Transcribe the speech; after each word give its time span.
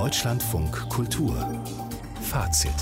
Deutschlandfunk 0.00 0.88
Kultur 0.88 1.36
Fazit 2.22 2.72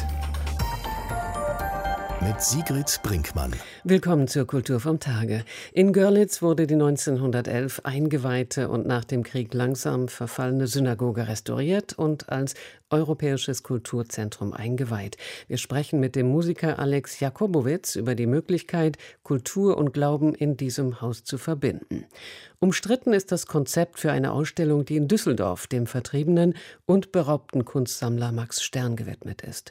mit 2.21 2.41
Sigrid 2.41 3.01
Brinkmann. 3.03 3.53
Willkommen 3.83 4.29
zur 4.29 4.47
Kultur 4.47 4.79
vom 4.79 5.01
Tage. 5.01 5.45
In 5.73 5.93
Görlitz 5.93 6.43
wurde 6.43 6.69
die 6.69 6.75
1911 6.75 7.81
eingeweihte 7.83 8.69
und 8.69 8.87
nach 8.87 9.05
dem 9.05 9.25
Krieg 9.25 9.53
langsam 9.53 10.07
verfallene 10.07 10.69
Synagoge 10.69 11.27
restauriert 11.27 11.93
und 11.93 12.29
als 12.29 12.55
Europäisches 12.91 13.63
Kulturzentrum 13.63 14.53
eingeweiht. 14.53 15.17
Wir 15.47 15.59
sprechen 15.59 16.01
mit 16.01 16.17
dem 16.17 16.29
Musiker 16.29 16.79
Alex 16.79 17.21
Jakobowitz 17.21 17.97
über 17.97 18.15
die 18.15 18.27
Möglichkeit, 18.27 18.97
Kultur 19.23 19.77
und 19.77 19.93
Glauben 19.93 20.35
in 20.35 20.57
diesem 20.57 21.01
Haus 21.01 21.25
zu 21.25 21.39
verbinden. 21.39 22.07
Umstritten 22.61 23.13
ist 23.13 23.31
das 23.31 23.47
Konzept 23.47 24.01
für 24.01 24.11
eine 24.11 24.33
Ausstellung, 24.33 24.85
die 24.85 24.97
in 24.97 25.07
Düsseldorf 25.07 25.67
dem 25.67 25.87
vertriebenen 25.87 26.55
und 26.87 27.13
beraubten 27.13 27.65
Kunstsammler 27.65 28.33
Max 28.33 28.63
Stern 28.63 28.97
gewidmet 28.97 29.43
ist. 29.43 29.71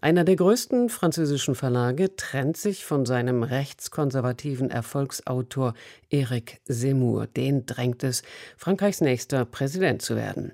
Einer 0.00 0.24
der 0.24 0.36
größten 0.36 0.88
französischen 0.88 1.54
Verlage 1.54 2.16
trennt 2.16 2.56
sich 2.56 2.84
von 2.84 3.06
seinem 3.06 3.42
rechtskonservativen 3.42 4.70
Erfolgsautor 4.70 5.74
Eric 6.10 6.60
Zemmour. 6.64 7.26
Den 7.26 7.66
drängt 7.66 8.02
es, 8.02 8.22
Frankreichs 8.56 9.00
nächster 9.00 9.44
Präsident 9.44 10.02
zu 10.02 10.16
werden. 10.16 10.52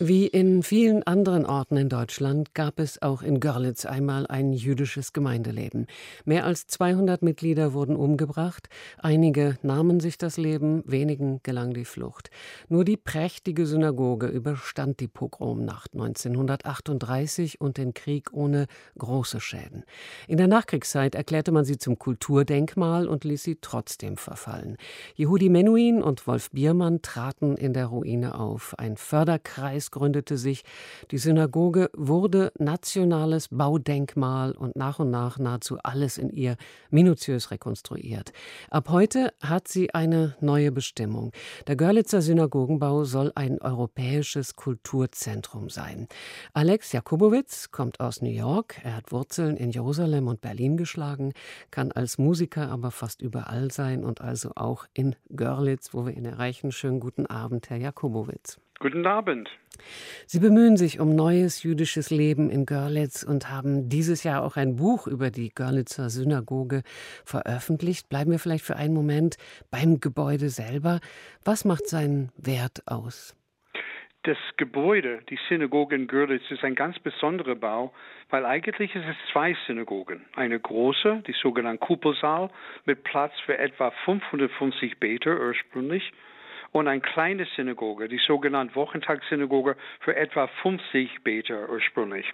Wie 0.00 0.28
in 0.28 0.62
vielen 0.62 1.02
anderen 1.02 1.44
Orten 1.44 1.76
in 1.76 1.88
Deutschland 1.88 2.54
gab 2.54 2.78
es 2.78 3.02
auch 3.02 3.20
in 3.20 3.40
Görlitz 3.40 3.84
einmal 3.84 4.28
ein 4.28 4.52
jüdisches 4.52 5.12
Gemeindeleben. 5.12 5.88
Mehr 6.24 6.44
als 6.44 6.68
200 6.68 7.20
Mitglieder 7.22 7.72
wurden 7.72 7.96
umgebracht, 7.96 8.68
einige 8.98 9.58
nahmen 9.62 9.98
sich 9.98 10.16
das 10.16 10.36
Leben, 10.36 10.84
wenigen 10.86 11.40
gelang 11.42 11.74
die 11.74 11.84
Flucht. 11.84 12.30
Nur 12.68 12.84
die 12.84 12.96
prächtige 12.96 13.66
Synagoge 13.66 14.28
überstand 14.28 15.00
die 15.00 15.08
Pogromnacht 15.08 15.94
1938 15.94 17.60
und 17.60 17.76
den 17.76 17.92
Krieg 17.92 18.32
ohne 18.32 18.68
große 18.98 19.40
Schäden. 19.40 19.82
In 20.28 20.36
der 20.36 20.46
Nachkriegszeit 20.46 21.16
erklärte 21.16 21.50
man 21.50 21.64
sie 21.64 21.76
zum 21.76 21.98
Kulturdenkmal 21.98 23.08
und 23.08 23.24
ließ 23.24 23.42
sie 23.42 23.58
trotzdem 23.60 24.16
verfallen. 24.16 24.76
Yehudi 25.16 25.48
Menuhin 25.48 26.04
und 26.04 26.24
Wolf 26.28 26.52
Biermann 26.52 27.02
traten 27.02 27.56
in 27.56 27.72
der 27.72 27.86
Ruine 27.86 28.38
auf. 28.38 28.78
Ein 28.78 28.96
Förderkreis 28.96 29.87
gründete 29.90 30.36
sich. 30.36 30.64
Die 31.10 31.18
Synagoge 31.18 31.90
wurde 31.96 32.52
nationales 32.58 33.48
Baudenkmal 33.48 34.52
und 34.52 34.76
nach 34.76 34.98
und 34.98 35.10
nach 35.10 35.38
nahezu 35.38 35.78
alles 35.82 36.18
in 36.18 36.30
ihr 36.30 36.56
minutiös 36.90 37.50
rekonstruiert. 37.50 38.32
Ab 38.70 38.88
heute 38.90 39.32
hat 39.40 39.68
sie 39.68 39.94
eine 39.94 40.36
neue 40.40 40.72
Bestimmung. 40.72 41.32
Der 41.66 41.76
Görlitzer 41.76 42.22
Synagogenbau 42.22 43.04
soll 43.04 43.32
ein 43.34 43.60
europäisches 43.60 44.56
Kulturzentrum 44.56 45.70
sein. 45.70 46.08
Alex 46.52 46.92
Jakubowitz 46.92 47.70
kommt 47.70 48.00
aus 48.00 48.22
New 48.22 48.30
York. 48.30 48.80
Er 48.82 48.96
hat 48.96 49.12
Wurzeln 49.12 49.56
in 49.56 49.70
Jerusalem 49.70 50.28
und 50.28 50.40
Berlin 50.40 50.76
geschlagen, 50.76 51.32
kann 51.70 51.92
als 51.92 52.18
Musiker 52.18 52.70
aber 52.70 52.90
fast 52.90 53.22
überall 53.22 53.70
sein 53.70 54.04
und 54.04 54.20
also 54.20 54.52
auch 54.54 54.86
in 54.94 55.16
Görlitz, 55.34 55.94
wo 55.94 56.06
wir 56.06 56.16
ihn 56.16 56.24
erreichen. 56.24 56.72
Schönen 56.72 57.00
guten 57.00 57.26
Abend, 57.26 57.70
Herr 57.70 57.78
Jakubowitz. 57.78 58.58
Guten 58.80 59.06
Abend. 59.06 59.50
Sie 60.26 60.38
bemühen 60.38 60.76
sich 60.76 61.00
um 61.00 61.16
neues 61.16 61.64
jüdisches 61.64 62.10
Leben 62.10 62.48
in 62.48 62.64
Görlitz 62.64 63.24
und 63.24 63.50
haben 63.50 63.88
dieses 63.88 64.22
Jahr 64.22 64.44
auch 64.44 64.56
ein 64.56 64.76
Buch 64.76 65.08
über 65.08 65.30
die 65.30 65.50
Görlitzer 65.52 66.10
Synagoge 66.10 66.82
veröffentlicht. 67.24 68.08
Bleiben 68.08 68.30
wir 68.30 68.38
vielleicht 68.38 68.64
für 68.64 68.76
einen 68.76 68.94
Moment 68.94 69.36
beim 69.72 69.98
Gebäude 69.98 70.48
selber. 70.48 71.00
Was 71.44 71.64
macht 71.64 71.88
seinen 71.88 72.30
Wert 72.36 72.82
aus? 72.86 73.34
Das 74.22 74.38
Gebäude, 74.56 75.20
die 75.28 75.38
Synagoge 75.48 75.96
in 75.96 76.06
Görlitz, 76.06 76.42
ist 76.50 76.62
ein 76.62 76.74
ganz 76.74 76.98
besonderer 77.00 77.54
Bau, 77.56 77.92
weil 78.30 78.44
eigentlich 78.44 78.94
ist 78.94 79.06
es 79.08 79.16
zwei 79.32 79.56
Synagogen. 79.66 80.24
Eine 80.36 80.60
große, 80.60 81.22
die 81.26 81.34
sogenannte 81.40 81.84
Kuppelsaal, 81.84 82.50
mit 82.84 83.02
Platz 83.04 83.32
für 83.46 83.58
etwa 83.58 83.90
550 84.04 85.00
Beter 85.00 85.40
ursprünglich 85.40 86.12
und 86.72 86.86
eine 86.86 87.00
kleine 87.00 87.46
Synagoge, 87.56 88.08
die 88.08 88.20
sogenannte 88.26 88.74
Wochentagssynagoge, 88.74 89.76
für 90.00 90.16
etwa 90.16 90.46
50 90.62 91.22
Beter 91.24 91.68
ursprünglich. 91.70 92.30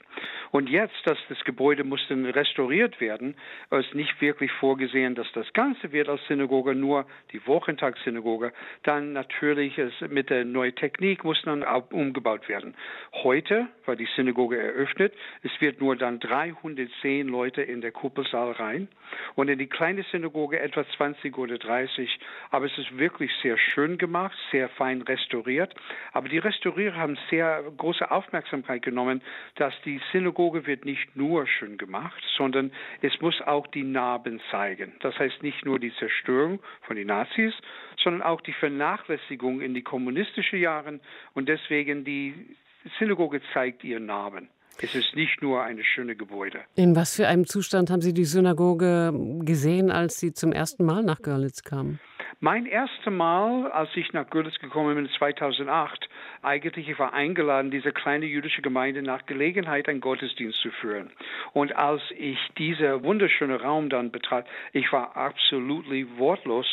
Und 0.51 0.69
jetzt, 0.69 0.95
dass 1.05 1.19
das 1.29 1.43
Gebäude 1.45 1.85
musste 1.85 2.15
restauriert 2.35 3.01
werden, 3.01 3.37
ist 3.71 3.95
nicht 3.95 4.21
wirklich 4.21 4.51
vorgesehen, 4.53 5.15
dass 5.15 5.31
das 5.33 5.53
Ganze 5.53 5.93
wird 5.93 6.09
als 6.09 6.25
Synagoge, 6.27 6.75
nur 6.75 7.07
die 7.33 7.47
Wochentagssynagoge. 7.47 8.53
Dann 8.83 9.13
natürlich 9.13 9.79
ist 9.79 10.01
mit 10.11 10.31
der 10.31 10.45
neuen 10.45 10.75
Technik 10.75 11.25
muss 11.25 11.41
dann 11.43 11.63
umgebaut 11.63 12.49
werden. 12.49 12.75
Heute 13.13 13.69
war 13.87 13.97
die 13.97 14.09
Synagoge 14.17 14.59
eröffnet. 14.59 15.15
Es 15.43 15.53
wird 15.61 15.81
nur 15.81 15.97
dann 15.97 16.19
310 16.19 17.29
Leute 17.29 17.63
in 17.63 17.81
der 17.81 17.93
Kuppelsaal 17.93 18.53
rein 18.53 18.89
und 19.35 19.49
in 19.49 19.59
die 19.59 19.69
kleine 19.69 20.03
Synagoge 20.11 20.59
etwa 20.59 20.85
20 20.97 21.37
oder 21.39 21.59
30. 21.59 22.19
Aber 22.51 22.67
es 22.67 22.77
ist 22.79 22.97
wirklich 22.99 23.31
sehr 23.43 23.59
schön 23.59 23.99
gemacht 23.99 24.24
gemacht, 24.25 24.39
sehr 24.51 24.69
fein 24.71 25.03
restauriert. 25.03 25.75
Aber 26.13 26.29
die 26.29 26.39
Restaurierer 26.39 26.97
haben 26.97 27.19
sehr 27.31 27.63
große 27.77 28.11
Aufmerksamkeit 28.11 28.83
genommen, 28.83 29.23
dass 29.57 29.75
die 29.85 30.01
Synagoge 30.13 30.67
wird 30.67 30.85
nicht 30.85 31.15
nur 31.15 31.47
schön 31.47 31.77
gemacht, 31.77 32.23
sondern 32.37 32.73
es 33.03 33.21
muss 33.21 33.41
auch 33.43 33.67
die 33.67 33.85
Narben 33.85 34.41
zeigen. 34.51 34.93
Das 35.01 35.19
heißt 35.19 35.43
nicht 35.43 35.65
nur 35.65 35.79
die 35.79 35.93
Zerstörung 35.95 36.61
von 36.83 36.97
den 36.97 37.09
Nazis, 37.09 37.55
sondern 38.03 38.23
auch 38.23 38.41
die 38.41 38.53
Vernachlässigung 38.53 39.61
in 39.61 39.75
die 39.75 39.83
kommunistischen 39.83 40.61
Jahren 40.61 41.01
und 41.35 41.49
deswegen 41.49 42.05
die 42.05 42.57
Synagoge 42.99 43.41
zeigt 43.53 43.85
ihren 43.85 44.07
Narben. 44.07 44.49
Es 44.83 44.95
ist 44.95 45.15
nicht 45.15 45.41
nur 45.41 45.63
eine 45.63 45.85
schöne 45.85 46.17
Gebäude. 46.17 46.59
In 46.75 46.97
was 46.97 47.15
für 47.15 47.29
einem 47.29 47.47
Zustand 47.47 47.91
haben 47.91 48.01
Sie 48.01 48.13
die 48.13 48.25
Synagoge 48.25 49.13
gesehen, 49.45 49.91
als 49.93 50.19
Sie 50.19 50.33
zum 50.33 50.51
ersten 50.51 50.85
Mal 50.85 51.05
nach 51.05 51.23
Görlitz 51.23 51.63
kamen? 51.63 52.01
Mein 52.41 52.67
erstes 52.67 53.13
Mal, 53.13 53.71
als 53.71 53.91
ich 53.95 54.13
nach 54.13 54.29
Görlitz 54.29 54.59
gekommen 54.59 54.97
bin, 54.97 55.09
2008, 55.09 56.09
eigentlich 56.43 56.89
ich 56.89 56.99
war 56.99 57.13
eingeladen, 57.13 57.71
diese 57.71 57.93
kleine 57.93 58.27
jüdische 58.27 58.61
Gemeinde 58.61 59.03
nach 59.03 59.25
Gelegenheit 59.27 59.89
einen 59.89 60.01
Gottesdienst 60.01 60.59
zu 60.61 60.71
führen. 60.71 61.11
Und 61.53 61.77
als 61.77 62.03
ich 62.17 62.39
dieser 62.59 63.03
wunderschöne 63.05 63.61
Raum 63.61 63.89
dann 63.89 64.11
betrat, 64.11 64.47
ich 64.73 64.93
war 64.93 65.17
absolut 65.17 65.87
wortlos. 66.19 66.67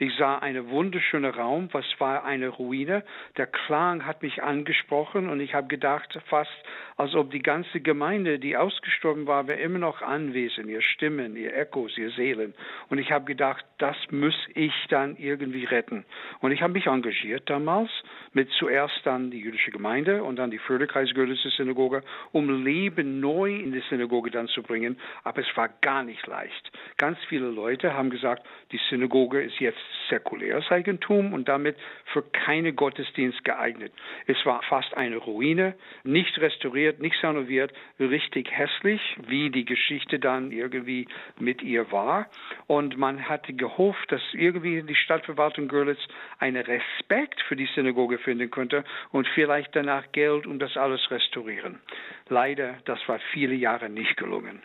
Ich 0.00 0.14
sah 0.14 0.38
einen 0.38 0.70
wunderschönen 0.70 1.32
Raum, 1.32 1.70
was 1.72 1.84
war 1.98 2.24
eine 2.24 2.50
Ruine. 2.50 3.02
Der 3.36 3.48
Klang 3.48 4.06
hat 4.06 4.22
mich 4.22 4.40
angesprochen 4.44 5.28
und 5.28 5.40
ich 5.40 5.54
habe 5.54 5.66
gedacht, 5.66 6.16
fast 6.28 6.52
als 6.96 7.16
ob 7.16 7.32
die 7.32 7.42
ganze 7.42 7.80
Gemeinde, 7.80 8.38
die 8.38 8.56
ausgestorben 8.56 9.26
war, 9.26 9.48
wäre 9.48 9.58
immer 9.58 9.80
noch 9.80 10.00
anwesend, 10.00 10.68
ihr 10.68 10.82
Stimmen, 10.82 11.36
ihr 11.36 11.56
Echos, 11.56 11.98
ihr 11.98 12.10
Seelen. 12.10 12.54
Und 12.90 12.98
ich 12.98 13.10
habe 13.10 13.24
gedacht, 13.24 13.64
das 13.78 13.96
muss 14.12 14.34
ich 14.54 14.72
dann 14.88 15.16
irgendwie 15.16 15.64
retten. 15.64 16.04
Und 16.40 16.52
ich 16.52 16.62
habe 16.62 16.74
mich 16.74 16.86
engagiert 16.86 17.50
damals 17.50 17.90
mit 18.32 18.50
zuerst 18.50 19.00
dann 19.02 19.32
die 19.32 19.40
jüdische 19.40 19.72
Gemeinde 19.72 20.22
und 20.22 20.36
dann 20.36 20.52
die 20.52 20.58
Förderkreisgürlische 20.58 21.50
Synagoge, 21.50 22.04
um 22.30 22.64
Leben 22.64 23.18
neu 23.18 23.56
in 23.56 23.72
die 23.72 23.82
Synagoge 23.90 24.30
dann 24.30 24.46
zu 24.46 24.62
bringen. 24.62 24.96
Aber 25.24 25.40
es 25.40 25.56
war 25.56 25.68
gar 25.80 26.04
nicht 26.04 26.24
leicht. 26.28 26.70
Ganz 26.98 27.18
viele 27.28 27.48
Leute 27.48 27.94
haben 27.94 28.10
gesagt, 28.10 28.46
die 28.70 28.80
Synagoge 28.90 29.42
ist 29.42 29.58
jetzt 29.58 29.87
säkuläres 30.08 30.70
Eigentum 30.70 31.32
und 31.32 31.48
damit 31.48 31.76
für 32.12 32.22
keine 32.22 32.72
Gottesdienst 32.72 33.44
geeignet. 33.44 33.92
Es 34.26 34.36
war 34.44 34.62
fast 34.62 34.96
eine 34.96 35.16
Ruine, 35.16 35.74
nicht 36.04 36.38
restauriert, 36.38 37.00
nicht 37.00 37.16
saniert, 37.20 37.72
richtig 37.98 38.50
hässlich, 38.50 39.00
wie 39.26 39.50
die 39.50 39.64
Geschichte 39.64 40.18
dann 40.18 40.50
irgendwie 40.50 41.06
mit 41.38 41.62
ihr 41.62 41.90
war. 41.92 42.26
Und 42.66 42.96
man 42.96 43.28
hatte 43.28 43.52
gehofft, 43.52 44.10
dass 44.10 44.22
irgendwie 44.32 44.82
die 44.82 44.94
Stadtverwaltung 44.94 45.68
Görlitz 45.68 46.00
einen 46.38 46.64
Respekt 46.64 47.40
für 47.48 47.56
die 47.56 47.68
Synagoge 47.74 48.18
finden 48.18 48.50
könnte 48.50 48.84
und 49.10 49.26
vielleicht 49.34 49.74
danach 49.74 50.10
Geld, 50.12 50.46
um 50.46 50.58
das 50.58 50.76
alles 50.76 51.10
restaurieren. 51.10 51.80
Leider, 52.28 52.74
das 52.84 52.98
war 53.06 53.18
viele 53.32 53.54
Jahre 53.54 53.88
nicht 53.88 54.16
gelungen. 54.16 54.62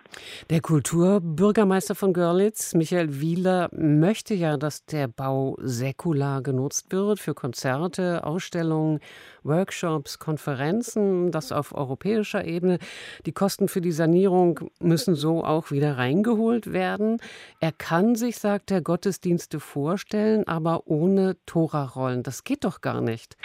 Der 0.50 0.62
Kulturbürgermeister 0.62 1.96
von 1.96 2.14
Görlitz, 2.14 2.74
Michael 2.74 3.22
Wieler, 3.22 3.70
möchte 3.72 4.34
ja, 4.34 4.58
dass 4.58 4.86
der 4.86 5.08
Bau 5.16 5.56
säkular 5.60 6.42
genutzt 6.42 6.92
wird 6.92 7.20
für 7.20 7.34
Konzerte, 7.34 8.24
Ausstellungen, 8.24 9.00
Workshops, 9.44 10.20
Konferenzen, 10.20 11.32
das 11.32 11.52
auf 11.52 11.76
europäischer 11.76 12.46
Ebene. 12.46 12.80
Die 13.26 13.32
Kosten 13.32 13.68
für 13.68 13.82
die 13.82 13.92
Sanierung 13.92 14.72
müssen 14.80 15.16
so 15.16 15.44
auch 15.44 15.72
wieder 15.72 15.98
reingeholt 15.98 16.72
werden. 16.72 17.18
Er 17.60 17.72
kann 17.72 18.16
sich, 18.16 18.38
sagt 18.38 18.72
er, 18.72 18.82
Gottesdienste 18.82 19.60
vorstellen, 19.60 20.48
aber 20.48 20.88
ohne 20.88 21.36
Tora-Rollen. 21.46 22.24
Das 22.24 22.44
geht 22.44 22.64
doch 22.64 22.82
gar 22.82 23.02
nicht. 23.02 23.36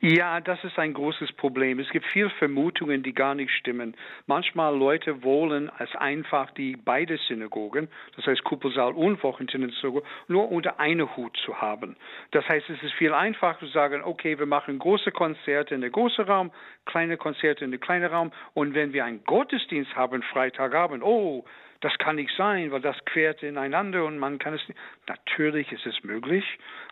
Ja, 0.00 0.40
das 0.40 0.62
ist 0.62 0.78
ein 0.78 0.92
großes 0.92 1.32
Problem. 1.32 1.78
Es 1.78 1.88
gibt 1.90 2.04
viele 2.12 2.30
Vermutungen, 2.30 3.02
die 3.02 3.14
gar 3.14 3.34
nicht 3.34 3.50
stimmen. 3.52 3.96
Manchmal 4.26 4.76
Leute 4.76 5.22
wollen 5.22 5.70
als 5.70 5.94
einfach 5.96 6.50
die 6.50 6.76
beide 6.76 7.16
Synagogen, 7.28 7.88
das 8.14 8.26
heißt 8.26 8.44
Kuppelsaal 8.44 8.92
und 8.92 9.22
Wochensynagoge, 9.22 10.02
nur 10.28 10.50
unter 10.50 10.78
eine 10.78 11.16
Hut 11.16 11.36
zu 11.44 11.60
haben. 11.60 11.96
Das 12.32 12.46
heißt, 12.46 12.68
es 12.68 12.82
ist 12.82 12.92
viel 12.94 13.14
einfacher 13.14 13.58
zu 13.60 13.66
sagen, 13.68 14.02
okay, 14.04 14.38
wir 14.38 14.46
machen 14.46 14.78
große 14.78 15.12
Konzerte 15.12 15.45
in 15.46 15.80
der 15.80 15.90
großen 15.90 16.24
Raum, 16.24 16.50
kleine 16.84 17.16
Konzerte 17.16 17.64
in 17.64 17.70
der 17.70 17.80
kleinen 17.80 18.06
Raum 18.06 18.32
und 18.54 18.74
wenn 18.74 18.92
wir 18.92 19.04
einen 19.04 19.24
Gottesdienst 19.24 19.94
haben 19.94 20.22
Freitagabend, 20.22 21.02
oh, 21.02 21.44
das 21.80 21.96
kann 21.98 22.16
nicht 22.16 22.34
sein, 22.36 22.70
weil 22.70 22.80
das 22.80 22.96
quert 23.04 23.42
ineinander 23.42 24.04
und 24.04 24.18
man 24.18 24.38
kann 24.38 24.54
es 24.54 24.68
nicht. 24.68 24.80
Natürlich 25.06 25.70
ist 25.72 25.86
es 25.86 26.02
möglich, 26.04 26.44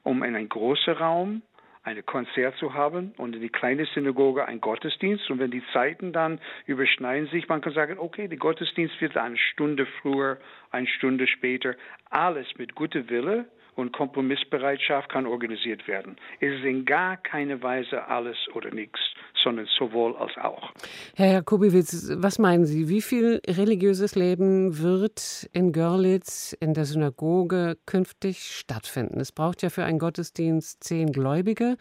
um 0.02 0.22
in 0.22 0.36
einen 0.36 0.48
großen 0.48 0.94
Raum 0.94 1.42
ein 1.84 2.04
Konzert 2.06 2.56
zu 2.56 2.74
haben 2.74 3.12
und 3.18 3.34
in 3.34 3.42
die 3.42 3.50
kleine 3.50 3.84
Synagoge 3.86 4.46
ein 4.46 4.60
Gottesdienst. 4.60 5.30
Und 5.30 5.38
wenn 5.38 5.50
die 5.50 5.62
Zeiten 5.72 6.12
dann 6.12 6.40
überschneiden 6.66 7.28
sich, 7.28 7.48
man 7.48 7.60
kann 7.60 7.74
sagen, 7.74 7.98
okay, 7.98 8.26
der 8.26 8.38
Gottesdienst 8.38 9.00
wird 9.00 9.16
eine 9.16 9.36
Stunde 9.36 9.86
früher, 10.00 10.38
eine 10.70 10.86
Stunde 10.86 11.26
später, 11.26 11.74
alles 12.10 12.46
mit 12.56 12.74
guter 12.74 13.08
Wille 13.10 13.46
und 13.76 13.92
Kompromissbereitschaft 13.92 15.08
kann 15.10 15.26
organisiert 15.26 15.86
werden. 15.88 16.16
Es 16.40 16.54
ist 16.54 16.64
in 16.64 16.84
gar 16.84 17.16
keiner 17.16 17.62
Weise 17.62 18.06
alles 18.06 18.36
oder 18.54 18.70
nichts, 18.70 18.98
sondern 19.42 19.66
sowohl 19.78 20.16
als 20.16 20.36
auch. 20.38 20.72
Herr 21.16 21.32
Jakobowitz, 21.32 22.10
was 22.16 22.38
meinen 22.38 22.64
Sie, 22.64 22.88
wie 22.88 23.02
viel 23.02 23.40
religiöses 23.46 24.14
Leben 24.14 24.78
wird 24.78 25.48
in 25.52 25.72
Görlitz 25.72 26.56
in 26.60 26.74
der 26.74 26.84
Synagoge 26.84 27.76
künftig 27.86 28.38
stattfinden? 28.38 29.20
Es 29.20 29.32
braucht 29.32 29.62
ja 29.62 29.70
für 29.70 29.84
einen 29.84 29.98
Gottesdienst 29.98 30.82
zehn 30.84 31.12
Gläubige. 31.12 31.76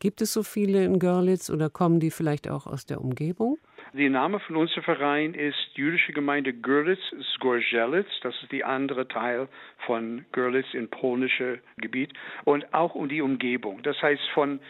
Gibt 0.00 0.20
es 0.22 0.32
so 0.32 0.42
viele 0.42 0.84
in 0.84 0.98
Görlitz 0.98 1.50
oder 1.50 1.70
kommen 1.70 1.98
die 1.98 2.10
vielleicht 2.10 2.48
auch 2.48 2.66
aus 2.66 2.86
der 2.86 3.00
Umgebung? 3.00 3.58
Der 3.94 4.10
Name 4.10 4.38
von 4.40 4.56
unserem 4.56 4.82
Verein 4.82 5.32
ist 5.32 5.56
Jüdische 5.72 6.12
Gemeinde 6.12 6.52
Görlitz 6.52 7.00
Skorzelitz. 7.34 8.08
Das 8.22 8.34
ist 8.42 8.52
die 8.52 8.62
andere 8.62 9.08
Teil 9.08 9.48
von 9.86 10.26
Görlitz 10.32 10.74
im 10.74 10.88
polnischen 10.88 11.60
Gebiet 11.78 12.12
und 12.44 12.74
auch 12.74 12.94
um 12.94 13.08
die 13.08 13.22
Umgebung. 13.22 13.82
Das 13.82 14.00
heißt 14.02 14.28
von, 14.34 14.60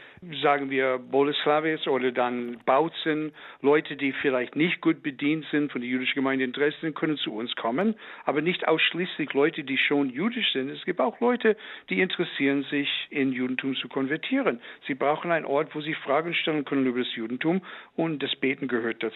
sagen 0.40 0.70
wir, 0.70 0.98
Boleslawiec 0.98 1.88
oder 1.88 2.12
dann 2.12 2.58
Bautzen, 2.64 3.32
Leute, 3.60 3.96
die 3.96 4.12
vielleicht 4.12 4.54
nicht 4.54 4.80
gut 4.80 5.02
bedient 5.02 5.44
sind 5.50 5.72
von 5.72 5.80
der 5.80 5.90
jüdischen 5.90 6.14
Gemeinde 6.14 6.44
in 6.44 6.52
Dresden, 6.52 6.94
können 6.94 7.16
zu 7.16 7.34
uns 7.34 7.56
kommen, 7.56 7.96
aber 8.24 8.40
nicht 8.40 8.68
ausschließlich 8.68 9.32
Leute, 9.32 9.64
die 9.64 9.78
schon 9.78 10.10
jüdisch 10.10 10.52
sind. 10.52 10.70
Es 10.70 10.84
gibt 10.84 11.00
auch 11.00 11.18
Leute, 11.18 11.56
die 11.90 12.00
interessieren 12.00 12.62
sich, 12.70 12.88
in 13.10 13.32
Judentum 13.32 13.74
zu 13.74 13.88
konvertieren. 13.88 14.60
Sie 14.86 14.94
brauchen 14.94 15.32
einen 15.32 15.44
Ort, 15.44 15.74
wo 15.74 15.80
sie 15.80 15.94
Fragen 15.94 16.34
stellen 16.34 16.64
können 16.64 16.86
über 16.86 17.00
das 17.00 17.16
Judentum 17.16 17.62
und 17.96 18.22
das 18.22 18.36
Beten 18.36 18.68
gehört 18.68 19.02
dazu. 19.02 19.07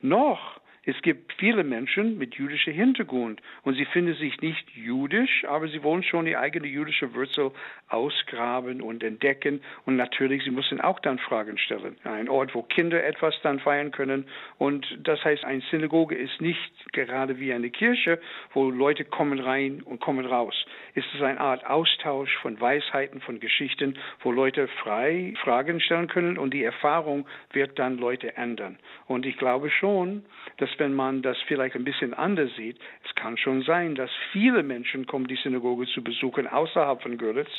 Noch 0.00 0.60
es 0.88 0.96
gibt 1.02 1.34
viele 1.34 1.64
Menschen 1.64 2.16
mit 2.16 2.36
jüdischem 2.36 2.72
Hintergrund 2.72 3.42
und 3.62 3.74
sie 3.74 3.84
finden 3.84 4.14
sich 4.14 4.40
nicht 4.40 4.70
jüdisch, 4.74 5.44
aber 5.46 5.68
sie 5.68 5.82
wollen 5.82 6.02
schon 6.02 6.24
die 6.24 6.34
eigene 6.34 6.66
jüdische 6.66 7.14
Wurzel 7.14 7.50
ausgraben 7.88 8.80
und 8.80 9.04
entdecken. 9.04 9.60
Und 9.84 9.96
natürlich, 9.96 10.44
sie 10.44 10.50
müssen 10.50 10.80
auch 10.80 10.98
dann 11.00 11.18
Fragen 11.18 11.58
stellen. 11.58 11.98
Ein 12.04 12.30
Ort, 12.30 12.54
wo 12.54 12.62
Kinder 12.62 13.04
etwas 13.04 13.34
dann 13.42 13.60
feiern 13.60 13.90
können. 13.90 14.24
Und 14.56 14.86
das 15.02 15.22
heißt, 15.22 15.44
eine 15.44 15.60
Synagoge 15.70 16.14
ist 16.14 16.40
nicht 16.40 16.92
gerade 16.92 17.38
wie 17.38 17.52
eine 17.52 17.68
Kirche, 17.68 18.18
wo 18.54 18.70
Leute 18.70 19.04
kommen 19.04 19.40
rein 19.40 19.82
und 19.82 20.00
kommen 20.00 20.24
raus. 20.24 20.54
Es 20.94 21.04
ist 21.12 21.20
eine 21.20 21.38
Art 21.38 21.66
Austausch 21.66 22.34
von 22.38 22.58
Weisheiten, 22.58 23.20
von 23.20 23.40
Geschichten, 23.40 23.98
wo 24.22 24.32
Leute 24.32 24.68
frei 24.82 25.34
Fragen 25.42 25.80
stellen 25.80 26.08
können 26.08 26.38
und 26.38 26.54
die 26.54 26.64
Erfahrung 26.64 27.26
wird 27.52 27.78
dann 27.78 27.98
Leute 27.98 28.38
ändern. 28.38 28.78
Und 29.06 29.26
ich 29.26 29.36
glaube 29.36 29.68
schon, 29.68 30.24
dass 30.56 30.77
wenn 30.78 30.94
man 30.94 31.22
das 31.22 31.36
vielleicht 31.46 31.76
ein 31.76 31.84
bisschen 31.84 32.14
anders 32.14 32.54
sieht, 32.56 32.78
es 33.04 33.14
kann 33.14 33.36
schon 33.36 33.62
sein, 33.62 33.94
dass 33.94 34.10
viele 34.32 34.62
Menschen 34.62 35.06
kommen, 35.06 35.26
die 35.26 35.36
Synagoge 35.36 35.86
zu 35.86 36.02
besuchen 36.02 36.46
außerhalb 36.46 37.02
von 37.02 37.18
Görlitz, 37.18 37.50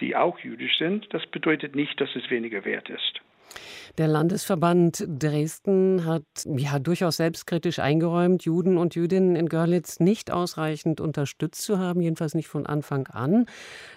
die 0.00 0.16
auch 0.16 0.38
jüdisch 0.40 0.78
sind. 0.78 1.12
Das 1.12 1.26
bedeutet 1.26 1.74
nicht, 1.74 2.00
dass 2.00 2.14
es 2.16 2.30
weniger 2.30 2.64
wert 2.64 2.90
ist. 2.90 3.20
Der 3.98 4.08
Landesverband 4.08 5.06
Dresden 5.08 6.04
hat 6.04 6.24
ja 6.44 6.78
durchaus 6.78 7.16
selbstkritisch 7.16 7.78
eingeräumt, 7.78 8.44
Juden 8.44 8.76
und 8.76 8.94
Jüdinnen 8.94 9.36
in 9.36 9.48
Görlitz 9.48 10.00
nicht 10.00 10.30
ausreichend 10.30 11.00
unterstützt 11.00 11.62
zu 11.62 11.78
haben, 11.78 12.02
jedenfalls 12.02 12.34
nicht 12.34 12.48
von 12.48 12.66
Anfang 12.66 13.06
an. 13.06 13.46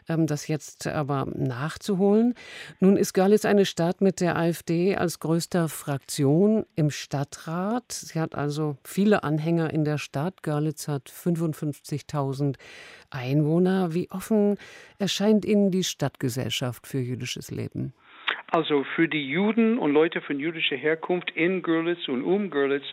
Ähm, 0.08 0.26
das 0.26 0.48
jetzt 0.48 0.88
aber 0.88 1.26
nachzuholen. 1.26 2.34
Nun 2.80 2.96
ist 2.96 3.14
Görlitz 3.14 3.44
eine 3.44 3.66
Stadt 3.66 4.00
mit 4.00 4.22
der 4.22 4.38
AfD 4.38 4.96
als 4.96 5.20
größter 5.20 5.68
Fraktion 5.68 6.66
im 6.76 6.92
Stadtrat. 6.92 7.92
Sie 7.92 8.22
hat 8.22 8.36
also 8.36 8.78
viele 8.86 9.24
Anhänger 9.24 9.74
in 9.74 9.84
der 9.84 9.98
Stadt. 9.98 10.44
Görlitz 10.44 10.88
hat 10.88 11.10
55.000 11.10 12.56
Einwohner. 13.10 13.94
Wie 13.94 14.10
offen 14.12 14.58
erscheint 14.98 15.44
Ihnen 15.44 15.72
die 15.72 15.84
Stadtgesellschaft 15.84 16.88
für 16.88 17.00
jüdisches 17.00 17.52
Leben? 17.52 17.94
Also 18.52 18.84
für 18.96 19.08
die 19.08 19.30
Juden 19.30 19.78
und 19.78 19.94
Leute 19.94 20.22
von 20.22 20.40
jüdischer 20.40 20.76
Herkunft 20.76 21.32
in 21.32 21.62
Görlitz 21.62 22.08
und 22.08 22.24
um 22.24 22.50
Görlitz, 22.50 22.86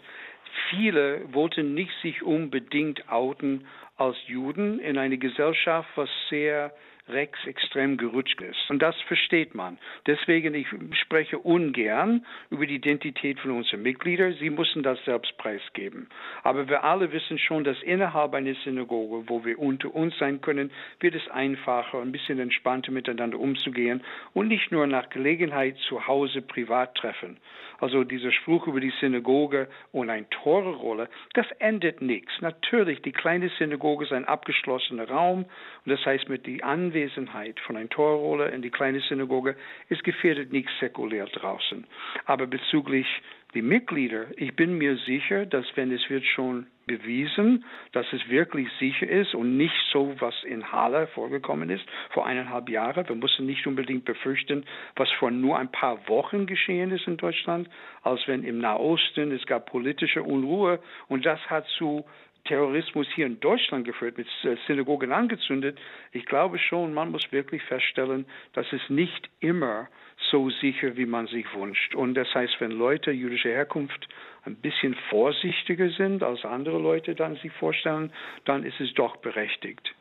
viele 0.69 1.23
wollten 1.33 1.75
nicht 1.75 1.93
sich 2.03 2.23
unbedingt 2.23 3.09
outen 3.11 3.67
als 3.97 4.17
Juden 4.27 4.79
in 4.81 4.99
eine 4.99 5.17
Gesellschaft, 5.17 5.89
was 5.97 6.11
sehr 6.29 6.73
rechtsextrem 7.09 7.97
gerutscht 7.97 8.41
ist. 8.41 8.69
Und 8.69 8.81
das 8.81 9.01
versteht 9.03 9.55
man. 9.55 9.79
Deswegen, 10.07 10.55
ich 10.55 10.67
spreche 11.01 11.39
ungern 11.39 12.27
über 12.51 12.67
die 12.67 12.77
Identität 12.77 13.39
von 13.41 13.53
unseren 13.53 13.83
Mitgliedern. 13.83 14.35
Sie 14.41 14.51
müssen 14.51 14.83
das 14.83 15.03
selbst 15.05 15.37
preisgeben. 15.39 16.09
Aber 16.43 16.69
wir 16.69 16.85
alle 16.85 17.13
wissen 17.13 17.39
schon, 17.39 17.65
dass 17.65 17.81
innerhalb 17.83 18.35
einer 18.35 18.55
Synagoge, 18.65 19.29
wo 19.29 19.45
wir 19.45 19.59
unter 19.59 19.95
uns 19.95 20.17
sein 20.19 20.41
können, 20.41 20.71
wird 21.01 21.15
es 21.15 21.29
einfacher, 21.29 22.01
ein 22.01 22.13
bisschen 22.13 22.39
entspannter 22.39 22.91
miteinander 22.93 23.39
umzugehen 23.39 24.03
und 24.35 24.49
nicht 24.49 24.73
nur 24.73 24.87
nach 24.87 25.09
Gelegenheit 25.11 25.77
zu 25.89 26.07
Hause 26.07 26.43
privat 26.43 26.95
treffen. 26.97 27.39
Also 27.79 28.05
dieser 28.05 28.33
Spruch 28.33 28.67
über 28.67 28.81
die 28.81 28.93
Synagoge 29.01 29.69
und 29.93 30.09
eine 30.09 30.29
Torrolle, 30.31 31.09
das 31.35 31.47
endet 31.59 32.01
nichts. 32.01 32.33
Natürlich, 32.41 33.03
die 33.03 33.13
kleine 33.13 33.51
Synagoge 33.59 34.05
ist 34.05 34.13
ein 34.13 34.25
abgeschlossener 34.25 35.09
Raum 35.09 35.45
und 35.85 35.93
das 35.93 36.05
heißt 36.05 36.29
mit 36.29 36.47
der 36.47 36.65
Anwesenheit 36.97 37.61
von 37.61 37.77
einer 37.77 37.91
Torrolle 37.91 38.49
in 38.49 38.63
die 38.63 38.71
kleine 38.71 39.01
Synagoge 39.01 39.55
ist 39.91 40.03
gefährdet 40.03 40.51
nichts 40.51 40.73
säkulär 40.81 41.27
draußen. 41.27 41.87
Aber 42.25 42.47
bezüglich 42.47 43.07
die 43.53 43.61
Mitglieder, 43.61 44.27
ich 44.37 44.57
bin 44.57 44.79
mir 44.79 44.97
sicher, 44.97 45.45
dass 45.45 45.65
wenn 45.77 45.93
es 45.93 46.09
wird 46.09 46.25
schon 46.25 46.67
bewiesen, 46.87 47.65
dass 47.93 48.07
es 48.13 48.29
wirklich 48.31 48.69
sicher 48.79 49.09
ist 49.09 49.35
und 49.35 49.59
nicht 49.59 49.75
so, 49.93 50.15
was 50.21 50.35
in 50.45 50.73
Halle 50.73 51.07
vorgekommen 51.09 51.69
ist 51.69 51.85
vor 52.11 52.27
eineinhalb 52.27 52.69
Jahren. 52.71 53.07
Wir 53.07 53.17
mussten 53.17 53.45
nicht 53.45 53.67
unbedingt 53.67 54.05
befürchten, 54.05 54.65
was 54.95 55.11
vor 55.19 55.31
nur 55.31 55.59
ein 55.59 55.71
paar 55.71 56.09
Wochen 56.09 56.47
geschehen 56.47 56.93
ist 56.93 57.07
in 57.07 57.19
Deutschland, 57.19 57.69
als 58.03 58.27
wenn 58.27 58.43
im 58.43 58.59
Nahosten 58.59 59.33
es 59.33 59.45
gab 59.47 59.67
politische 59.67 60.23
Unruhe 60.23 60.79
und 61.09 61.27
das 61.27 61.41
hat 61.51 61.67
zu 61.79 62.07
Terrorismus 62.47 63.07
hier 63.15 63.27
in 63.27 63.41
Deutschland 63.41 63.85
geführt, 63.85 64.19
mit 64.19 64.27
Synagogen 64.67 65.13
angezündet. 65.13 65.79
Ich 66.13 66.25
glaube 66.27 66.59
schon, 66.59 66.95
man 66.95 67.11
muss 67.11 67.31
wirklich 67.33 67.63
feststellen, 67.65 68.27
dass 68.55 68.67
es 68.73 68.81
nicht 68.89 69.29
immer 69.41 69.89
so 70.31 70.51
sicher, 70.51 70.97
wie 70.97 71.07
man 71.07 71.27
sich 71.27 71.47
wünscht. 71.55 71.95
Und 71.95 72.15
das 72.15 72.33
heißt, 72.35 72.61
wenn 72.61 72.71
Leute 72.71 73.11
jüdischer 73.11 73.51
Herkunft 73.51 74.09
ein 74.45 74.57
bisschen 74.57 74.95
vorsichtiger 75.11 75.91
sind, 75.91 76.23
als 76.23 76.45
andere 76.45 76.79
Leute 76.79 77.15
dann 77.15 77.37
sich 77.37 77.53
vorstellen, 77.53 78.13
dann 78.45 78.65
ist 78.65 78.81
es 78.81 78.95
doch 78.95 79.17
berechtigt. 79.17 79.95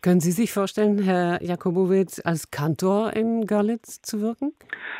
Können 0.00 0.20
Sie 0.20 0.32
sich 0.32 0.52
vorstellen, 0.52 1.02
Herr 1.02 1.42
Jakobowitz, 1.42 2.20
als 2.24 2.50
Kantor 2.50 3.12
in 3.14 3.46
Görlitz 3.46 4.02
zu 4.02 4.20
wirken? 4.20 4.52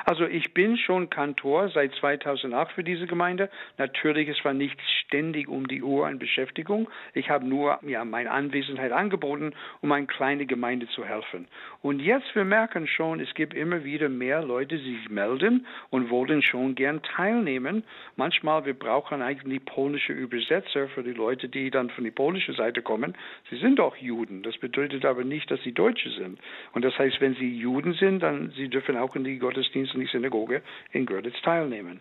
Also 0.04 0.24
ich 0.24 0.54
bin 0.54 0.76
schon 0.76 1.10
Kantor 1.10 1.68
seit 1.68 1.94
2008 1.94 2.72
für 2.72 2.84
diese 2.84 3.06
Gemeinde. 3.06 3.50
Natürlich, 3.78 4.28
es 4.28 4.44
war 4.44 4.54
nicht 4.54 4.78
ständig 5.06 5.48
um 5.48 5.68
die 5.68 5.82
Uhr 5.82 6.06
an 6.06 6.18
Beschäftigung. 6.18 6.88
Ich 7.14 7.30
habe 7.30 7.46
nur 7.46 7.78
ja, 7.82 8.04
meine 8.04 8.30
Anwesenheit 8.30 8.92
angeboten, 8.92 9.52
um 9.80 9.92
eine 9.92 10.06
kleine 10.06 10.46
Gemeinde 10.46 10.88
zu 10.88 11.04
helfen. 11.04 11.48
Und 11.82 12.00
jetzt, 12.00 12.34
wir 12.34 12.44
merken 12.44 12.86
schon, 12.86 13.20
es 13.20 13.32
gibt 13.34 13.54
immer 13.54 13.84
wieder 13.84 14.08
mehr 14.08 14.42
Leute, 14.42 14.78
die 14.78 14.96
sich 14.98 15.08
melden 15.08 15.66
und 15.90 16.10
wollen 16.10 16.42
schon 16.42 16.74
gern 16.74 17.02
teilnehmen. 17.02 17.84
Manchmal, 18.16 18.64
wir 18.64 18.74
brauchen 18.74 19.22
eigentlich 19.22 19.64
polnische 19.64 20.12
Übersetzer 20.12 20.88
für 20.88 21.02
die 21.02 21.12
Leute, 21.12 21.48
die 21.48 21.70
dann 21.70 21.90
von 21.90 22.04
der 22.04 22.10
polnischen 22.10 22.54
Seite 22.54 22.82
kommen. 22.82 23.14
Sie 23.50 23.56
sind 23.58 23.80
auch 23.80 23.96
Juden. 23.96 24.42
Das 24.42 24.56
bedeutet 24.62 25.04
aber 25.04 25.24
nicht, 25.24 25.50
dass 25.50 25.60
sie 25.62 25.72
Deutsche 25.72 26.08
sind. 26.10 26.38
Und 26.72 26.82
das 26.82 26.96
heißt, 26.96 27.20
wenn 27.20 27.34
sie 27.34 27.58
Juden 27.58 27.92
sind, 27.92 28.22
dann 28.22 28.52
sie 28.56 28.68
dürfen 28.68 28.96
auch 28.96 29.14
in 29.14 29.24
die 29.24 29.38
Gottesdienste 29.38 29.98
und 29.98 30.04
die 30.04 30.10
Synagoge 30.10 30.62
in 30.92 31.04
Görlitz 31.04 31.38
teilnehmen. 31.42 32.00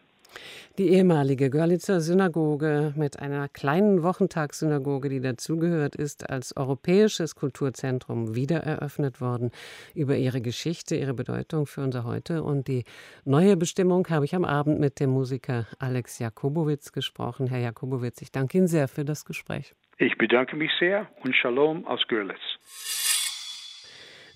Die 0.77 0.89
ehemalige 0.91 1.50
Görlitzer 1.50 2.00
Synagoge 2.00 2.94
mit 2.96 3.20
einer 3.20 3.50
kleinen 3.50 4.03
Wochentagssynagoge, 4.03 5.10
die 5.10 5.20
dazugehört, 5.20 5.98
ist 5.98 6.30
als 6.30 6.56
europäisches 6.56 7.36
Kulturzentrum 7.36 8.36
wiedereröffnet 8.36 9.20
worden. 9.20 9.51
Über 9.94 10.15
ihre 10.15 10.39
Geschichte, 10.39 10.96
ihre 10.96 11.13
Bedeutung 11.13 11.65
für 11.65 11.82
unser 11.82 12.06
Heute 12.06 12.44
und 12.44 12.70
die 12.70 12.86
neue 13.25 13.58
Bestimmung 13.58 14.08
habe 14.10 14.24
ich 14.24 14.34
am 14.34 14.46
Abend 14.46 14.80
mit 14.80 15.01
dem 15.01 15.10
Musiker 15.10 15.68
Alex 15.80 16.20
Jakobowitz 16.20 16.94
gesprochen. 16.94 17.48
Herr 17.48 17.60
Jakobowitz, 17.60 18.22
ich 18.22 18.32
danke 18.32 18.58
Ihnen 18.58 18.68
sehr 18.68 18.88
für 18.88 19.03
das 19.03 19.25
Gespräch. 19.25 19.75
Ich 20.01 20.17
bedanke 20.17 20.55
mich 20.55 20.72
sehr 20.79 21.08
und 21.24 21.36
Shalom 21.36 21.86
aus 21.86 22.01
Görlitz. 22.08 22.39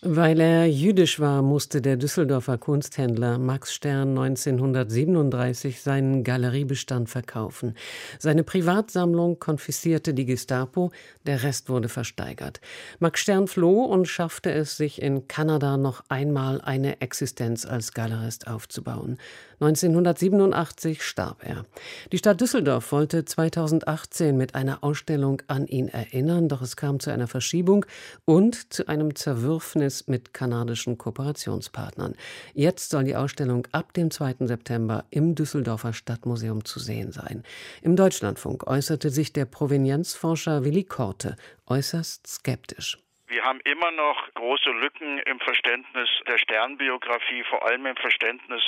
Weil 0.08 0.40
er 0.40 0.68
jüdisch 0.68 1.20
war, 1.20 1.42
musste 1.42 1.82
der 1.82 1.98
Düsseldorfer 1.98 2.60
Kunsthändler 2.60 3.40
Max 3.40 3.74
Stern 3.74 4.10
1937 4.10 5.82
seinen 5.82 6.24
Galeriebestand 6.24 7.10
verkaufen. 7.10 7.74
Seine 8.20 8.44
Privatsammlung 8.44 9.40
konfiszierte 9.40 10.14
die 10.14 10.26
Gestapo, 10.26 10.92
der 11.26 11.42
Rest 11.42 11.70
wurde 11.70 11.90
versteigert. 11.90 12.62
Max 13.00 13.22
Stern 13.22 13.48
floh 13.48 13.86
und 13.86 14.08
schaffte 14.08 14.52
es, 14.52 14.78
sich 14.78 15.02
in 15.02 15.28
Kanada 15.28 15.78
noch 15.78 16.04
einmal 16.10 16.62
eine 16.62 17.02
Existenz 17.02 17.66
als 17.66 17.92
Galerist 17.92 18.48
aufzubauen. 18.48 19.18
1987 19.60 21.02
starb 21.02 21.46
er. 21.46 21.66
Die 22.12 22.18
Stadt 22.18 22.42
Düsseldorf 22.42 22.92
wollte 22.92 23.26
2018 23.26 24.36
mit 24.36 24.56
einer 24.56 24.84
Ausstellung 24.84 25.42
an 25.48 25.68
ihn 25.68 25.88
erinnern, 25.88 26.50
doch 26.50 26.62
es 26.62 26.76
kam 26.76 27.00
zu 27.00 27.12
einer 27.12 27.28
Verschiebung 27.28 27.86
und 28.26 28.74
zu 28.74 28.88
einem 28.88 29.16
Zerwürfnis 29.16 30.08
mit 30.08 30.34
kanadischen 30.34 30.98
Kooperationspartnern. 30.98 32.16
Jetzt 32.54 32.90
soll 32.90 33.06
die 33.06 33.16
Ausstellung 33.16 33.68
ab 33.72 33.94
dem 33.94 34.12
2. 34.12 34.36
September 34.42 35.06
im 35.10 35.36
Düsseldorfer 35.36 35.94
Stadtmuseum 35.94 36.66
zu 36.66 36.80
sehen 36.80 37.12
sein. 37.12 37.44
Im 37.82 37.96
Deutschlandfunk 37.96 38.68
äußerte 38.68 39.10
sich 39.10 39.34
der 39.34 39.46
Provenienzforscher 39.46 40.66
Willi 40.66 40.84
Korte 40.84 41.36
äußerst 41.68 42.28
skeptisch. 42.28 43.05
Wir 43.28 43.44
haben 43.44 43.60
immer 43.62 43.90
noch 43.92 44.32
große 44.36 44.70
Lücken 44.70 45.18
im 45.20 45.40
Verständnis 45.40 46.10
der 46.28 46.38
Sternbiografie, 46.38 47.44
vor 47.44 47.66
allem 47.66 47.88
im 47.88 47.96
Verständnis 47.96 48.62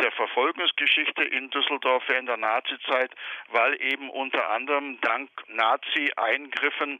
der 0.00 0.10
Verfolgungsgeschichte 0.12 1.22
in 1.22 1.50
Düsseldorf 1.50 2.02
während 2.08 2.28
der 2.28 2.36
Nazizeit, 2.36 3.12
weil 3.52 3.80
eben 3.80 4.10
unter 4.10 4.50
anderem 4.50 5.00
dank 5.02 5.30
Nazi-Eingriffen 5.46 6.98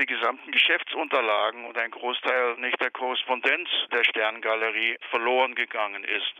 die 0.00 0.06
gesamten 0.06 0.50
Geschäftsunterlagen 0.50 1.66
und 1.66 1.78
ein 1.78 1.92
Großteil 1.92 2.56
nicht 2.56 2.80
der 2.80 2.90
Korrespondenz 2.90 3.68
der 3.92 4.02
Sterngalerie 4.02 4.98
verloren 5.10 5.54
gegangen 5.54 6.02
ist. 6.02 6.34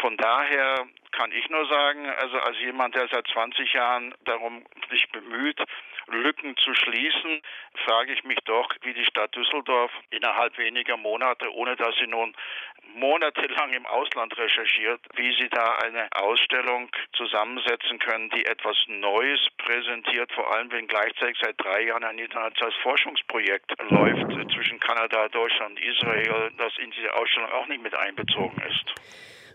Von 0.00 0.16
daher 0.16 0.86
kann 1.12 1.30
ich 1.30 1.48
nur 1.48 1.66
sagen, 1.66 2.10
also 2.10 2.38
als 2.38 2.58
jemand, 2.58 2.96
der 2.96 3.06
seit 3.08 3.26
20 3.28 3.72
Jahren 3.72 4.14
darum 4.24 4.66
sich 4.90 5.08
bemüht, 5.10 5.62
Lücken 6.08 6.56
zu 6.56 6.74
schließen, 6.74 7.42
frage 7.84 8.12
ich 8.12 8.24
mich 8.24 8.38
doch, 8.44 8.68
wie 8.82 8.94
die 8.94 9.04
Stadt 9.04 9.34
Düsseldorf 9.34 9.90
innerhalb 10.10 10.56
weniger 10.58 10.96
Monate, 10.96 11.52
ohne 11.54 11.76
dass 11.76 11.94
sie 11.96 12.06
nun 12.06 12.34
monatelang 12.94 13.72
im 13.72 13.86
Ausland 13.86 14.36
recherchiert, 14.36 15.00
wie 15.16 15.34
sie 15.34 15.48
da 15.48 15.76
eine 15.82 16.08
Ausstellung 16.12 16.88
zusammensetzen 17.14 17.98
können, 17.98 18.30
die 18.30 18.44
etwas 18.44 18.76
Neues 18.86 19.40
präsentiert, 19.58 20.30
vor 20.32 20.54
allem 20.54 20.70
wenn 20.70 20.86
gleichzeitig 20.86 21.38
seit 21.40 21.60
drei 21.60 21.82
Jahren 21.82 22.04
ein 22.04 22.18
internationales 22.18 22.76
Forschungsprojekt 22.82 23.72
läuft 23.90 24.52
zwischen 24.52 24.78
Kanada, 24.80 25.28
Deutschland 25.28 25.78
und 25.78 25.84
Israel, 25.84 26.50
das 26.58 26.72
in 26.78 26.90
diese 26.90 27.12
Ausstellung 27.14 27.50
auch 27.50 27.66
nicht 27.66 27.82
mit 27.82 27.94
einbezogen 27.94 28.62
ist. 28.68 28.94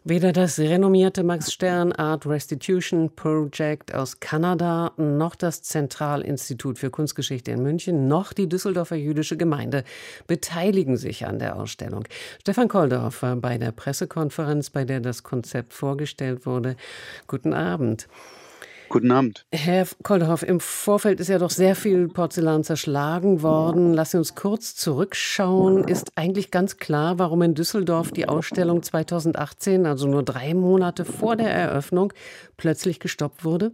Weder 0.05 0.31
das 0.31 0.57
renommierte 0.57 1.23
Max 1.23 1.51
Stern 1.51 1.91
Art 1.91 2.25
Restitution 2.25 3.13
Project 3.17 3.93
aus 3.93 4.21
Kanada, 4.21 4.93
noch 4.95 5.35
das 5.35 5.61
Zentralinstitut 5.61 6.79
für 6.79 6.89
Kunstgeschichte 6.89 7.51
in 7.51 7.61
München, 7.61 8.07
noch 8.07 8.31
die 8.31 8.47
Düsseldorfer 8.47 8.95
jüdische 8.95 9.35
Gemeinde 9.35 9.83
beteiligen 10.25 10.95
sich 10.95 11.25
an 11.25 11.37
der 11.37 11.57
Ausstellung. 11.57 12.05
Stefan 12.39 12.69
Koldorf 12.69 13.21
war 13.23 13.35
bei 13.35 13.57
der 13.57 13.73
Pressekonferenz, 13.73 14.69
bei 14.69 14.85
der 14.85 15.01
das 15.01 15.23
Konzept 15.23 15.73
vorgestellt 15.73 16.45
wurde. 16.45 16.77
Guten 17.27 17.53
Abend. 17.53 18.07
Guten 18.89 19.11
Abend. 19.11 19.45
Herr 19.51 19.87
Kolderhoff, 20.01 20.41
im 20.41 20.59
Vorfeld 20.59 21.19
ist 21.19 21.27
ja 21.27 21.37
doch 21.37 21.51
sehr 21.51 21.75
viel 21.75 22.07
Porzellan 22.07 22.63
zerschlagen 22.63 23.43
worden. 23.43 23.93
Lassen 23.93 24.13
Sie 24.13 24.17
uns 24.17 24.33
kurz 24.33 24.75
zurückschauen. 24.75 25.87
Ist 25.87 26.17
eigentlich 26.17 26.49
ganz 26.49 26.77
klar, 26.77 27.19
warum 27.19 27.43
in 27.43 27.53
Düsseldorf 27.53 28.11
die 28.11 28.27
Ausstellung 28.27 28.81
2018, 28.81 29.85
also 29.85 30.07
nur 30.07 30.23
drei 30.23 30.55
Monate 30.55 31.05
vor 31.05 31.35
der 31.35 31.51
Eröffnung, 31.51 32.13
plötzlich 32.57 32.99
gestoppt 32.99 33.45
wurde? 33.45 33.73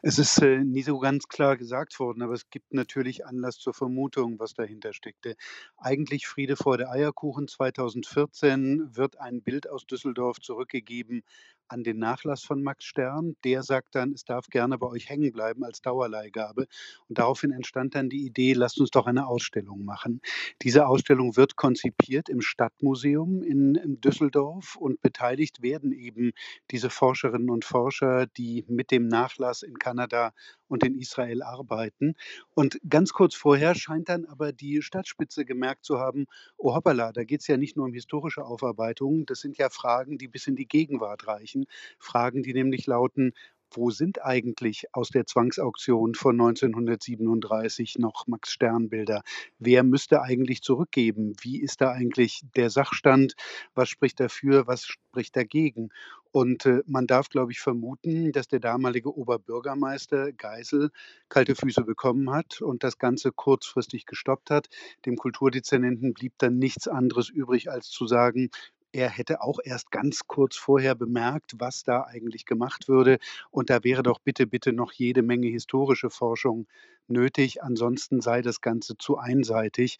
Es 0.00 0.18
ist 0.18 0.38
äh, 0.38 0.64
nie 0.64 0.82
so 0.82 0.98
ganz 0.98 1.28
klar 1.28 1.58
gesagt 1.58 2.00
worden, 2.00 2.22
aber 2.22 2.32
es 2.32 2.48
gibt 2.48 2.72
natürlich 2.72 3.26
Anlass 3.26 3.58
zur 3.58 3.74
Vermutung, 3.74 4.38
was 4.38 4.54
dahinter 4.54 4.94
steckte. 4.94 5.36
Eigentlich 5.76 6.26
Friede 6.26 6.56
vor 6.56 6.78
der 6.78 6.90
Eierkuchen 6.90 7.48
2014 7.48 8.96
wird 8.96 9.20
ein 9.20 9.42
Bild 9.42 9.68
aus 9.68 9.86
Düsseldorf 9.86 10.40
zurückgegeben 10.40 11.22
an 11.68 11.84
den 11.84 11.98
Nachlass 11.98 12.42
von 12.42 12.62
Max 12.62 12.84
Stern. 12.84 13.36
Der 13.44 13.62
sagt 13.62 13.94
dann, 13.94 14.12
es 14.12 14.24
darf 14.24 14.46
gerne 14.48 14.78
bei 14.78 14.86
euch 14.86 15.08
hängen 15.08 15.32
bleiben 15.32 15.64
als 15.64 15.80
Dauerleihgabe. 15.82 16.66
Und 17.08 17.18
daraufhin 17.18 17.52
entstand 17.52 17.94
dann 17.94 18.08
die 18.08 18.24
Idee, 18.26 18.52
lasst 18.54 18.80
uns 18.80 18.90
doch 18.90 19.06
eine 19.06 19.26
Ausstellung 19.26 19.84
machen. 19.84 20.20
Diese 20.62 20.86
Ausstellung 20.86 21.36
wird 21.36 21.56
konzipiert 21.56 22.28
im 22.28 22.40
Stadtmuseum 22.40 23.42
in, 23.42 23.74
in 23.74 24.00
Düsseldorf 24.00 24.76
und 24.76 25.00
beteiligt 25.02 25.62
werden 25.62 25.92
eben 25.92 26.32
diese 26.70 26.90
Forscherinnen 26.90 27.50
und 27.50 27.64
Forscher, 27.64 28.26
die 28.26 28.64
mit 28.68 28.90
dem 28.90 29.08
Nachlass 29.08 29.62
in 29.62 29.78
Kanada 29.78 30.32
und 30.68 30.84
in 30.84 30.94
Israel 30.98 31.42
arbeiten. 31.42 32.14
Und 32.54 32.78
ganz 32.88 33.12
kurz 33.12 33.34
vorher 33.34 33.74
scheint 33.74 34.08
dann 34.08 34.24
aber 34.26 34.52
die 34.52 34.82
Stadtspitze 34.82 35.44
gemerkt 35.44 35.84
zu 35.84 35.98
haben, 35.98 36.26
oh 36.56 36.74
hoppala, 36.74 37.12
da 37.12 37.24
geht 37.24 37.40
es 37.40 37.46
ja 37.46 37.56
nicht 37.56 37.76
nur 37.76 37.86
um 37.86 37.94
historische 37.94 38.44
Aufarbeitungen, 38.44 39.26
das 39.26 39.40
sind 39.40 39.56
ja 39.58 39.70
Fragen, 39.70 40.18
die 40.18 40.28
bis 40.28 40.46
in 40.46 40.56
die 40.56 40.68
Gegenwart 40.68 41.26
reichen. 41.26 41.57
Fragen, 41.98 42.42
die 42.42 42.54
nämlich 42.54 42.86
lauten, 42.86 43.32
wo 43.70 43.90
sind 43.90 44.24
eigentlich 44.24 44.86
aus 44.92 45.10
der 45.10 45.26
Zwangsauktion 45.26 46.14
von 46.14 46.40
1937 46.40 47.98
noch 47.98 48.26
Max 48.26 48.50
Stern 48.50 48.88
Bilder? 48.88 49.22
Wer 49.58 49.82
müsste 49.82 50.22
eigentlich 50.22 50.62
zurückgeben? 50.62 51.34
Wie 51.40 51.60
ist 51.60 51.80
da 51.80 51.90
eigentlich 51.90 52.42
der 52.56 52.70
Sachstand? 52.70 53.34
Was 53.74 53.88
spricht 53.88 54.20
dafür? 54.20 54.66
Was 54.66 54.86
spricht 54.86 55.36
dagegen? 55.36 55.90
Und 56.30 56.66
äh, 56.66 56.82
man 56.86 57.06
darf, 57.06 57.30
glaube 57.30 57.52
ich, 57.52 57.60
vermuten, 57.60 58.32
dass 58.32 58.48
der 58.48 58.60
damalige 58.60 59.16
Oberbürgermeister 59.16 60.32
Geisel 60.32 60.90
kalte 61.28 61.54
Füße 61.54 61.84
bekommen 61.84 62.30
hat 62.30 62.60
und 62.60 62.84
das 62.84 62.98
Ganze 62.98 63.32
kurzfristig 63.32 64.04
gestoppt 64.04 64.50
hat. 64.50 64.68
Dem 65.06 65.16
Kulturdezernenten 65.16 66.12
blieb 66.12 66.34
dann 66.38 66.58
nichts 66.58 66.86
anderes 66.86 67.30
übrig, 67.30 67.70
als 67.70 67.88
zu 67.88 68.06
sagen, 68.06 68.50
er 68.92 69.10
hätte 69.10 69.42
auch 69.42 69.58
erst 69.62 69.90
ganz 69.90 70.26
kurz 70.26 70.56
vorher 70.56 70.94
bemerkt, 70.94 71.54
was 71.58 71.82
da 71.84 72.04
eigentlich 72.04 72.46
gemacht 72.46 72.88
würde. 72.88 73.18
Und 73.50 73.70
da 73.70 73.84
wäre 73.84 74.02
doch 74.02 74.18
bitte, 74.20 74.46
bitte 74.46 74.72
noch 74.72 74.92
jede 74.92 75.22
Menge 75.22 75.48
historische 75.48 76.10
Forschung 76.10 76.66
nötig. 77.06 77.62
Ansonsten 77.62 78.20
sei 78.20 78.42
das 78.42 78.60
Ganze 78.60 78.96
zu 78.96 79.18
einseitig 79.18 79.98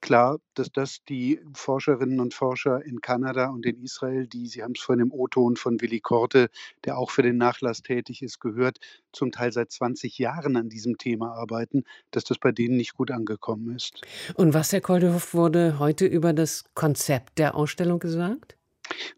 klar, 0.00 0.38
dass 0.54 0.70
das 0.72 0.98
die 1.08 1.40
Forscherinnen 1.54 2.20
und 2.20 2.34
Forscher 2.34 2.84
in 2.84 3.00
Kanada 3.00 3.48
und 3.48 3.64
in 3.66 3.82
Israel, 3.82 4.26
die, 4.26 4.46
Sie 4.46 4.62
haben 4.62 4.74
es 4.76 4.82
vorhin 4.82 5.06
im 5.06 5.12
O-Ton 5.12 5.56
von 5.56 5.80
Willi 5.80 6.00
Korte, 6.00 6.50
der 6.84 6.98
auch 6.98 7.10
für 7.10 7.22
den 7.22 7.36
Nachlass 7.36 7.82
tätig 7.82 8.22
ist, 8.22 8.40
gehört, 8.40 8.78
zum 9.12 9.32
Teil 9.32 9.52
seit 9.52 9.70
20 9.70 10.18
Jahren 10.18 10.56
an 10.56 10.68
diesem 10.68 10.98
Thema 10.98 11.32
arbeiten, 11.32 11.84
dass 12.10 12.24
das 12.24 12.38
bei 12.38 12.52
denen 12.52 12.76
nicht 12.76 12.94
gut 12.94 13.10
angekommen 13.10 13.74
ist. 13.74 14.02
Und 14.34 14.54
was, 14.54 14.72
Herr 14.72 14.80
Koldehoff, 14.80 15.34
wurde 15.34 15.78
heute 15.78 16.06
über 16.06 16.32
das 16.32 16.64
Konzept 16.74 17.38
der 17.38 17.54
Ausstellung 17.54 17.98
gesagt? 17.98 18.57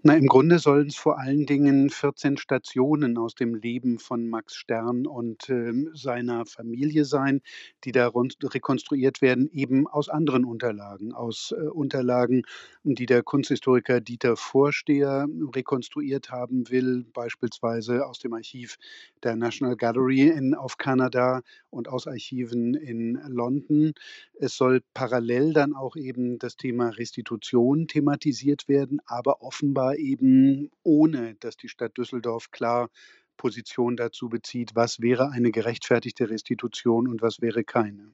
Na, 0.03 0.17
im 0.17 0.27
Grunde 0.27 0.59
sollen 0.59 0.89
es 0.89 0.97
vor 0.97 1.19
allen 1.19 1.47
Dingen 1.47 1.91
14 1.91 2.39
Stationen 2.39 3.19
aus 3.19 3.35
dem 3.35 3.55
Leben 3.55 3.99
von 3.99 4.29
Max 4.29 4.55
Stern 4.55 5.07
und 5.07 5.49
ähm, 5.51 5.91
seiner 5.95 6.47
Familie 6.47 7.05
sein, 7.05 7.41
die 7.85 7.93
da 7.93 8.11
rekonstruiert 8.43 9.21
werden, 9.23 9.51
eben 9.53 9.87
aus 9.87 10.09
anderen 10.09 10.45
Unterlagen, 10.45 11.13
aus 11.13 11.55
äh, 11.57 11.69
Unterlagen, 11.69 12.43
die 12.83 13.07
der 13.07 13.23
Kunsthistoriker 13.23 14.01
Dieter 14.01 14.37
Vorsteher 14.37 15.27
rekonstruiert 15.55 16.31
haben 16.31 16.71
will, 16.71 17.05
beispielsweise 17.13 18.07
aus 18.07 18.19
dem 18.19 18.33
Archiv 18.33 18.77
der 19.23 19.37
National 19.37 19.77
Gallery 19.77 20.29
in, 20.29 20.55
auf 20.55 20.79
Kanada 20.79 21.43
und 21.69 21.89
aus 21.89 22.07
Archiven 22.07 22.75
in 22.75 23.21
London. 23.29 23.93
Es 24.39 24.57
soll 24.57 24.83
parallel 24.95 25.53
dann 25.53 25.75
auch 25.75 25.97
eben 25.97 26.39
das 26.39 26.57
Thema 26.57 26.89
Restitution 26.89 27.87
thematisiert 27.87 28.69
werden, 28.69 29.01
aber 29.05 29.43
offen 29.43 29.60
offenbar 29.61 29.97
eben 29.97 30.71
ohne, 30.83 31.35
dass 31.41 31.57
die 31.57 31.69
Stadt 31.69 31.97
Düsseldorf 31.99 32.51
klar 32.51 32.89
Position 33.37 33.97
dazu 33.97 34.29
bezieht, 34.29 34.71
was 34.75 35.01
wäre 35.01 35.31
eine 35.31 35.51
gerechtfertigte 35.51 36.29
Restitution 36.29 37.09
und 37.09 37.23
was 37.23 37.41
wäre 37.41 37.65
keine. 37.65 38.13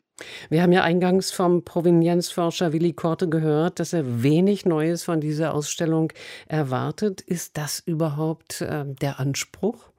Wir 0.48 0.62
haben 0.62 0.72
ja 0.72 0.82
eingangs 0.82 1.32
vom 1.32 1.64
Provenienzforscher 1.64 2.72
Willi 2.72 2.92
Korte 2.92 3.28
gehört, 3.28 3.80
dass 3.80 3.92
er 3.92 4.22
wenig 4.22 4.64
Neues 4.64 5.04
von 5.04 5.20
dieser 5.20 5.54
Ausstellung 5.54 6.12
erwartet. 6.48 7.20
Ist 7.20 7.56
das 7.56 7.80
überhaupt 7.80 8.60
äh, 8.60 8.84
der 8.86 9.18
Anspruch? 9.20 9.90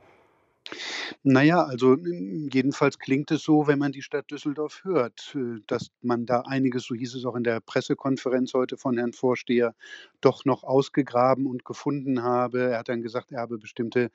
Naja, 1.23 1.63
also, 1.63 1.93
hm, 1.93 2.49
jedenfalls 2.51 2.99
klingt 2.99 3.31
es 3.31 3.43
so, 3.43 3.67
wenn 3.67 3.79
man 3.79 3.91
die 3.91 4.01
Stadt 4.01 4.29
Düsseldorf 4.31 4.83
hört, 4.83 5.35
äh, 5.35 5.59
dass 5.67 5.89
man 6.01 6.25
da 6.25 6.41
einiges, 6.41 6.83
so 6.85 6.95
hieß 6.95 7.15
es 7.15 7.25
auch 7.25 7.35
in 7.35 7.43
der 7.43 7.59
Pressekonferenz 7.61 8.53
heute 8.53 8.77
von 8.77 8.97
Herrn 8.97 9.13
Vorsteher, 9.13 9.73
doch 10.21 10.45
noch 10.45 10.63
ausgegraben 10.63 11.45
und 11.45 11.65
gefunden 11.65 12.23
habe. 12.23 12.71
Er 12.71 12.79
hat 12.79 12.89
dann 12.89 13.01
gesagt, 13.01 13.31
er 13.31 13.41
habe 13.41 13.57
bestimmte 13.57 14.09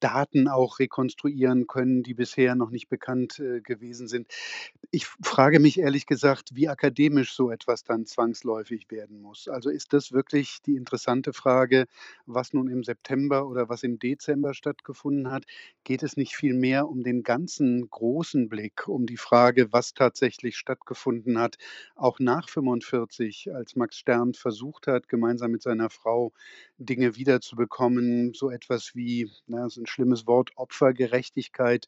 Daten 0.00 0.48
auch 0.48 0.78
rekonstruieren 0.78 1.66
können, 1.66 2.02
die 2.02 2.14
bisher 2.14 2.54
noch 2.54 2.70
nicht 2.70 2.88
bekannt, 2.88 3.38
äh, 3.40 3.60
gewesen 3.60 4.08
sind. 4.08 4.28
Ich 4.90 5.06
frage 5.22 5.60
mich 5.60 5.78
ehrlich 5.78 6.06
gesagt, 6.06 6.54
wie 6.54 6.68
akademisch 6.68 7.34
so 7.34 7.50
etwas 7.50 7.84
dann 7.84 8.06
zwangsläufig 8.06 8.90
werden 8.90 9.20
muss. 9.20 9.48
Also, 9.48 9.70
ist 9.70 9.92
das 9.92 10.12
wirklich 10.12 10.58
die 10.64 10.76
interessante 10.76 11.32
Frage, 11.32 11.86
was 12.26 12.52
nun 12.52 12.68
im 12.68 12.82
September 12.84 13.46
oder 13.48 13.68
was 13.68 13.82
im 13.82 13.98
Dezember 13.98 14.54
stattgefunden 14.54 15.30
hat? 15.30 15.44
Geht 15.84 15.97
es 16.02 16.16
nicht 16.16 16.34
vielmehr 16.36 16.88
um 16.88 17.02
den 17.02 17.22
ganzen 17.22 17.88
großen 17.90 18.48
Blick, 18.48 18.88
um 18.88 19.06
die 19.06 19.16
Frage, 19.16 19.72
was 19.72 19.94
tatsächlich 19.94 20.56
stattgefunden 20.56 21.38
hat, 21.38 21.56
auch 21.96 22.18
nach 22.20 22.48
45, 22.48 23.52
als 23.54 23.76
Max 23.76 23.96
Stern 23.98 24.34
versucht 24.34 24.86
hat, 24.86 25.08
gemeinsam 25.08 25.50
mit 25.52 25.62
seiner 25.62 25.90
Frau 25.90 26.32
Dinge 26.78 27.16
wiederzubekommen, 27.16 28.32
so 28.34 28.50
etwas 28.50 28.94
wie, 28.94 29.30
na, 29.46 29.64
das 29.64 29.76
ist 29.76 29.82
'n 29.82 29.86
schlimmes 29.86 30.26
Wort, 30.26 30.50
Opfergerechtigkeit, 30.56 31.86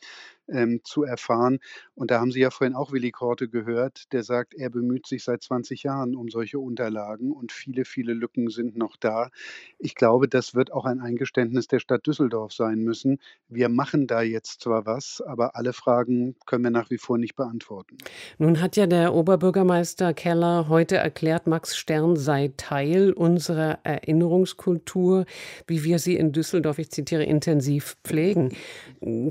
ähm, 0.48 0.80
zu 0.84 1.04
erfahren. 1.04 1.58
Und 1.94 2.10
da 2.10 2.20
haben 2.20 2.32
Sie 2.32 2.40
ja 2.40 2.50
vorhin 2.50 2.74
auch 2.74 2.92
Willi 2.92 3.12
Korte 3.12 3.48
gehört, 3.48 4.12
der 4.12 4.24
sagt, 4.24 4.54
er 4.54 4.70
bemüht 4.70 5.06
sich 5.06 5.22
seit 5.24 5.42
20 5.42 5.84
Jahren 5.84 6.16
um 6.16 6.28
solche 6.28 6.58
Unterlagen 6.58 7.30
und 7.32 7.52
viele, 7.52 7.84
viele 7.84 8.14
Lücken 8.14 8.48
sind 8.50 8.76
noch 8.76 8.96
da. 8.96 9.30
Ich 9.78 9.94
glaube, 9.94 10.28
das 10.28 10.54
wird 10.54 10.72
auch 10.72 10.84
ein 10.84 11.00
Eingeständnis 11.00 11.66
der 11.68 11.78
Stadt 11.80 12.06
Düsseldorf 12.06 12.52
sein 12.52 12.80
müssen. 12.80 13.18
Wir 13.48 13.68
machen 13.68 13.99
da 14.06 14.22
jetzt 14.22 14.62
zwar 14.62 14.86
was, 14.86 15.22
aber 15.26 15.56
alle 15.56 15.72
Fragen 15.72 16.36
können 16.46 16.64
wir 16.64 16.70
nach 16.70 16.90
wie 16.90 16.98
vor 16.98 17.18
nicht 17.18 17.36
beantworten. 17.36 17.98
Nun 18.38 18.60
hat 18.60 18.76
ja 18.76 18.86
der 18.86 19.14
Oberbürgermeister 19.14 20.14
Keller 20.14 20.68
heute 20.68 20.96
erklärt, 20.96 21.46
Max 21.46 21.76
Stern 21.76 22.16
sei 22.16 22.52
Teil 22.56 23.12
unserer 23.12 23.78
Erinnerungskultur, 23.82 25.24
wie 25.66 25.84
wir 25.84 25.98
sie 25.98 26.16
in 26.16 26.32
Düsseldorf, 26.32 26.78
ich 26.78 26.90
zitiere, 26.90 27.24
intensiv 27.24 27.96
pflegen. 28.04 28.56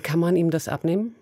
Kann 0.03 0.19
man 0.19 0.35
ihm 0.35 0.49
das 0.49 0.67
abnehmen? 0.67 1.15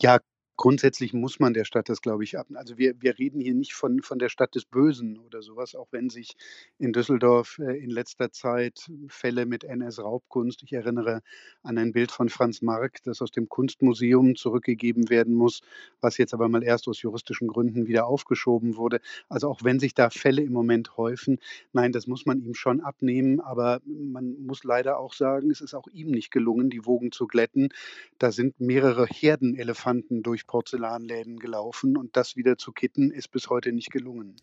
Ja, 0.00 0.18
grundsätzlich 0.56 1.12
muss 1.12 1.38
man 1.40 1.54
der 1.54 1.64
Stadt 1.64 1.88
das, 1.88 2.00
glaube 2.02 2.24
ich, 2.24 2.38
ab 2.38 2.46
also 2.54 2.78
wir 2.78 3.00
wir 3.00 3.18
reden 3.18 3.40
hier 3.40 3.54
nicht 3.54 3.74
von 3.74 4.02
von 4.02 4.18
der 4.18 4.28
Stadt 4.28 4.54
des 4.54 4.64
Bösen 4.64 5.18
oder 5.18 5.42
sowas, 5.42 5.74
auch 5.74 5.88
wenn 5.92 6.10
sich 6.10 6.36
in 6.78 6.92
Düsseldorf, 6.92 7.58
äh, 7.58 7.76
in 7.78 7.90
letzter 7.90 8.30
Zeit 8.32 8.90
Fälle 9.08 9.46
mit 9.46 9.64
NS-Raubkunst 9.64 10.62
ich 10.62 10.72
erinnere 10.72 11.22
an 11.62 11.78
ein 11.78 11.92
Bild 11.92 12.10
von 12.10 12.28
Franz 12.28 12.62
Marc, 12.62 13.02
das 13.04 13.22
aus 13.22 13.30
dem 13.30 13.48
Kunstmuseum 13.48 14.36
zurückgegeben 14.36 15.10
werden 15.10 15.34
muss, 15.34 15.60
was 16.00 16.18
jetzt 16.18 16.34
aber 16.34 16.48
mal 16.48 16.62
erst 16.62 16.88
aus 16.88 17.02
juristischen 17.02 17.48
Gründen 17.48 17.86
wieder 17.86 18.06
aufgeschoben 18.06 18.76
wurde. 18.76 19.00
Also, 19.28 19.48
auch 19.48 19.62
wenn 19.64 19.80
sich 19.80 19.94
da 19.94 20.10
Fälle 20.10 20.42
im 20.42 20.52
Moment 20.52 20.96
häufen, 20.96 21.38
nein, 21.72 21.92
das 21.92 22.06
muss 22.06 22.26
man 22.26 22.40
ihm 22.40 22.54
schon 22.54 22.80
abnehmen, 22.80 23.40
aber 23.40 23.80
man 23.84 24.36
muss 24.44 24.64
leider 24.64 24.98
auch 24.98 25.12
sagen, 25.12 25.50
es 25.50 25.60
ist 25.60 25.74
auch 25.74 25.88
ihm 25.88 26.10
nicht 26.10 26.30
gelungen, 26.30 26.70
die 26.70 26.84
Wogen 26.86 27.12
zu 27.12 27.26
glätten. 27.26 27.70
Da 28.18 28.32
sind 28.32 28.60
mehrere 28.60 29.06
Herdenelefanten 29.06 30.22
durch 30.22 30.45
Porzellanläden 30.46 31.38
gelaufen 31.38 31.96
und 31.96 32.16
das 32.16 32.36
wieder 32.36 32.56
zu 32.58 32.72
kitten, 32.72 33.10
ist 33.10 33.30
bis 33.30 33.48
heute 33.48 33.72
nicht 33.72 33.90
gelungen. 33.90 34.36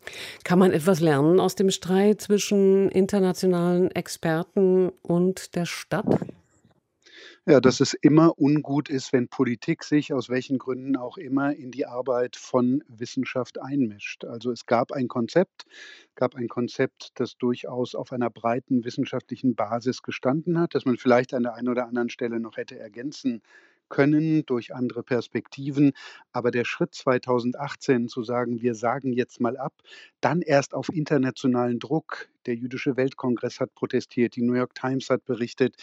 Kann 0.44 0.58
man 0.58 0.72
etwas 0.72 1.00
lernen 1.00 1.40
aus 1.40 1.54
dem 1.54 1.70
Streit 1.70 2.20
zwischen 2.20 2.88
internationalen 2.90 3.90
Experten 3.90 4.90
und 5.02 5.54
der 5.54 5.66
Stadt? 5.66 6.06
Ja, 7.46 7.60
dass 7.60 7.80
es 7.80 7.92
immer 7.92 8.38
ungut 8.38 8.88
ist, 8.88 9.12
wenn 9.12 9.28
Politik 9.28 9.84
sich 9.84 10.14
aus 10.14 10.30
welchen 10.30 10.56
Gründen 10.56 10.96
auch 10.96 11.18
immer 11.18 11.54
in 11.54 11.70
die 11.70 11.84
Arbeit 11.84 12.36
von 12.36 12.82
Wissenschaft 12.88 13.60
einmischt. 13.60 14.24
Also 14.24 14.50
es 14.50 14.64
gab 14.64 14.92
ein 14.92 15.08
Konzept, 15.08 15.66
gab 16.14 16.36
ein 16.36 16.48
Konzept, 16.48 17.10
das 17.16 17.36
durchaus 17.36 17.94
auf 17.94 18.12
einer 18.12 18.30
breiten 18.30 18.84
wissenschaftlichen 18.86 19.56
Basis 19.56 20.00
gestanden 20.02 20.58
hat, 20.58 20.74
das 20.74 20.86
man 20.86 20.96
vielleicht 20.96 21.34
an 21.34 21.42
der 21.42 21.52
einen 21.52 21.68
oder 21.68 21.86
anderen 21.86 22.08
Stelle 22.08 22.40
noch 22.40 22.56
hätte 22.56 22.78
ergänzen 22.78 23.42
können 23.94 24.44
durch 24.46 24.74
andere 24.74 25.04
Perspektiven. 25.04 25.92
Aber 26.32 26.50
der 26.50 26.64
Schritt 26.64 26.94
2018 26.94 28.08
zu 28.08 28.24
sagen, 28.24 28.60
wir 28.60 28.74
sagen 28.74 29.12
jetzt 29.12 29.40
mal 29.40 29.56
ab, 29.56 29.72
dann 30.20 30.42
erst 30.42 30.74
auf 30.74 30.88
internationalen 30.92 31.78
Druck. 31.78 32.28
Der 32.46 32.56
Jüdische 32.56 32.96
Weltkongress 32.96 33.60
hat 33.60 33.72
protestiert, 33.76 34.34
die 34.34 34.42
New 34.42 34.54
York 34.54 34.74
Times 34.74 35.10
hat 35.10 35.24
berichtet, 35.24 35.76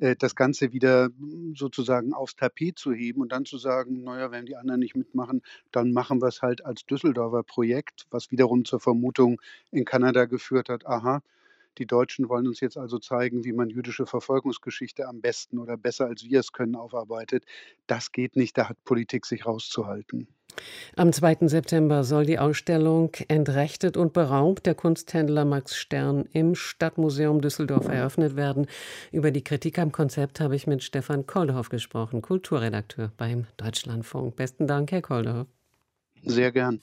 äh, 0.00 0.16
das 0.18 0.34
Ganze 0.34 0.72
wieder 0.72 1.10
hm, 1.16 1.54
sozusagen 1.56 2.14
aufs 2.14 2.34
Tapet 2.34 2.80
zu 2.80 2.92
heben 2.92 3.20
und 3.20 3.30
dann 3.30 3.44
zu 3.44 3.58
sagen, 3.58 4.02
naja, 4.02 4.32
wenn 4.32 4.44
die 4.44 4.56
anderen 4.56 4.80
nicht 4.80 4.96
mitmachen, 4.96 5.40
dann 5.70 5.92
machen 5.92 6.20
wir 6.20 6.28
es 6.28 6.42
halt 6.42 6.66
als 6.66 6.84
Düsseldorfer 6.84 7.44
Projekt, 7.44 8.06
was 8.10 8.32
wiederum 8.32 8.64
zur 8.64 8.80
Vermutung 8.80 9.40
in 9.70 9.84
Kanada 9.84 10.24
geführt 10.24 10.68
hat, 10.68 10.84
aha, 10.84 11.22
die 11.78 11.86
Deutschen 11.86 12.28
wollen 12.28 12.46
uns 12.46 12.60
jetzt 12.60 12.76
also 12.76 12.98
zeigen, 12.98 13.44
wie 13.44 13.52
man 13.52 13.70
jüdische 13.70 14.06
Verfolgungsgeschichte 14.06 15.06
am 15.08 15.20
besten 15.20 15.58
oder 15.58 15.76
besser 15.76 16.06
als 16.06 16.24
wir 16.24 16.40
es 16.40 16.52
können 16.52 16.76
aufarbeitet. 16.76 17.44
Das 17.86 18.12
geht 18.12 18.36
nicht, 18.36 18.58
da 18.58 18.68
hat 18.68 18.82
Politik 18.84 19.26
sich 19.26 19.46
rauszuhalten. 19.46 20.28
Am 20.96 21.12
2. 21.12 21.48
September 21.48 22.04
soll 22.04 22.26
die 22.26 22.38
Ausstellung 22.38 23.12
Entrechtet 23.28 23.96
und 23.96 24.12
beraubt 24.12 24.66
der 24.66 24.74
Kunsthändler 24.74 25.44
Max 25.44 25.76
Stern 25.76 26.26
im 26.32 26.54
Stadtmuseum 26.54 27.40
Düsseldorf 27.40 27.88
eröffnet 27.88 28.36
werden. 28.36 28.66
Über 29.10 29.30
die 29.30 29.42
Kritik 29.42 29.78
am 29.78 29.92
Konzept 29.92 30.40
habe 30.40 30.54
ich 30.54 30.66
mit 30.66 30.82
Stefan 30.82 31.26
Koldhoff 31.26 31.70
gesprochen, 31.70 32.20
Kulturredakteur 32.20 33.12
beim 33.16 33.46
Deutschlandfunk. 33.56 34.36
Besten 34.36 34.66
Dank, 34.66 34.92
Herr 34.92 35.02
Koldhoff. 35.02 35.46
Sehr 36.24 36.52
gern. 36.52 36.80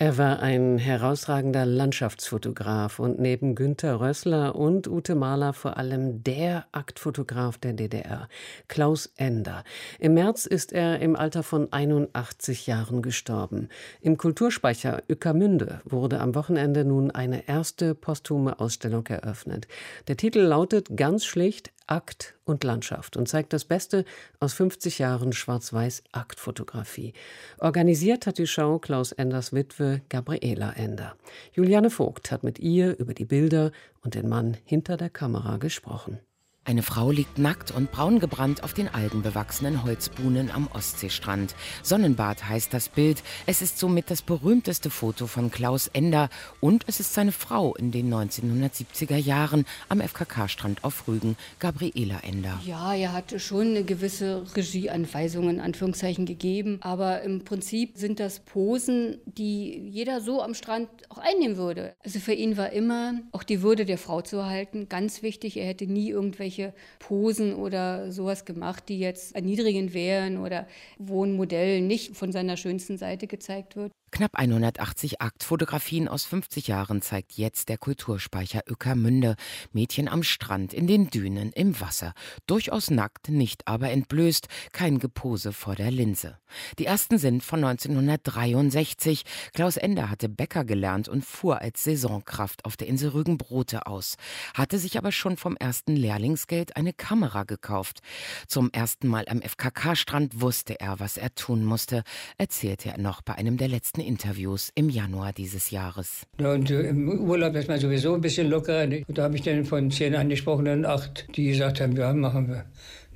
Er 0.00 0.16
war 0.16 0.38
ein 0.38 0.78
herausragender 0.78 1.66
Landschaftsfotograf 1.66 3.00
und 3.00 3.18
neben 3.18 3.56
Günter 3.56 3.98
Rössler 3.98 4.54
und 4.54 4.86
Ute 4.86 5.16
Mahler 5.16 5.52
vor 5.52 5.76
allem 5.76 6.22
der 6.22 6.66
Aktfotograf 6.70 7.58
der 7.58 7.72
DDR, 7.72 8.28
Klaus 8.68 9.10
Ender. 9.16 9.64
Im 9.98 10.14
März 10.14 10.46
ist 10.46 10.72
er 10.72 11.00
im 11.00 11.16
Alter 11.16 11.42
von 11.42 11.72
81 11.72 12.68
Jahren 12.68 13.02
gestorben. 13.02 13.70
Im 14.00 14.18
Kulturspeicher 14.18 15.02
Ueckermünde 15.10 15.80
wurde 15.84 16.20
am 16.20 16.36
Wochenende 16.36 16.84
nun 16.84 17.10
eine 17.10 17.48
erste 17.48 17.96
posthume 17.96 18.60
Ausstellung 18.60 19.04
eröffnet. 19.08 19.66
Der 20.06 20.16
Titel 20.16 20.42
lautet 20.42 20.96
ganz 20.96 21.24
schlicht 21.24 21.72
Akt 21.88 22.34
und 22.44 22.62
Landschaft 22.64 23.16
und 23.16 23.28
zeigt 23.28 23.52
das 23.52 23.64
Beste 23.64 24.04
aus 24.40 24.54
50 24.54 24.98
Jahren 24.98 25.32
Schwarz-Weiß-Aktfotografie. 25.32 27.14
Organisiert 27.58 28.26
hat 28.26 28.38
die 28.38 28.46
Show 28.46 28.78
Klaus 28.78 29.12
Enders 29.12 29.52
Witwe 29.52 30.02
Gabriela 30.08 30.72
Ender. 30.72 31.16
Juliane 31.52 31.90
Vogt 31.90 32.30
hat 32.30 32.44
mit 32.44 32.58
ihr 32.58 32.98
über 32.98 33.14
die 33.14 33.24
Bilder 33.24 33.72
und 34.02 34.14
den 34.14 34.28
Mann 34.28 34.56
hinter 34.64 34.96
der 34.96 35.10
Kamera 35.10 35.56
gesprochen. 35.56 36.20
Eine 36.68 36.82
Frau 36.82 37.10
liegt 37.10 37.38
nackt 37.38 37.70
und 37.70 37.92
braun 37.92 38.20
gebrannt 38.20 38.62
auf 38.62 38.74
den 38.74 38.88
algenbewachsenen 38.88 39.84
Holzbuhnen 39.84 40.50
am 40.50 40.68
Ostseestrand. 40.74 41.54
Sonnenbad 41.82 42.46
heißt 42.46 42.74
das 42.74 42.90
Bild. 42.90 43.22
Es 43.46 43.62
ist 43.62 43.78
somit 43.78 44.10
das 44.10 44.20
berühmteste 44.20 44.90
Foto 44.90 45.26
von 45.26 45.50
Klaus 45.50 45.86
Ender 45.86 46.28
und 46.60 46.84
es 46.86 47.00
ist 47.00 47.14
seine 47.14 47.32
Frau 47.32 47.74
in 47.74 47.90
den 47.90 48.12
1970er 48.12 49.16
Jahren 49.16 49.64
am 49.88 50.02
FKK-Strand 50.02 50.84
auf 50.84 51.08
Rügen, 51.08 51.38
Gabriela 51.58 52.20
Ender. 52.20 52.60
Ja, 52.66 52.92
er 52.92 53.14
hatte 53.14 53.40
schon 53.40 53.68
eine 53.68 53.84
gewisse 53.84 54.44
Regieanweisungen 54.54 55.54
in 55.56 55.60
Anführungszeichen 55.62 56.26
gegeben, 56.26 56.80
aber 56.82 57.22
im 57.22 57.44
Prinzip 57.44 57.96
sind 57.96 58.20
das 58.20 58.40
Posen, 58.40 59.22
die 59.24 59.88
jeder 59.88 60.20
so 60.20 60.42
am 60.42 60.52
Strand 60.52 60.90
auch 61.08 61.16
einnehmen 61.16 61.56
würde. 61.56 61.94
Also 62.04 62.18
für 62.18 62.34
ihn 62.34 62.58
war 62.58 62.72
immer 62.72 63.14
auch 63.32 63.42
die 63.42 63.62
Würde 63.62 63.86
der 63.86 63.96
Frau 63.96 64.20
zu 64.20 64.36
erhalten 64.36 64.90
ganz 64.90 65.22
wichtig. 65.22 65.56
Er 65.56 65.64
hätte 65.64 65.86
nie 65.86 66.10
irgendwelche 66.10 66.57
irgendwelche 66.58 66.74
Posen 66.98 67.54
oder 67.54 68.10
sowas 68.12 68.44
gemacht, 68.44 68.88
die 68.88 68.98
jetzt 68.98 69.34
erniedrigend 69.34 69.94
wären 69.94 70.38
oder 70.38 70.66
wo 70.98 71.24
ein 71.24 71.34
Modell 71.34 71.80
nicht 71.80 72.16
von 72.16 72.32
seiner 72.32 72.56
schönsten 72.56 72.98
Seite 72.98 73.26
gezeigt 73.26 73.76
wird. 73.76 73.92
Knapp 74.10 74.36
180 74.36 75.20
Aktfotografien 75.20 76.08
aus 76.08 76.24
50 76.24 76.68
Jahren 76.68 77.02
zeigt 77.02 77.32
jetzt 77.34 77.68
der 77.68 77.78
Kulturspeicher 77.78 78.62
Ueckermünde. 78.68 79.36
Mädchen 79.72 80.08
am 80.08 80.22
Strand, 80.22 80.72
in 80.72 80.86
den 80.86 81.10
Dünen, 81.10 81.52
im 81.52 81.80
Wasser. 81.80 82.14
Durchaus 82.46 82.90
nackt, 82.90 83.28
nicht 83.28 83.68
aber 83.68 83.90
entblößt, 83.90 84.48
kein 84.72 84.98
Gepose 84.98 85.52
vor 85.52 85.74
der 85.74 85.90
Linse. 85.90 86.38
Die 86.78 86.86
ersten 86.86 87.18
sind 87.18 87.42
von 87.42 87.62
1963. 87.62 89.24
Klaus 89.52 89.76
Ender 89.76 90.10
hatte 90.10 90.28
Bäcker 90.28 90.64
gelernt 90.64 91.08
und 91.08 91.24
fuhr 91.24 91.60
als 91.60 91.84
Saisonkraft 91.84 92.64
auf 92.64 92.76
der 92.76 92.88
Insel 92.88 93.10
Rügenbrote 93.10 93.86
aus, 93.86 94.16
hatte 94.54 94.78
sich 94.78 94.96
aber 94.98 95.12
schon 95.12 95.36
vom 95.36 95.56
ersten 95.56 95.94
Lehrlingsgeld 95.94 96.76
eine 96.76 96.92
Kamera 96.92 97.44
gekauft. 97.44 98.00
Zum 98.46 98.70
ersten 98.72 99.08
Mal 99.08 99.26
am 99.28 99.42
FKK-Strand 99.42 100.40
wusste 100.40 100.80
er, 100.80 101.00
was 101.00 101.16
er 101.16 101.34
tun 101.34 101.64
musste, 101.64 102.02
erzählte 102.38 102.90
er 102.90 102.98
noch 102.98 103.22
bei 103.22 103.34
einem 103.34 103.56
der 103.56 103.68
letzten 103.68 103.97
Interviews 104.00 104.70
im 104.74 104.88
Januar 104.88 105.32
dieses 105.32 105.70
Jahres. 105.70 106.26
Und 106.38 106.70
äh, 106.70 106.88
im 106.88 107.08
Urlaub 107.08 107.54
ist 107.54 107.68
man 107.68 107.78
sowieso 107.78 108.14
ein 108.14 108.20
bisschen 108.20 108.48
locker. 108.48 108.82
Und 108.82 109.18
da 109.18 109.24
habe 109.24 109.36
ich 109.36 109.42
dann 109.42 109.64
von 109.64 109.90
zehn 109.90 110.14
angesprochenen 110.14 110.84
acht, 110.84 111.26
die 111.36 111.48
gesagt 111.48 111.80
haben, 111.80 111.96
ja, 111.96 112.12
machen 112.12 112.48
wir. 112.48 112.64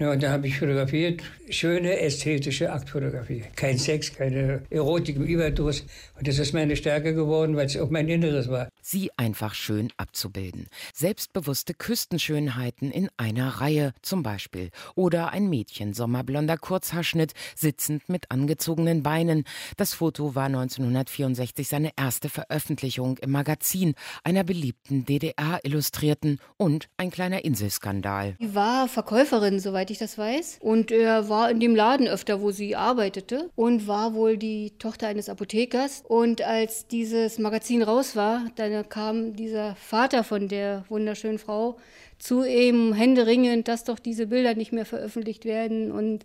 Ja, 0.02 0.10
und 0.10 0.20
da 0.20 0.32
habe 0.32 0.48
ich 0.48 0.58
fotografiert, 0.58 1.22
schöne 1.48 2.00
ästhetische 2.00 2.72
Aktfotografie. 2.72 3.44
Kein 3.54 3.78
Sex, 3.78 4.12
keine 4.12 4.64
Erotik 4.68 5.14
im 5.14 5.22
Überdruss. 5.22 5.84
Und 6.18 6.26
das 6.26 6.40
ist 6.40 6.52
meine 6.52 6.74
Stärke 6.74 7.14
geworden, 7.14 7.54
weil 7.54 7.66
es 7.66 7.76
auch 7.76 7.88
mein 7.88 8.08
Inneres 8.08 8.48
war. 8.48 8.68
Sie 8.80 9.10
einfach 9.16 9.54
schön 9.54 9.92
abzubilden. 9.98 10.66
Selbstbewusste 10.92 11.74
Küstenschönheiten 11.74 12.90
in 12.90 13.10
einer 13.16 13.60
Reihe 13.60 13.92
zum 14.02 14.24
Beispiel. 14.24 14.70
Oder 14.96 15.30
ein 15.30 15.48
Mädchen, 15.48 15.94
sommerblonder 15.94 16.58
Kurzhaarschnitt, 16.58 17.32
sitzend 17.54 18.08
mit 18.08 18.32
angezogenen 18.32 19.04
Beinen. 19.04 19.44
Das 19.76 19.94
Foto 19.94 20.34
war 20.34 20.46
1964 20.46 21.68
seine 21.68 21.92
erste 21.96 22.28
Veröffentlichung 22.28 23.18
im 23.18 23.30
Magazin 23.30 23.94
einer 24.24 24.42
beliebten 24.42 25.04
DDR-Illustrierten 25.04 26.40
und 26.56 26.88
ein 26.96 27.12
kleiner 27.12 27.44
Inselskandal. 27.44 28.34
Sie 28.40 28.56
war 28.56 28.88
Verkäuferin, 28.88 29.60
soweit 29.60 29.91
ich 29.91 29.91
das 29.98 30.18
weiß. 30.18 30.58
Und 30.60 30.90
er 30.90 31.28
war 31.28 31.50
in 31.50 31.60
dem 31.60 31.74
Laden 31.74 32.08
öfter, 32.08 32.40
wo 32.40 32.50
sie 32.50 32.76
arbeitete 32.76 33.50
und 33.56 33.86
war 33.86 34.14
wohl 34.14 34.36
die 34.36 34.72
Tochter 34.78 35.08
eines 35.08 35.28
Apothekers. 35.28 36.02
Und 36.06 36.42
als 36.42 36.86
dieses 36.86 37.38
Magazin 37.38 37.82
raus 37.82 38.16
war, 38.16 38.46
dann 38.56 38.88
kam 38.88 39.34
dieser 39.36 39.74
Vater 39.76 40.24
von 40.24 40.48
der 40.48 40.84
wunderschönen 40.88 41.38
Frau 41.38 41.76
zu 42.18 42.44
ihm, 42.44 42.92
händeringend, 42.92 43.66
dass 43.66 43.84
doch 43.84 43.98
diese 43.98 44.28
Bilder 44.28 44.54
nicht 44.54 44.72
mehr 44.72 44.86
veröffentlicht 44.86 45.44
werden. 45.44 45.90
Und 45.90 46.24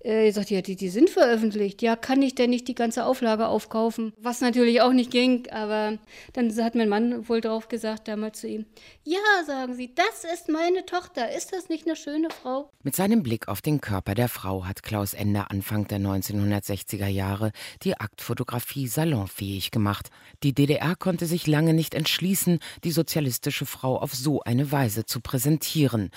äh, 0.00 0.30
sagt, 0.30 0.50
ja, 0.50 0.62
die, 0.62 0.76
die 0.76 0.88
sind 0.88 1.10
veröffentlicht. 1.10 1.82
Ja, 1.82 1.96
kann 1.96 2.22
ich 2.22 2.34
denn 2.34 2.50
nicht 2.50 2.68
die 2.68 2.74
ganze 2.74 3.04
Auflage 3.04 3.48
aufkaufen? 3.48 4.12
Was 4.20 4.40
natürlich 4.40 4.80
auch 4.80 4.92
nicht 4.92 5.10
ging, 5.10 5.48
aber 5.50 5.98
dann 6.32 6.54
hat 6.62 6.74
mein 6.74 6.88
Mann 6.88 7.28
wohl 7.28 7.40
drauf 7.40 7.68
gesagt, 7.68 8.06
damals 8.08 8.40
zu 8.40 8.48
ihm, 8.48 8.66
ja, 9.04 9.18
sagen 9.46 9.74
Sie, 9.74 9.94
das 9.94 10.30
ist 10.32 10.48
meine 10.48 10.86
Tochter. 10.86 11.34
Ist 11.34 11.52
das 11.52 11.68
nicht 11.68 11.86
eine 11.86 11.96
schöne 11.96 12.28
Frau? 12.30 12.70
Mit 12.82 12.94
seinem 12.94 13.22
Blick 13.22 13.48
auf 13.48 13.62
den 13.62 13.80
Körper 13.80 14.14
der 14.14 14.28
Frau 14.28 14.64
hat 14.64 14.82
Klaus 14.82 15.14
Ender 15.14 15.50
Anfang 15.50 15.88
der 15.88 15.98
1960er 15.98 17.06
Jahre 17.06 17.52
die 17.82 17.96
Aktfotografie 17.98 18.86
salonfähig 18.86 19.70
gemacht. 19.70 20.10
Die 20.42 20.54
DDR 20.54 20.94
konnte 20.94 21.26
sich 21.26 21.46
lange 21.46 21.74
nicht 21.74 21.94
entschließen, 21.94 22.60
die 22.84 22.92
sozialistische 22.92 23.66
Frau 23.66 23.98
auf 23.98 24.14
so 24.14 24.40
eine 24.42 24.70
Weise 24.70 25.04
zu 25.04 25.20
präsentieren. 25.20 26.10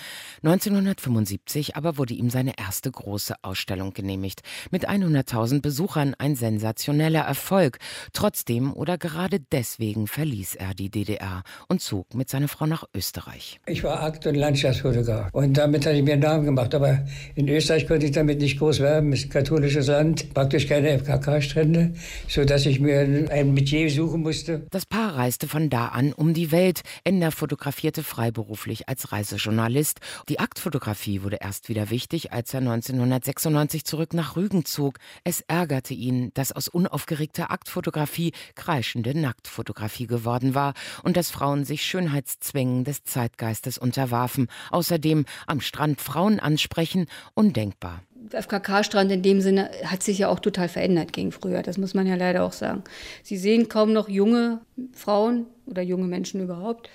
1975 0.44 1.76
aber 1.76 1.98
wurde 1.98 2.14
ihm 2.14 2.30
seine 2.30 2.58
erste 2.58 2.90
große 2.90 3.34
Ausstellung 3.42 3.69
Ausstellung 3.70 3.92
genehmigt. 3.92 4.40
Mit 4.70 4.88
100.000 4.88 5.60
Besuchern 5.62 6.14
ein 6.18 6.34
sensationeller 6.34 7.20
Erfolg. 7.20 7.78
Trotzdem 8.12 8.72
oder 8.72 8.98
gerade 8.98 9.38
deswegen 9.52 10.08
verließ 10.08 10.56
er 10.56 10.74
die 10.74 10.90
DDR 10.90 11.42
und 11.68 11.80
zog 11.80 12.14
mit 12.14 12.28
seiner 12.28 12.48
Frau 12.48 12.66
nach 12.66 12.84
Österreich. 12.94 13.60
Ich 13.66 13.84
war 13.84 14.02
Akt- 14.02 14.26
und 14.26 14.34
Landschaftsfotograf 14.34 15.28
und 15.32 15.56
damit 15.56 15.86
hatte 15.86 15.96
ich 15.96 16.02
mir 16.02 16.14
einen 16.14 16.22
Namen 16.22 16.44
gemacht. 16.44 16.74
Aber 16.74 17.04
in 17.36 17.48
Österreich 17.48 17.86
konnte 17.86 18.06
ich 18.06 18.12
damit 18.12 18.40
nicht 18.40 18.58
groß 18.58 18.80
werben. 18.80 19.12
Es 19.12 19.20
ist 19.20 19.26
ein 19.26 19.30
katholisches 19.30 19.86
Land, 19.86 20.34
praktisch 20.34 20.66
keine 20.66 20.98
FKK-Strände, 20.98 21.94
sodass 22.28 22.66
ich 22.66 22.80
mir 22.80 23.28
ein 23.30 23.54
Metier 23.54 23.88
suchen 23.90 24.22
musste. 24.22 24.66
Das 24.70 24.84
Paar 24.86 25.16
reiste 25.16 25.46
von 25.46 25.70
da 25.70 25.88
an 25.88 26.12
um 26.12 26.34
die 26.34 26.50
Welt. 26.50 26.80
Ender 27.04 27.30
fotografierte 27.30 28.02
freiberuflich 28.02 28.88
als 28.88 29.12
Reisejournalist. 29.12 30.00
Die 30.28 30.40
Aktfotografie 30.40 31.22
wurde 31.22 31.38
erst 31.40 31.68
wieder 31.68 31.90
wichtig, 31.90 32.32
als 32.32 32.52
er 32.52 32.58
1996 32.58 33.59
1990 33.60 33.84
zurück 33.84 34.14
nach 34.14 34.36
Rügen 34.36 34.64
zog. 34.64 34.98
Es 35.24 35.42
ärgerte 35.42 35.92
ihn, 35.94 36.30
dass 36.34 36.52
aus 36.52 36.68
unaufgeregter 36.68 37.50
Aktfotografie 37.50 38.32
kreischende 38.54 39.18
Nacktfotografie 39.18 40.06
geworden 40.06 40.54
war 40.54 40.74
und 41.02 41.16
dass 41.16 41.30
Frauen 41.30 41.64
sich 41.64 41.82
Schönheitszwängen 41.82 42.84
des 42.84 43.04
Zeitgeistes 43.04 43.76
unterwarfen. 43.76 44.48
Außerdem 44.70 45.26
am 45.46 45.60
Strand 45.60 46.00
Frauen 46.00 46.40
ansprechen, 46.40 47.06
undenkbar. 47.34 48.02
FKK-Strand 48.30 49.10
in 49.10 49.22
dem 49.22 49.40
Sinne 49.40 49.70
hat 49.84 50.02
sich 50.02 50.18
ja 50.18 50.28
auch 50.28 50.40
total 50.40 50.68
verändert 50.68 51.12
gegen 51.12 51.32
früher. 51.32 51.62
Das 51.62 51.78
muss 51.78 51.94
man 51.94 52.06
ja 52.06 52.14
leider 52.14 52.44
auch 52.44 52.52
sagen. 52.52 52.84
Sie 53.22 53.36
sehen 53.36 53.68
kaum 53.68 53.92
noch 53.92 54.08
junge 54.08 54.60
Frauen 54.92 55.46
oder 55.66 55.82
junge 55.82 56.06
Menschen 56.06 56.40
überhaupt. 56.40 56.88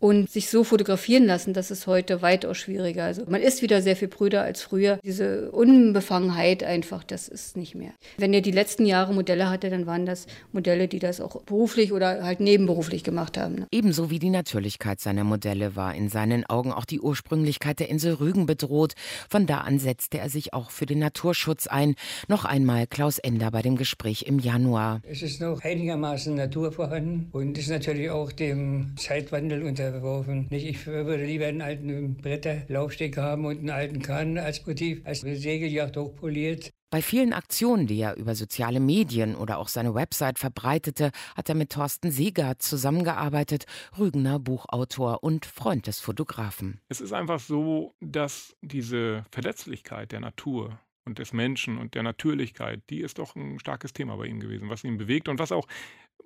Und 0.00 0.30
sich 0.30 0.48
so 0.48 0.62
fotografieren 0.62 1.26
lassen, 1.26 1.54
das 1.54 1.72
ist 1.72 1.88
heute 1.88 2.22
weitaus 2.22 2.56
schwieriger. 2.56 3.04
Also 3.04 3.24
man 3.28 3.42
ist 3.42 3.62
wieder 3.62 3.82
sehr 3.82 3.96
viel 3.96 4.06
brüder 4.06 4.42
als 4.42 4.62
früher. 4.62 5.00
Diese 5.02 5.50
Unbefangenheit 5.50 6.62
einfach, 6.62 7.02
das 7.02 7.26
ist 7.26 7.56
nicht 7.56 7.74
mehr. 7.74 7.90
Wenn 8.16 8.32
er 8.32 8.40
die 8.40 8.52
letzten 8.52 8.86
Jahre 8.86 9.12
Modelle 9.12 9.50
hatte, 9.50 9.70
dann 9.70 9.86
waren 9.86 10.06
das 10.06 10.26
Modelle, 10.52 10.86
die 10.86 11.00
das 11.00 11.20
auch 11.20 11.42
beruflich 11.42 11.92
oder 11.92 12.22
halt 12.22 12.38
nebenberuflich 12.38 13.02
gemacht 13.02 13.36
haben. 13.36 13.56
Ne? 13.56 13.66
Ebenso 13.72 14.08
wie 14.08 14.20
die 14.20 14.30
Natürlichkeit 14.30 15.00
seiner 15.00 15.24
Modelle 15.24 15.74
war 15.74 15.94
in 15.96 16.08
seinen 16.08 16.46
Augen 16.46 16.70
auch 16.70 16.84
die 16.84 17.00
Ursprünglichkeit 17.00 17.80
der 17.80 17.88
Insel 17.88 18.14
Rügen 18.14 18.46
bedroht. 18.46 18.94
Von 19.28 19.46
da 19.46 19.62
an 19.62 19.80
setzte 19.80 20.18
er 20.18 20.30
sich 20.30 20.54
auch 20.54 20.70
für 20.70 20.86
den 20.86 21.00
Naturschutz 21.00 21.66
ein. 21.66 21.96
Noch 22.28 22.44
einmal 22.44 22.86
Klaus 22.86 23.18
Ender 23.18 23.50
bei 23.50 23.62
dem 23.62 23.76
Gespräch 23.76 24.22
im 24.28 24.38
Januar. 24.38 25.00
Es 25.02 25.22
ist 25.22 25.40
noch 25.40 25.62
einigermaßen 25.62 26.36
Natur 26.36 26.70
vorhanden 26.70 27.28
und 27.32 27.58
ist 27.58 27.68
natürlich 27.68 28.10
auch 28.10 28.30
dem 28.30 28.94
Zeitwandel 28.96 29.64
unter 29.64 29.87
verworfen. 29.90 30.46
Nicht, 30.50 30.66
ich 30.66 30.86
würde 30.86 31.24
lieber 31.24 31.46
einen 31.46 31.62
alten 31.62 32.16
Bretterlaufsteg 32.16 33.16
haben 33.16 33.44
und 33.44 33.58
einen 33.58 33.70
alten 33.70 34.02
Kahn 34.02 34.38
als 34.38 34.66
Motiv, 34.66 35.00
als 35.04 35.20
Segeljacht 35.20 35.96
hochpoliert. 35.96 36.72
Bei 36.90 37.02
vielen 37.02 37.34
Aktionen, 37.34 37.86
die 37.86 38.00
er 38.00 38.16
über 38.16 38.34
soziale 38.34 38.80
Medien 38.80 39.36
oder 39.36 39.58
auch 39.58 39.68
seine 39.68 39.94
Website 39.94 40.38
verbreitete, 40.38 41.10
hat 41.36 41.50
er 41.50 41.54
mit 41.54 41.70
Thorsten 41.70 42.10
Seegert 42.10 42.62
zusammengearbeitet, 42.62 43.66
Rügener 43.98 44.38
Buchautor 44.38 45.22
und 45.22 45.44
Freund 45.44 45.86
des 45.86 46.00
Fotografen. 46.00 46.80
Es 46.88 47.02
ist 47.02 47.12
einfach 47.12 47.40
so, 47.40 47.92
dass 48.00 48.56
diese 48.62 49.26
Verletzlichkeit 49.30 50.12
der 50.12 50.20
Natur 50.20 50.78
und 51.04 51.18
des 51.18 51.34
Menschen 51.34 51.76
und 51.76 51.94
der 51.94 52.04
Natürlichkeit, 52.04 52.82
die 52.88 53.00
ist 53.00 53.18
doch 53.18 53.36
ein 53.36 53.58
starkes 53.58 53.92
Thema 53.92 54.16
bei 54.16 54.26
ihm 54.26 54.40
gewesen, 54.40 54.70
was 54.70 54.84
ihn 54.84 54.96
bewegt 54.96 55.28
und 55.28 55.38
was 55.38 55.52
auch 55.52 55.66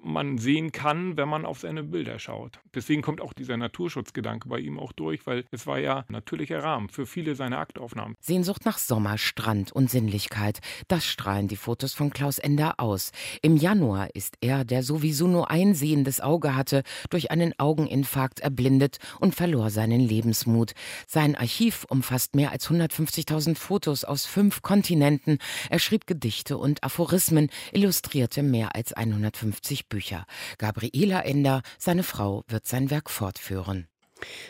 man 0.05 0.39
sehen 0.39 0.73
kann, 0.73 1.17
wenn 1.17 1.29
man 1.29 1.47
auf 1.47 1.61
seine 1.61 1.83
Bilder 1.83 2.19
schaut. 2.19 2.59
Deswegen 2.75 3.03
kommt 3.03 3.21
auch 3.21 3.33
dieser 3.33 3.57
Naturschutzgedanke 3.57 4.49
bei 4.49 4.59
ihm 4.59 4.79
auch 4.79 4.93
durch, 4.93 5.27
weil 5.27 5.45
es 5.51 5.67
war 5.67 5.79
ja 5.79 6.05
natürlicher 6.09 6.63
Rahmen 6.63 6.89
für 6.89 7.07
viele 7.07 7.35
seiner 7.35 7.59
Aktaufnahmen. 7.59 8.17
Sehnsucht 8.21 8.65
nach 8.65 8.79
Sommer, 8.79 9.19
Strand 9.19 9.73
und 9.73 9.91
Sinnlichkeit, 9.91 10.61
das 10.89 11.05
strahlen 11.07 11.49
die 11.49 11.57
Fotos 11.57 11.95
von 11.95 12.11
Klaus 12.11 12.39
Ender 12.39 12.75
aus. 12.79 13.13
Im 13.43 13.57
Januar 13.57 14.15
ist 14.15 14.37
er, 14.41 14.65
der 14.65 14.83
sowieso 14.83 15.27
nur 15.27 15.51
ein 15.51 15.75
sehendes 15.75 16.21
Auge 16.21 16.57
hatte, 16.57 16.83
durch 17.11 17.31
einen 17.31 17.59
Augeninfarkt 17.59 18.41
erblindet 18.41 18.99
und 19.21 19.35
verlor 19.35 19.71
seinen 19.71 20.01
Lebensmut. 20.01 20.73
Sein 21.07 21.37
Archiv 21.37 21.85
umfasst 21.89 22.35
mehr 22.35 22.53
als 22.53 22.69
150.000 22.69 23.57
Fotos 23.57 24.05
aus 24.05 24.27
fünf 24.27 24.63
Kontinenten. 24.63 25.39
Er 25.71 25.79
schrieb 25.79 26.07
Gedichte 26.07 26.59
und 26.59 26.83
Aphorismen, 26.83 27.51
illustrierte 27.73 28.43
mehr 28.43 28.75
als 28.75 28.93
150 28.93 29.89
Bücher. 29.93 30.25
Gabriela 30.57 31.21
Ender, 31.21 31.61
seine 31.79 32.03
Frau, 32.03 32.45
wird 32.49 32.67
sein 32.67 32.91
Werk 32.91 33.11
fortführen. 33.11 33.89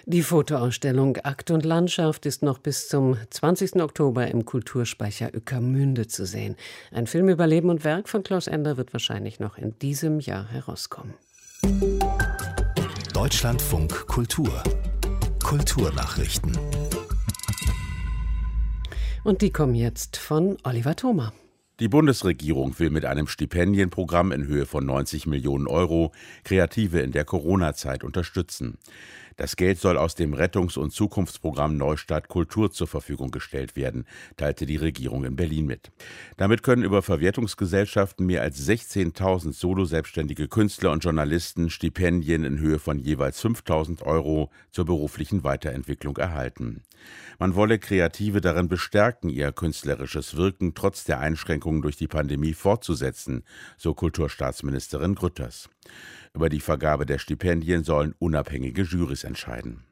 Die 0.07 0.23
Fotoausstellung 0.23 1.17
Akt 1.17 1.51
und 1.51 1.65
Landschaft 1.65 2.27
ist 2.27 2.45
noch 2.45 2.59
bis 2.59 2.89
zum 2.89 3.17
20. 3.31 3.83
Oktober 3.83 4.29
im 4.29 4.45
Kulturspeicher 4.45 5.31
Ueckermünde 5.35 6.07
zu 6.07 6.27
sehen. 6.27 6.55
Ein 6.93 7.09
Film 7.09 7.29
über 7.29 7.47
Leben 7.49 7.71
und 7.71 7.83
Werk 7.83 8.09
von 8.09 8.23
Klaus 8.23 8.47
Ender 8.47 8.77
wird 8.77 8.93
wahrscheinlich 8.93 9.41
noch 9.41 9.59
in 9.59 9.77
diesem 9.81 10.21
Jahr 10.21 10.49
herauskommen. 10.49 11.15
Deutschlandfunk 13.13 14.07
Kultur 14.07 14.63
Kulturnachrichten. 15.43 16.57
Und 19.25 19.43
die 19.43 19.51
kommen 19.51 19.75
jetzt 19.75 20.17
von 20.17 20.57
Oliver 20.63 20.95
Thoma. 20.95 21.33
Die 21.83 21.89
Bundesregierung 21.89 22.79
will 22.79 22.91
mit 22.91 23.05
einem 23.05 23.27
Stipendienprogramm 23.27 24.31
in 24.31 24.47
Höhe 24.47 24.67
von 24.67 24.87
90 24.87 25.27
Millionen 25.27 25.67
Euro 25.67 26.13
Kreative 26.45 27.01
in 27.01 27.11
der 27.11 27.25
Corona-Zeit 27.25 28.05
unterstützen. 28.05 28.79
Das 29.37 29.57
Geld 29.57 29.79
soll 29.79 29.97
aus 29.97 30.15
dem 30.15 30.35
Rettungs- 30.35 30.77
und 30.77 30.93
Zukunftsprogramm 30.93 31.77
Neustadt 31.77 32.29
Kultur 32.29 32.71
zur 32.71 32.87
Verfügung 32.87 33.31
gestellt 33.31 33.77
werden, 33.77 34.05
teilte 34.37 34.67
die 34.67 34.77
Regierung 34.77 35.25
in 35.25 35.37
Berlin 35.37 35.67
mit. 35.67 35.91
Damit 36.37 36.63
können 36.63 36.83
über 36.83 37.03
Verwertungsgesellschaften 37.03 38.27
mehr 38.27 38.43
als 38.43 38.67
16.000 38.69 39.53
solo-selbstständige 39.53 40.49
Künstler 40.49 40.91
und 40.93 41.05
Journalisten 41.05 41.71
Stipendien 41.71 42.45
in 42.45 42.59
Höhe 42.59 42.79
von 42.79 42.99
jeweils 42.99 43.43
5.000 43.43 44.03
Euro 44.03 44.51
zur 44.71 44.85
beruflichen 44.85 45.45
Weiterentwicklung 45.45 46.17
erhalten. 46.17 46.83
Man 47.39 47.55
wolle 47.55 47.79
Kreative 47.79 48.41
darin 48.41 48.69
bestärken, 48.69 49.29
ihr 49.29 49.53
künstlerisches 49.53 50.37
Wirken 50.37 50.75
trotz 50.75 51.05
der 51.05 51.19
Einschränkungen 51.21 51.83
durch 51.83 51.97
die 51.97 52.09
Pandemie 52.09 52.55
fortzusetzen, 52.55 53.43
so 53.77 53.95
Kulturstaatsministerin 53.95 55.15
Grütters. 55.15 55.69
Über 56.35 56.49
die 56.49 56.61
Vergabe 56.61 57.05
der 57.05 57.19
Stipendien 57.19 57.85
sollen 57.85 58.15
unabhängige 58.19 58.83
Jurys 58.83 59.25
entscheiden. 59.25 59.85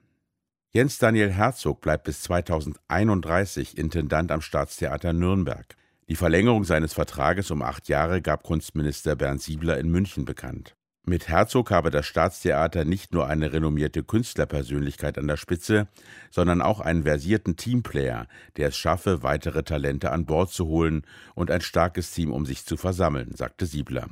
Jens 0.72 0.98
Daniel 0.98 1.30
Herzog 1.30 1.80
bleibt 1.80 2.04
bis 2.04 2.22
2031 2.22 3.76
Intendant 3.76 4.30
am 4.32 4.40
Staatstheater 4.40 5.12
Nürnberg. 5.12 5.76
Die 6.08 6.16
Verlängerung 6.16 6.64
seines 6.64 6.94
Vertrages 6.94 7.50
um 7.50 7.60
acht 7.60 7.88
Jahre 7.88 8.22
gab 8.22 8.42
Kunstminister 8.42 9.16
Bernd 9.16 9.42
Siebler 9.42 9.78
in 9.78 9.90
München 9.90 10.24
bekannt. 10.24 10.76
Mit 11.04 11.28
Herzog 11.28 11.70
habe 11.70 11.90
das 11.90 12.06
Staatstheater 12.06 12.84
nicht 12.84 13.12
nur 13.12 13.26
eine 13.26 13.52
renommierte 13.52 14.04
Künstlerpersönlichkeit 14.04 15.18
an 15.18 15.26
der 15.26 15.36
Spitze, 15.36 15.88
sondern 16.30 16.62
auch 16.62 16.80
einen 16.80 17.02
versierten 17.02 17.56
Teamplayer, 17.56 18.28
der 18.56 18.68
es 18.68 18.76
schaffe, 18.76 19.22
weitere 19.22 19.62
Talente 19.62 20.12
an 20.12 20.24
Bord 20.26 20.50
zu 20.50 20.66
holen 20.66 21.02
und 21.34 21.50
ein 21.50 21.62
starkes 21.62 22.12
Team 22.12 22.32
um 22.32 22.46
sich 22.46 22.64
zu 22.64 22.76
versammeln, 22.76 23.34
sagte 23.34 23.66
Siebler. 23.66 24.08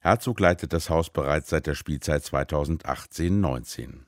Herzog 0.00 0.38
leitet 0.38 0.72
das 0.72 0.90
Haus 0.90 1.10
bereits 1.10 1.50
seit 1.50 1.66
der 1.66 1.74
Spielzeit 1.74 2.22
2018-19. 2.22 4.04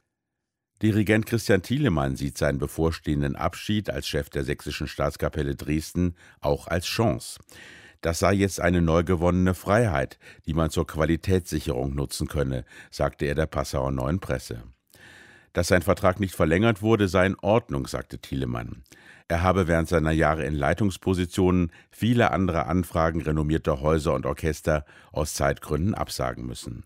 Dirigent 0.82 1.26
Christian 1.26 1.62
Thielemann 1.62 2.16
sieht 2.16 2.38
seinen 2.38 2.58
bevorstehenden 2.58 3.36
Abschied 3.36 3.90
als 3.90 4.08
Chef 4.08 4.30
der 4.30 4.44
Sächsischen 4.44 4.86
Staatskapelle 4.86 5.54
Dresden 5.54 6.14
auch 6.40 6.68
als 6.68 6.86
Chance. 6.86 7.40
Das 8.00 8.18
sei 8.18 8.32
jetzt 8.32 8.60
eine 8.60 8.80
neu 8.80 9.04
gewonnene 9.04 9.52
Freiheit, 9.52 10.18
die 10.46 10.54
man 10.54 10.70
zur 10.70 10.86
Qualitätssicherung 10.86 11.94
nutzen 11.94 12.28
könne, 12.28 12.64
sagte 12.90 13.26
er 13.26 13.34
der 13.34 13.46
Passauer 13.46 13.90
Neuen 13.90 14.20
Presse. 14.20 14.62
Dass 15.52 15.68
sein 15.68 15.82
Vertrag 15.82 16.20
nicht 16.20 16.34
verlängert 16.34 16.80
wurde, 16.80 17.08
sei 17.08 17.26
in 17.26 17.36
Ordnung, 17.40 17.86
sagte 17.86 18.18
Thielemann. 18.18 18.84
Er 19.30 19.44
habe 19.44 19.68
während 19.68 19.88
seiner 19.88 20.10
Jahre 20.10 20.44
in 20.44 20.56
Leitungspositionen 20.56 21.70
viele 21.88 22.32
andere 22.32 22.66
Anfragen 22.66 23.22
renommierter 23.22 23.80
Häuser 23.80 24.12
und 24.14 24.26
Orchester 24.26 24.84
aus 25.12 25.34
Zeitgründen 25.34 25.94
absagen 25.94 26.44
müssen. 26.44 26.82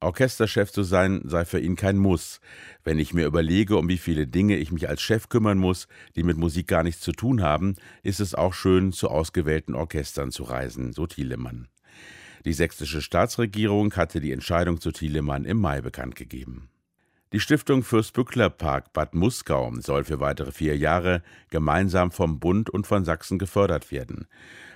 Orchesterchef 0.00 0.70
zu 0.70 0.84
sein 0.84 1.22
sei 1.24 1.44
für 1.44 1.58
ihn 1.58 1.74
kein 1.74 1.98
Muss. 1.98 2.40
Wenn 2.84 3.00
ich 3.00 3.14
mir 3.14 3.26
überlege, 3.26 3.76
um 3.78 3.88
wie 3.88 3.98
viele 3.98 4.28
Dinge 4.28 4.56
ich 4.58 4.70
mich 4.70 4.88
als 4.88 5.02
Chef 5.02 5.28
kümmern 5.28 5.58
muss, 5.58 5.88
die 6.14 6.22
mit 6.22 6.36
Musik 6.36 6.68
gar 6.68 6.84
nichts 6.84 7.00
zu 7.00 7.10
tun 7.10 7.42
haben, 7.42 7.74
ist 8.04 8.20
es 8.20 8.36
auch 8.36 8.54
schön, 8.54 8.92
zu 8.92 9.08
ausgewählten 9.08 9.74
Orchestern 9.74 10.30
zu 10.30 10.44
reisen, 10.44 10.92
so 10.92 11.08
Thielemann. 11.08 11.66
Die 12.44 12.52
sächsische 12.52 13.02
Staatsregierung 13.02 13.92
hatte 13.94 14.20
die 14.20 14.30
Entscheidung 14.30 14.80
zu 14.80 14.92
Thielemann 14.92 15.44
im 15.44 15.58
Mai 15.58 15.80
bekannt 15.80 16.14
gegeben. 16.14 16.68
Die 17.32 17.40
Stiftung 17.40 17.82
Fürstbückler 17.82 18.50
Park 18.50 18.92
Bad 18.92 19.12
Muskau 19.12 19.72
soll 19.80 20.04
für 20.04 20.20
weitere 20.20 20.52
vier 20.52 20.76
Jahre 20.76 21.24
gemeinsam 21.50 22.12
vom 22.12 22.38
Bund 22.38 22.70
und 22.70 22.86
von 22.86 23.04
Sachsen 23.04 23.40
gefördert 23.40 23.90
werden. 23.90 24.28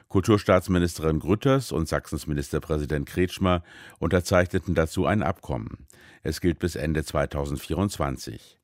Kulturstaatsministerin 0.09 1.21
Grütters 1.21 1.71
und 1.71 1.87
Sachsens 1.87 2.27
Ministerpräsident 2.27 3.07
Kretschmer 3.09 3.63
unterzeichneten 4.01 4.75
dazu 4.75 5.07
ein 5.07 5.23
Abkommen. 5.23 5.87
Es 6.25 6.41
gilt 6.41 6.59
bis 6.59 6.75
Ende 6.75 7.05
2024. 7.05 8.59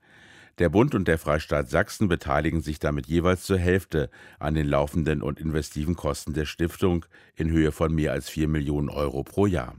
Der 0.59 0.69
Bund 0.69 0.97
und 0.97 1.07
der 1.07 1.19
Freistaat 1.19 1.71
Sachsen 1.71 2.09
beteiligen 2.09 2.63
sich 2.63 2.81
damit 2.81 3.07
jeweils 3.07 3.45
zur 3.45 3.59
Hälfte 3.59 4.11
an 4.41 4.55
den 4.55 4.67
laufenden 4.67 5.23
und 5.23 5.39
investiven 5.39 5.95
Kosten 5.95 6.35
der 6.35 6.47
Stiftung 6.47 7.07
in 7.37 7.51
Höhe 7.51 7.71
von 7.71 7.95
mehr 7.95 8.11
als 8.11 8.29
4 8.31 8.49
Millionen 8.49 8.89
Euro 8.89 9.23
pro 9.23 9.47
Jahr. 9.47 9.77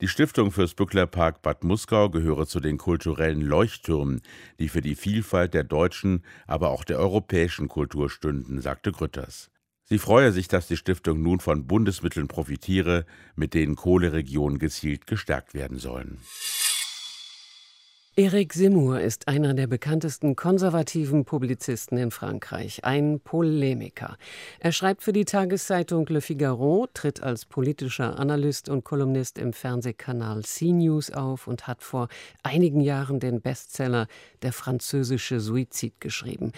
Die 0.00 0.08
Stiftung 0.08 0.50
fürs 0.50 0.72
Bücklerpark 0.72 1.42
Bad 1.42 1.62
Muskau 1.62 2.08
gehöre 2.08 2.46
zu 2.46 2.60
den 2.60 2.78
kulturellen 2.78 3.42
Leuchttürmen, 3.42 4.22
die 4.58 4.70
für 4.70 4.80
die 4.80 4.94
Vielfalt 4.94 5.52
der 5.52 5.62
deutschen, 5.62 6.24
aber 6.46 6.70
auch 6.70 6.84
der 6.84 6.98
europäischen 6.98 7.68
Kultur 7.68 8.08
stünden, 8.08 8.62
sagte 8.62 8.92
Grütters. 8.92 9.50
Sie 9.84 9.98
freue 9.98 10.32
sich, 10.32 10.48
dass 10.48 10.68
die 10.68 10.78
Stiftung 10.78 11.20
nun 11.20 11.40
von 11.40 11.66
Bundesmitteln 11.66 12.28
profitiere, 12.28 13.04
mit 13.34 13.52
denen 13.52 13.76
Kohleregionen 13.76 14.58
gezielt 14.58 15.06
gestärkt 15.06 15.52
werden 15.52 15.78
sollen. 15.78 16.18
Eric 18.22 18.52
Zemmour 18.52 19.00
ist 19.00 19.28
einer 19.28 19.54
der 19.54 19.66
bekanntesten 19.66 20.36
konservativen 20.36 21.24
Publizisten 21.24 21.96
in 21.96 22.10
Frankreich, 22.10 22.84
ein 22.84 23.18
Polemiker. 23.18 24.18
Er 24.58 24.72
schreibt 24.72 25.02
für 25.02 25.14
die 25.14 25.24
Tageszeitung 25.24 26.04
Le 26.06 26.20
Figaro, 26.20 26.86
tritt 26.92 27.22
als 27.22 27.46
politischer 27.46 28.18
Analyst 28.18 28.68
und 28.68 28.84
Kolumnist 28.84 29.38
im 29.38 29.54
Fernsehkanal 29.54 30.42
CNews 30.42 31.10
auf 31.12 31.46
und 31.46 31.66
hat 31.66 31.82
vor 31.82 32.08
einigen 32.42 32.82
Jahren 32.82 33.20
den 33.20 33.40
Bestseller 33.40 34.06
Der 34.42 34.52
französische 34.52 35.40
Suizid 35.40 35.98
geschrieben. 35.98 36.52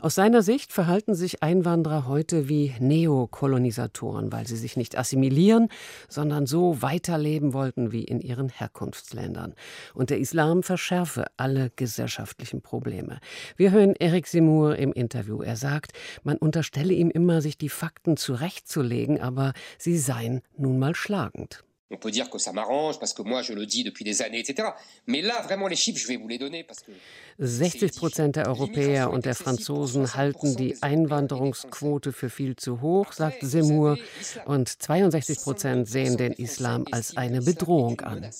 Aus 0.00 0.14
seiner 0.14 0.42
Sicht 0.42 0.72
verhalten 0.72 1.16
sich 1.16 1.42
Einwanderer 1.42 2.06
heute 2.06 2.48
wie 2.48 2.76
Neokolonisatoren, 2.78 4.30
weil 4.30 4.46
sie 4.46 4.56
sich 4.56 4.76
nicht 4.76 4.96
assimilieren, 4.96 5.68
sondern 6.08 6.46
so 6.46 6.80
weiterleben 6.80 7.54
wollten 7.54 7.90
wie 7.90 8.04
in 8.04 8.20
ihren 8.20 8.50
Herkunftsländern. 8.50 9.54
Und 9.94 10.10
der 10.10 10.20
Islam 10.20 10.62
verschärft 10.62 11.07
für 11.08 11.26
alle 11.36 11.70
gesellschaftlichen 11.74 12.62
Probleme. 12.62 13.20
Wir 13.56 13.72
hören 13.72 13.94
Eric 13.96 14.26
Seymour 14.26 14.76
im 14.76 14.92
Interview. 14.92 15.42
Er 15.42 15.56
sagt, 15.56 15.92
man 16.22 16.36
unterstelle 16.36 16.94
ihm 16.94 17.10
immer, 17.10 17.42
sich 17.42 17.58
die 17.58 17.68
Fakten 17.68 18.16
zurechtzulegen, 18.16 19.20
aber 19.20 19.52
sie 19.78 19.98
seien 19.98 20.42
nun 20.56 20.78
mal 20.78 20.94
schlagend. 20.94 21.64
On 21.90 21.96
peut 21.96 22.10
dire 22.10 22.28
que 22.28 22.38
ça 22.38 22.52
m'arrange 22.52 22.98
parce 22.98 23.14
que 23.14 23.22
moi 23.22 23.40
je 23.40 23.54
le 23.54 23.64
dis 23.64 23.82
depuis 23.82 24.04
des 24.04 24.20
années, 24.20 24.40
etc. 24.40 24.68
Mais 25.06 25.22
là 25.22 25.40
vraiment 25.42 25.68
les 25.68 25.76
chiffres, 25.76 25.98
je 25.98 26.06
vais 26.06 26.16
vous 26.16 26.28
les 26.28 26.36
donner 26.36 26.62
parce 26.62 26.80
que 26.80 26.92
60 27.38 27.96
Prozent 27.96 28.36
der 28.36 28.46
Europäer 28.46 29.10
und 29.10 29.24
der 29.24 29.34
Franzosen 29.34 30.14
halten 30.14 30.54
die 30.54 30.82
Einwanderungsquote 30.82 32.12
für 32.12 32.28
viel 32.28 32.56
zu 32.56 32.82
hoch, 32.82 33.12
sagt 33.12 33.38
Seymour, 33.40 33.96
und 34.44 34.68
62 34.68 35.40
Prozent 35.40 35.88
sehen 35.88 36.18
den 36.18 36.34
Islam 36.34 36.84
als 36.90 37.16
eine 37.16 37.40
Bedrohung 37.40 38.00
an 38.02 38.30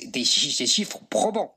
des, 0.00 0.26
chiffres 0.26 1.00
probants. 1.08 1.52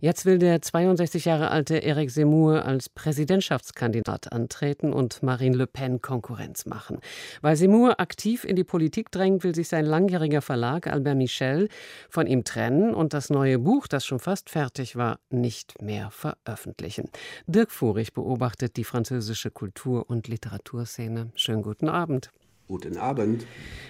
Jetzt 0.00 0.26
will 0.26 0.38
der 0.38 0.60
62 0.60 1.26
Jahre 1.26 1.50
alte 1.50 1.82
Eric 1.82 2.10
Zemmour 2.10 2.64
als 2.64 2.88
Präsidentschaftskandidat 2.88 4.32
antreten 4.32 4.92
und 4.92 5.22
Marine 5.22 5.56
Le 5.56 5.66
Pen 5.66 6.02
Konkurrenz 6.02 6.66
machen. 6.66 6.98
Weil 7.40 7.56
Zemmour 7.56 8.00
aktiv 8.00 8.44
in 8.44 8.56
die 8.56 8.64
Politik 8.64 9.10
drängt, 9.10 9.44
will 9.44 9.54
sich 9.54 9.68
sein 9.68 9.86
langjähriger 9.86 10.42
Verlag 10.42 10.86
Albert 10.86 11.16
Michel 11.16 11.68
von 12.08 12.26
ihm 12.26 12.44
trennen 12.44 12.94
und 12.94 13.12
das 13.14 13.30
neue 13.30 13.58
Buch, 13.58 13.86
das 13.86 14.04
schon 14.04 14.18
fast 14.18 14.50
fertig 14.50 14.96
war, 14.96 15.20
nicht 15.30 15.80
mehr 15.80 16.10
veröffentlichen. 16.10 17.08
Dirk 17.46 17.70
Furich 17.70 18.12
beobachtet 18.12 18.76
die 18.76 18.84
französische 18.84 19.50
Kultur- 19.50 20.08
und 20.08 20.28
Literaturszene. 20.28 21.30
Schönen 21.36 21.62
guten 21.62 21.88
Abend. 21.88 22.32
Guten 22.68 22.96
Abend. 22.96 23.46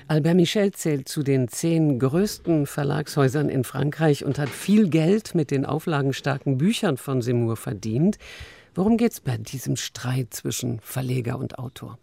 Albert 0.09 0.37
Michel 0.37 0.73
zählt 0.73 1.09
zu 1.09 1.23
den 1.23 1.49
zehn 1.49 1.99
größten 1.99 2.67
Verlagshäusern 2.67 3.49
in 3.49 3.65
Frankreich 3.65 4.25
und 4.25 4.39
hat 4.39 4.49
viel 4.49 4.89
Geld 4.89 5.35
mit 5.35 5.51
den 5.51 5.65
auflagenstarken 5.65 6.59
Büchern 6.59 6.97
von 6.97 7.23
Seymour 7.23 7.57
verdient. 7.57 8.19
Worum 8.75 8.97
geht 8.97 9.13
es 9.13 9.21
bei 9.21 9.37
diesem 9.37 9.77
Streit 9.77 10.35
zwischen 10.35 10.81
Verleger 10.81 11.39
und 11.39 11.59
Autor? 11.59 11.99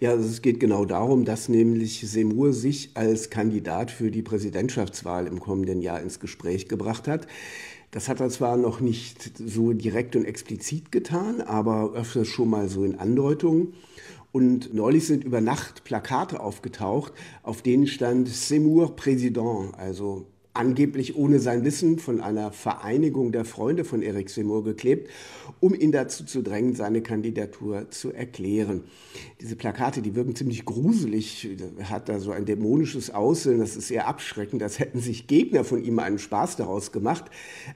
Ja, 0.00 0.10
also 0.10 0.28
es 0.28 0.42
geht 0.42 0.60
genau 0.60 0.84
darum, 0.84 1.24
dass 1.24 1.48
nämlich 1.48 2.00
Seymour 2.08 2.52
sich 2.52 2.90
als 2.94 3.30
Kandidat 3.30 3.90
für 3.90 4.10
die 4.10 4.22
Präsidentschaftswahl 4.22 5.26
im 5.26 5.40
kommenden 5.40 5.80
Jahr 5.80 6.00
ins 6.00 6.20
Gespräch 6.20 6.68
gebracht 6.68 7.08
hat. 7.08 7.26
Das 7.90 8.08
hat 8.08 8.20
er 8.20 8.28
zwar 8.28 8.56
noch 8.56 8.80
nicht 8.80 9.38
so 9.38 9.72
direkt 9.72 10.14
und 10.14 10.26
explizit 10.26 10.92
getan, 10.92 11.40
aber 11.40 11.94
öfters 11.94 12.28
schon 12.28 12.50
mal 12.50 12.68
so 12.68 12.84
in 12.84 12.98
Andeutungen. 12.98 13.72
Und 14.30 14.74
neulich 14.74 15.06
sind 15.06 15.24
über 15.24 15.40
Nacht 15.40 15.84
Plakate 15.84 16.40
aufgetaucht, 16.40 17.12
auf 17.42 17.62
denen 17.62 17.86
stand 17.86 18.28
Seymour 18.28 18.94
Président, 18.94 19.74
also 19.78 20.26
angeblich 20.58 21.16
ohne 21.16 21.38
sein 21.38 21.64
Wissen 21.64 21.98
von 21.98 22.20
einer 22.20 22.50
Vereinigung 22.50 23.30
der 23.30 23.44
Freunde 23.44 23.84
von 23.84 24.02
Eric 24.02 24.28
Seymour 24.28 24.64
geklebt, 24.64 25.08
um 25.60 25.72
ihn 25.72 25.92
dazu 25.92 26.24
zu 26.24 26.42
drängen, 26.42 26.74
seine 26.74 27.00
Kandidatur 27.00 27.90
zu 27.90 28.12
erklären. 28.12 28.82
Diese 29.40 29.54
Plakate, 29.54 30.02
die 30.02 30.16
wirken 30.16 30.34
ziemlich 30.34 30.64
gruselig, 30.64 31.48
hat 31.84 32.08
da 32.08 32.18
so 32.18 32.32
ein 32.32 32.44
dämonisches 32.44 33.10
Aussehen, 33.10 33.60
das 33.60 33.76
ist 33.76 33.88
sehr 33.88 34.08
abschreckend, 34.08 34.60
das 34.60 34.80
hätten 34.80 34.98
sich 34.98 35.28
Gegner 35.28 35.62
von 35.62 35.84
ihm 35.84 36.00
einen 36.00 36.18
Spaß 36.18 36.56
daraus 36.56 36.90
gemacht. 36.90 37.26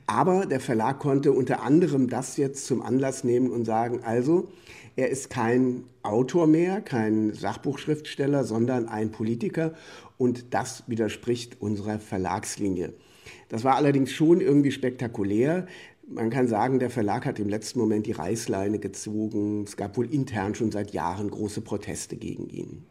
Aber 0.06 0.46
der 0.46 0.60
Verlag 0.60 0.98
konnte 0.98 1.32
unter 1.32 1.62
anderem 1.62 2.08
das 2.08 2.36
jetzt 2.36 2.66
zum 2.66 2.82
Anlass 2.82 3.22
nehmen 3.22 3.50
und 3.50 3.64
sagen, 3.64 4.00
also, 4.02 4.48
er 4.96 5.08
ist 5.08 5.30
kein 5.30 5.84
Autor 6.02 6.46
mehr, 6.46 6.80
kein 6.80 7.32
Sachbuchschriftsteller, 7.32 8.44
sondern 8.44 8.88
ein 8.88 9.10
Politiker 9.10 9.74
und 10.18 10.54
das 10.54 10.84
widerspricht 10.86 11.60
unserer 11.60 11.98
Verlagslinie. 11.98 12.92
Das 13.48 13.64
war 13.64 13.76
allerdings 13.76 14.12
schon 14.12 14.40
irgendwie 14.40 14.70
spektakulär. 14.70 15.66
Man 16.08 16.30
kann 16.30 16.48
sagen, 16.48 16.78
der 16.78 16.90
Verlag 16.90 17.24
hat 17.24 17.38
im 17.38 17.48
letzten 17.48 17.78
Moment 17.78 18.06
die 18.06 18.12
Reißleine 18.12 18.78
gezogen. 18.78 19.64
Es 19.64 19.76
gab 19.76 19.96
wohl 19.96 20.12
intern 20.12 20.54
schon 20.54 20.72
seit 20.72 20.92
Jahren 20.92 21.30
große 21.30 21.60
Proteste 21.60 22.16
gegen 22.16 22.48
ihn. 22.48 22.84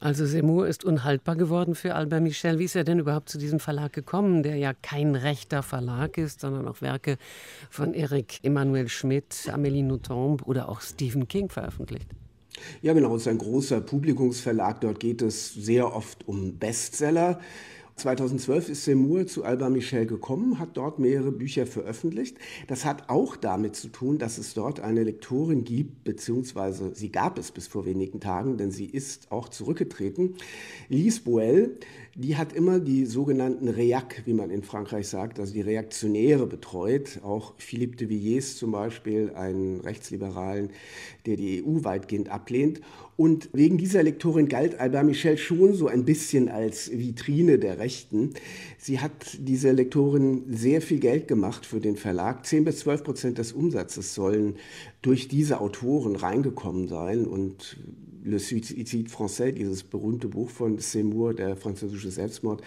Also 0.00 0.26
Seymour 0.26 0.68
ist 0.68 0.84
unhaltbar 0.84 1.34
geworden 1.34 1.74
für 1.74 1.94
Albert 1.94 2.22
Michel. 2.22 2.58
Wie 2.60 2.64
ist 2.64 2.76
er 2.76 2.84
denn 2.84 3.00
überhaupt 3.00 3.28
zu 3.28 3.38
diesem 3.38 3.58
Verlag 3.58 3.92
gekommen, 3.92 4.44
der 4.44 4.56
ja 4.56 4.72
kein 4.72 5.16
rechter 5.16 5.64
Verlag 5.64 6.18
ist, 6.18 6.40
sondern 6.40 6.68
auch 6.68 6.80
Werke 6.80 7.18
von 7.68 7.94
Eric 7.94 8.38
Emmanuel 8.44 8.88
Schmidt, 8.88 9.34
Amélie 9.52 9.82
Nothomb 9.82 10.46
oder 10.46 10.68
auch 10.68 10.80
Stephen 10.82 11.26
King 11.26 11.48
veröffentlicht? 11.48 12.08
Ja, 12.80 12.92
genau, 12.92 13.16
es 13.16 13.22
ist 13.22 13.28
ein 13.28 13.38
großer 13.38 13.80
Publikumsverlag. 13.80 14.80
Dort 14.80 15.00
geht 15.00 15.22
es 15.22 15.52
sehr 15.54 15.92
oft 15.94 16.26
um 16.28 16.58
Bestseller. 16.58 17.40
2012 17.98 18.68
ist 18.68 18.84
Seymour 18.84 19.26
zu 19.26 19.44
Alba 19.44 19.68
Michel 19.68 20.06
gekommen, 20.06 20.58
hat 20.58 20.76
dort 20.76 20.98
mehrere 20.98 21.32
Bücher 21.32 21.66
veröffentlicht. 21.66 22.38
Das 22.66 22.84
hat 22.84 23.08
auch 23.10 23.36
damit 23.36 23.76
zu 23.76 23.88
tun, 23.88 24.18
dass 24.18 24.38
es 24.38 24.54
dort 24.54 24.80
eine 24.80 25.02
Lektorin 25.02 25.64
gibt, 25.64 26.04
beziehungsweise 26.04 26.94
sie 26.94 27.10
gab 27.10 27.38
es 27.38 27.50
bis 27.50 27.66
vor 27.66 27.84
wenigen 27.86 28.20
Tagen, 28.20 28.56
denn 28.56 28.70
sie 28.70 28.86
ist 28.86 29.32
auch 29.32 29.48
zurückgetreten. 29.48 30.34
Lise 30.88 31.22
Boel, 31.22 31.76
die 32.20 32.36
hat 32.36 32.52
immer 32.52 32.80
die 32.80 33.06
sogenannten 33.06 33.68
Réac, 33.68 34.26
wie 34.26 34.32
man 34.32 34.50
in 34.50 34.64
Frankreich 34.64 35.06
sagt, 35.06 35.38
also 35.38 35.52
die 35.52 35.60
Reaktionäre 35.60 36.48
betreut. 36.48 37.20
Auch 37.22 37.54
Philippe 37.58 37.96
de 37.96 38.08
Villiers 38.08 38.56
zum 38.56 38.72
Beispiel, 38.72 39.30
einen 39.36 39.80
Rechtsliberalen, 39.80 40.70
der 41.26 41.36
die 41.36 41.62
EU 41.64 41.84
weitgehend 41.84 42.28
ablehnt. 42.28 42.80
Und 43.16 43.50
wegen 43.52 43.78
dieser 43.78 44.02
Lektorin 44.02 44.48
galt 44.48 44.80
Albert 44.80 45.06
Michel 45.06 45.38
schon 45.38 45.74
so 45.74 45.86
ein 45.86 46.04
bisschen 46.04 46.48
als 46.48 46.90
Vitrine 46.90 47.60
der 47.60 47.78
Rechten. 47.78 48.30
Sie 48.78 48.98
hat 48.98 49.38
diese 49.38 49.70
Lektorin 49.70 50.42
sehr 50.48 50.82
viel 50.82 50.98
Geld 50.98 51.28
gemacht 51.28 51.66
für 51.66 51.78
den 51.78 51.96
Verlag. 51.96 52.44
10 52.44 52.64
bis 52.64 52.80
12 52.80 53.04
Prozent 53.04 53.38
des 53.38 53.52
Umsatzes 53.52 54.16
sollen 54.16 54.56
durch 55.02 55.28
diese 55.28 55.60
Autoren 55.60 56.16
reingekommen 56.16 56.88
sein. 56.88 57.26
Und 57.26 57.76
Le 58.24 58.38
Suicide 58.38 59.08
Français, 59.08 59.52
dieses 59.52 59.82
berühmte 59.82 60.28
Buch 60.28 60.50
von 60.50 60.78
Seymour, 60.78 61.34
der 61.34 61.56
französische 61.56 62.10
Selbstmord, 62.10 62.62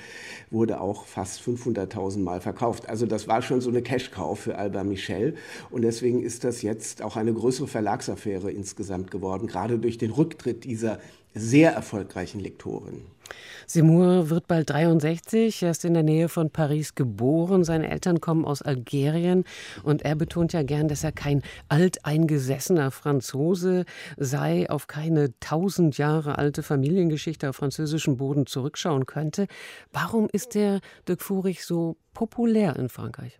wurde 0.49 0.81
auch 0.81 1.05
fast 1.05 1.41
500.000 1.41 2.19
Mal 2.19 2.41
verkauft. 2.41 2.89
Also 2.89 3.05
das 3.05 3.27
war 3.27 3.41
schon 3.41 3.61
so 3.61 3.69
eine 3.69 3.81
Cash-Cow 3.81 4.37
für 4.37 4.57
Albert 4.57 4.85
Michel. 4.85 5.35
Und 5.69 5.83
deswegen 5.83 6.21
ist 6.21 6.43
das 6.43 6.61
jetzt 6.61 7.01
auch 7.01 7.15
eine 7.15 7.33
größere 7.33 7.67
Verlagsaffäre 7.67 8.51
insgesamt 8.51 9.11
geworden, 9.11 9.47
gerade 9.47 9.79
durch 9.79 9.97
den 9.97 10.11
Rücktritt 10.11 10.63
dieser 10.63 10.99
sehr 11.33 11.71
erfolgreichen 11.73 12.39
Lektorin. 12.39 13.05
Seymour 13.67 14.29
wird 14.29 14.47
bald 14.47 14.69
63, 14.69 15.63
er 15.63 15.71
ist 15.71 15.85
in 15.85 15.93
der 15.93 16.03
Nähe 16.03 16.27
von 16.27 16.49
Paris 16.49 16.95
geboren. 16.95 17.63
Seine 17.63 17.89
Eltern 17.89 18.19
kommen 18.19 18.43
aus 18.43 18.61
Algerien 18.61 19.45
und 19.83 20.01
er 20.01 20.15
betont 20.15 20.51
ja 20.51 20.63
gern, 20.63 20.89
dass 20.89 21.03
er 21.03 21.13
kein 21.13 21.41
alteingesessener 21.69 22.91
Franzose 22.91 23.85
sei, 24.17 24.69
auf 24.69 24.87
keine 24.87 25.37
tausend 25.39 25.97
Jahre 25.97 26.37
alte 26.37 26.63
Familiengeschichte 26.63 27.49
auf 27.49 27.55
französischem 27.55 28.17
Boden 28.17 28.45
zurückschauen 28.45 29.05
könnte. 29.05 29.47
Warum 29.93 30.27
ist 30.31 30.55
der 30.55 30.81
Dirk 31.07 31.21
Furich 31.21 31.63
so 31.63 31.95
populär 32.13 32.75
in 32.75 32.89
Frankreich? 32.89 33.39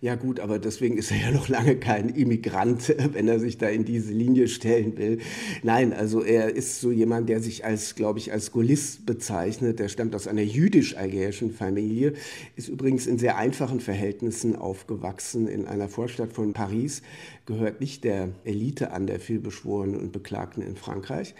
Ja 0.00 0.14
gut, 0.14 0.38
aber 0.38 0.58
deswegen 0.58 0.96
ist 0.96 1.10
er 1.10 1.16
ja 1.16 1.30
noch 1.32 1.48
lange 1.48 1.76
kein 1.76 2.10
Immigrant, 2.10 2.94
wenn 3.12 3.26
er 3.26 3.40
sich 3.40 3.58
da 3.58 3.68
in 3.68 3.84
diese 3.84 4.12
Linie 4.12 4.46
stellen 4.48 4.96
will. 4.96 5.18
Nein, 5.62 5.92
also 5.92 6.22
er 6.22 6.54
ist 6.54 6.80
so 6.80 6.92
jemand, 6.92 7.28
der 7.28 7.40
sich 7.40 7.64
als, 7.64 7.94
glaube 7.94 8.18
ich, 8.18 8.32
als 8.32 8.52
Gaullist 8.52 9.06
bezeichnet. 9.06 9.78
Der 9.80 9.88
stammt 9.88 10.14
aus 10.14 10.28
einer 10.28 10.42
jüdisch-algerischen 10.42 11.50
Familie, 11.50 12.14
ist 12.54 12.68
übrigens 12.68 13.06
in 13.06 13.18
sehr 13.18 13.36
einfachen 13.36 13.80
Verhältnissen 13.80 14.54
aufgewachsen 14.54 15.48
in 15.48 15.66
einer 15.66 15.88
Vorstadt 15.88 16.32
von 16.32 16.52
Paris, 16.52 17.02
gehört 17.48 17.80
nicht 17.80 18.04
der 18.04 18.28
Elite 18.44 18.92
an, 18.92 19.06
der 19.06 19.18
vielbeschworenen 19.18 19.98
und 19.98 20.12
Beklagten 20.12 20.62
in 20.62 20.76
Frankreich. 20.76 21.34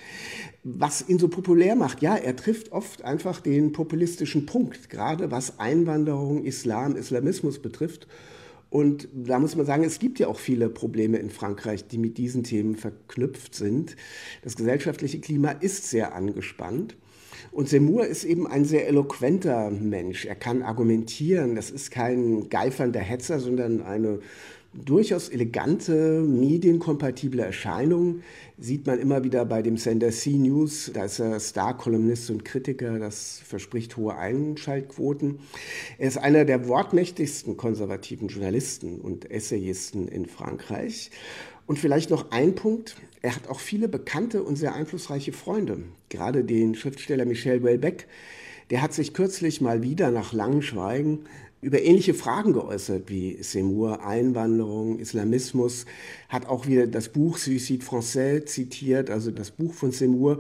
Was 0.64 1.06
ihn 1.06 1.18
so 1.18 1.28
populär 1.28 1.76
macht, 1.76 2.00
ja, 2.00 2.16
er 2.16 2.34
trifft 2.34 2.72
oft 2.72 3.04
einfach 3.04 3.40
den 3.40 3.72
populistischen 3.72 4.46
Punkt, 4.46 4.88
gerade 4.88 5.30
was 5.30 5.58
Einwanderung, 5.58 6.44
Islam, 6.44 6.96
Islamismus 6.96 7.60
betrifft. 7.60 8.08
Und 8.70 9.08
da 9.12 9.38
muss 9.38 9.54
man 9.54 9.66
sagen, 9.66 9.84
es 9.84 9.98
gibt 9.98 10.18
ja 10.18 10.28
auch 10.28 10.38
viele 10.38 10.70
Probleme 10.70 11.18
in 11.18 11.28
Frankreich, 11.28 11.86
die 11.88 11.98
mit 11.98 12.16
diesen 12.16 12.42
Themen 12.42 12.76
verknüpft 12.76 13.54
sind. 13.54 13.94
Das 14.42 14.56
gesellschaftliche 14.56 15.20
Klima 15.20 15.50
ist 15.50 15.90
sehr 15.90 16.14
angespannt. 16.14 16.96
Und 17.52 17.68
Seymour 17.68 18.06
ist 18.06 18.24
eben 18.24 18.46
ein 18.46 18.64
sehr 18.64 18.88
eloquenter 18.88 19.70
Mensch. 19.70 20.24
Er 20.24 20.34
kann 20.34 20.62
argumentieren. 20.62 21.54
Das 21.54 21.70
ist 21.70 21.90
kein 21.90 22.48
geifernder 22.48 23.00
Hetzer, 23.00 23.40
sondern 23.40 23.82
eine 23.82 24.20
durchaus 24.84 25.28
elegante, 25.28 26.20
medienkompatible 26.20 27.42
Erscheinung. 27.42 28.20
Sieht 28.58 28.86
man 28.86 28.98
immer 28.98 29.24
wieder 29.24 29.44
bei 29.44 29.62
dem 29.62 29.76
Sender 29.76 30.10
C-News. 30.10 30.90
Da 30.94 31.04
ist 31.04 31.18
er 31.18 31.38
Star-Kolumnist 31.40 32.30
und 32.30 32.44
Kritiker. 32.44 32.98
Das 32.98 33.40
verspricht 33.44 33.96
hohe 33.96 34.16
Einschaltquoten. 34.16 35.38
Er 35.98 36.08
ist 36.08 36.18
einer 36.18 36.44
der 36.44 36.68
wortmächtigsten 36.68 37.56
konservativen 37.56 38.28
Journalisten 38.28 39.00
und 39.00 39.30
Essayisten 39.30 40.08
in 40.08 40.26
Frankreich. 40.26 41.10
Und 41.66 41.78
vielleicht 41.78 42.10
noch 42.10 42.30
ein 42.30 42.54
Punkt. 42.54 42.96
Er 43.20 43.36
hat 43.36 43.48
auch 43.48 43.60
viele 43.60 43.88
bekannte 43.88 44.42
und 44.42 44.56
sehr 44.56 44.74
einflussreiche 44.74 45.32
Freunde. 45.32 45.82
Gerade 46.08 46.44
den 46.44 46.74
Schriftsteller 46.74 47.26
Michel 47.26 47.62
Houellebecq. 47.62 48.06
Der 48.70 48.82
hat 48.82 48.92
sich 48.92 49.14
kürzlich 49.14 49.60
mal 49.60 49.82
wieder 49.82 50.10
nach 50.10 50.32
langem 50.32 50.62
Schweigen 50.62 51.20
über 51.60 51.82
ähnliche 51.82 52.14
Fragen 52.14 52.52
geäußert 52.52 53.08
wie 53.08 53.42
Seymour, 53.42 54.04
Einwanderung, 54.04 54.98
Islamismus, 54.98 55.86
hat 56.28 56.46
auch 56.46 56.66
wieder 56.66 56.86
das 56.86 57.08
Buch 57.08 57.36
Suicide 57.36 57.84
Français 57.84 58.44
zitiert, 58.46 59.10
also 59.10 59.30
das 59.30 59.50
Buch 59.50 59.74
von 59.74 59.90
Seymour, 59.90 60.38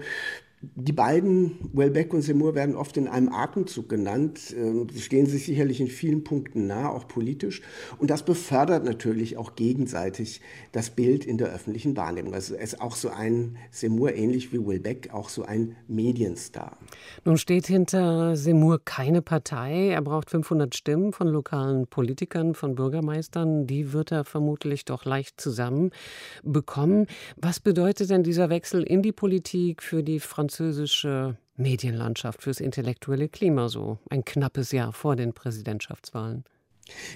die 0.60 0.92
beiden, 0.92 1.56
Welbeck 1.72 2.12
und 2.12 2.22
Seymour, 2.22 2.56
werden 2.56 2.74
oft 2.74 2.96
in 2.96 3.06
einem 3.06 3.28
Atemzug 3.28 3.88
genannt. 3.88 4.54
Ähm, 4.56 4.88
sie 4.92 5.00
stehen 5.00 5.26
sich 5.26 5.46
sicherlich 5.46 5.80
in 5.80 5.86
vielen 5.86 6.24
Punkten 6.24 6.66
nah, 6.66 6.88
auch 6.88 7.06
politisch. 7.06 7.62
Und 7.98 8.10
das 8.10 8.24
befördert 8.24 8.84
natürlich 8.84 9.36
auch 9.36 9.54
gegenseitig 9.54 10.40
das 10.72 10.90
Bild 10.90 11.24
in 11.24 11.38
der 11.38 11.48
öffentlichen 11.48 11.96
Wahrnehmung. 11.96 12.34
Also 12.34 12.54
er 12.54 12.62
ist 12.62 12.80
auch 12.80 12.96
so 12.96 13.08
ein 13.08 13.56
Seymour, 13.70 14.14
ähnlich 14.14 14.52
wie 14.52 14.66
Welbeck, 14.66 15.10
auch 15.12 15.28
so 15.28 15.44
ein 15.44 15.76
Medienstar. 15.86 16.76
Nun 17.24 17.38
steht 17.38 17.68
hinter 17.68 18.34
Seymour 18.34 18.80
keine 18.84 19.22
Partei. 19.22 19.90
Er 19.90 20.02
braucht 20.02 20.30
500 20.30 20.74
Stimmen 20.74 21.12
von 21.12 21.28
lokalen 21.28 21.86
Politikern, 21.86 22.54
von 22.54 22.74
Bürgermeistern. 22.74 23.68
Die 23.68 23.92
wird 23.92 24.10
er 24.10 24.24
vermutlich 24.24 24.84
doch 24.84 25.04
leicht 25.04 25.40
zusammenbekommen. 25.40 27.06
Was 27.36 27.60
bedeutet 27.60 28.10
denn 28.10 28.24
dieser 28.24 28.50
Wechsel 28.50 28.82
in 28.82 29.02
die 29.02 29.12
Politik 29.12 29.84
für 29.84 30.02
die 30.02 30.18
Franzosen? 30.18 30.47
Französische 30.48 31.36
Medienlandschaft, 31.56 32.42
fürs 32.42 32.60
intellektuelle 32.60 33.28
Klima 33.28 33.68
so 33.68 33.98
ein 34.08 34.24
knappes 34.24 34.72
Jahr 34.72 34.94
vor 34.94 35.14
den 35.14 35.34
Präsidentschaftswahlen? 35.34 36.44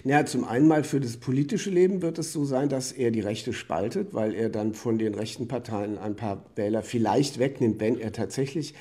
Ja, 0.04 0.26
zum 0.26 0.44
einen 0.44 0.68
mal 0.68 0.84
für 0.84 1.00
das 1.00 1.16
politische 1.16 1.70
Leben 1.70 2.02
wird 2.02 2.18
es 2.18 2.34
so 2.34 2.44
sein, 2.44 2.68
dass 2.68 2.92
er 2.92 3.10
die 3.10 3.22
Rechte 3.22 3.54
spaltet, 3.54 4.12
weil 4.12 4.34
er 4.34 4.50
dann 4.50 4.74
von 4.74 4.98
den 4.98 5.14
rechten 5.14 5.48
Parteien 5.48 5.96
ein 5.96 6.14
paar 6.14 6.44
Wähler 6.56 6.82
vielleicht 6.82 7.38
wegnimmt, 7.38 7.80
wenn 7.80 7.98
er 7.98 8.12
tatsächlich 8.12 8.74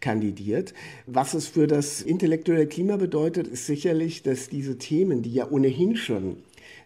kandidiert. 0.00 0.74
Was 1.06 1.32
es 1.32 1.46
für 1.46 1.66
das 1.66 2.02
intellektuelle 2.02 2.66
Klima 2.66 2.98
bedeutet, 2.98 3.48
ist 3.48 3.64
sicherlich, 3.64 4.22
dass 4.22 4.50
diese 4.50 4.76
Themen, 4.76 5.22
die 5.22 5.32
ja 5.32 5.50
ohnehin 5.50 5.96
schon 5.96 6.36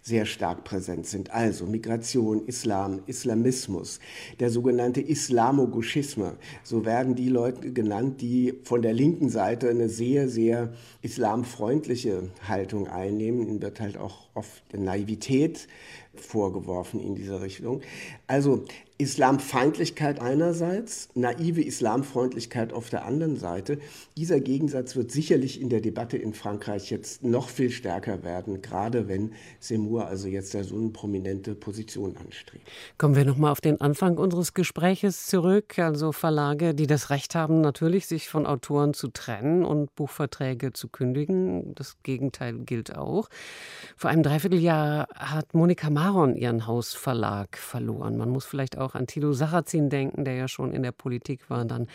sehr 0.03 0.27
stark 0.27 0.65
präsent 0.65 1.07
sind. 1.07 1.31
Also 1.31 1.67
Migration, 1.67 2.47
Islam, 2.47 3.01
Islamismus, 3.07 4.01
der 4.41 4.51
sogenannte 4.51 5.01
Islamoguschisme. 5.01 6.37
So 6.63 6.85
werden 6.85 7.15
die 7.15 7.29
Leute 7.29 7.73
genannt, 7.73 8.21
die 8.21 8.55
von 8.65 8.83
der 8.83 8.93
linken 8.93 9.29
Seite 9.29 9.69
eine 9.69 9.89
sehr, 9.89 10.29
sehr 10.29 10.73
islamfreundliche 11.03 12.31
Haltung 12.47 12.89
einnehmen. 12.89 13.43
Ihnen 13.43 13.63
wird 13.63 13.81
halt 13.81 13.97
auch 13.97 14.29
oft 14.35 14.63
Naivität 14.75 15.69
vorgeworfen 16.15 17.01
in 17.01 17.15
dieser 17.15 17.43
Richtung. 17.43 17.81
Also 18.27 18.65
Islamfeindlichkeit 19.01 20.21
einerseits, 20.21 21.09
naive 21.15 21.63
Islamfreundlichkeit 21.63 22.73
auf 22.73 22.91
der 22.91 23.05
anderen 23.05 23.37
Seite. 23.37 23.79
Dieser 24.17 24.41
Gegensatz 24.41 24.97
wird 24.97 25.13
sicherlich 25.13 25.61
in 25.61 25.69
der 25.69 25.81
Debatte 25.81 26.17
in 26.17 26.35
Frankreich 26.35 26.91
jetzt 26.91 27.23
noch 27.23 27.49
viel 27.49 27.71
stärker 27.71 28.25
werden, 28.25 28.61
gerade 28.61 29.07
wenn 29.07 29.35
Seymour 29.61 30.09
also 30.09 30.27
jetzt 30.27 30.53
da 30.53 30.65
so 30.65 30.75
eine 30.75 30.89
prominente 30.89 31.55
Position 31.55 32.17
anstrebt. 32.17 32.69
Kommen 32.99 33.15
wir 33.15 33.25
nochmal 33.25 33.53
auf 33.53 33.61
den 33.61 33.81
Anfang 33.81 34.19
unseres 34.19 34.53
Gespräches 34.53 35.27
zurück. 35.27 35.79
Also 35.79 36.11
Verlage, 36.11 36.75
die 36.75 36.89
das 36.89 37.11
Recht 37.11 37.37
haben, 37.37 37.61
natürlich 37.61 38.09
sich 38.09 38.29
von 38.29 38.47
Autoren 38.47 38.95
zu 38.95 39.09
trennen 39.09 39.65
und 39.65 39.95
Buchverträge 39.95 40.73
zu 40.73 40.89
kündigen. 40.89 41.73
Das 41.77 42.03
Gegenteil 42.03 42.59
gilt 42.59 42.97
auch. 42.97 43.29
Vor 43.97 44.11
einem 44.11 44.25
Dreivierteljahr 44.25 45.07
hat 45.15 45.55
Monika 45.55 45.89
Maron 45.89 46.35
ihren 46.35 46.67
Hausverlag 46.67 47.57
verloren. 47.57 48.17
Man 48.17 48.31
muss 48.31 48.45
vielleicht 48.45 48.77
auch 48.77 48.88
auch 48.89 48.95
an 48.95 49.07
Tilo 49.07 49.33
Sarrazin 49.33 49.91
denken, 49.91 50.25
der 50.25 50.35
ja 50.35 50.49
schon 50.49 50.73
in 50.73 50.83
der 50.83 50.93
Politik 50.93 51.51
war, 51.51 51.65
dann 51.65 51.87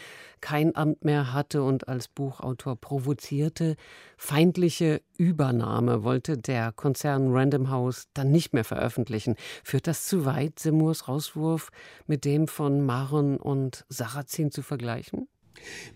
kein 0.41 0.75
Amt 0.75 1.03
mehr 1.03 1.33
hatte 1.33 1.63
und 1.63 1.87
als 1.87 2.07
Buchautor 2.07 2.75
provozierte. 2.75 3.75
Feindliche 4.17 5.01
Übernahme 5.17 6.03
wollte 6.03 6.37
der 6.37 6.71
Konzern 6.71 7.31
Random 7.31 7.69
House 7.69 8.07
dann 8.13 8.31
nicht 8.31 8.53
mehr 8.53 8.63
veröffentlichen. 8.63 9.35
Führt 9.63 9.87
das 9.87 10.05
zu 10.05 10.25
weit, 10.25 10.59
Seymours 10.59 11.07
Rauswurf 11.07 11.69
mit 12.05 12.25
dem 12.25 12.47
von 12.47 12.85
Maron 12.85 13.37
und 13.37 13.85
Sarrazin 13.89 14.51
zu 14.51 14.61
vergleichen? 14.61 15.27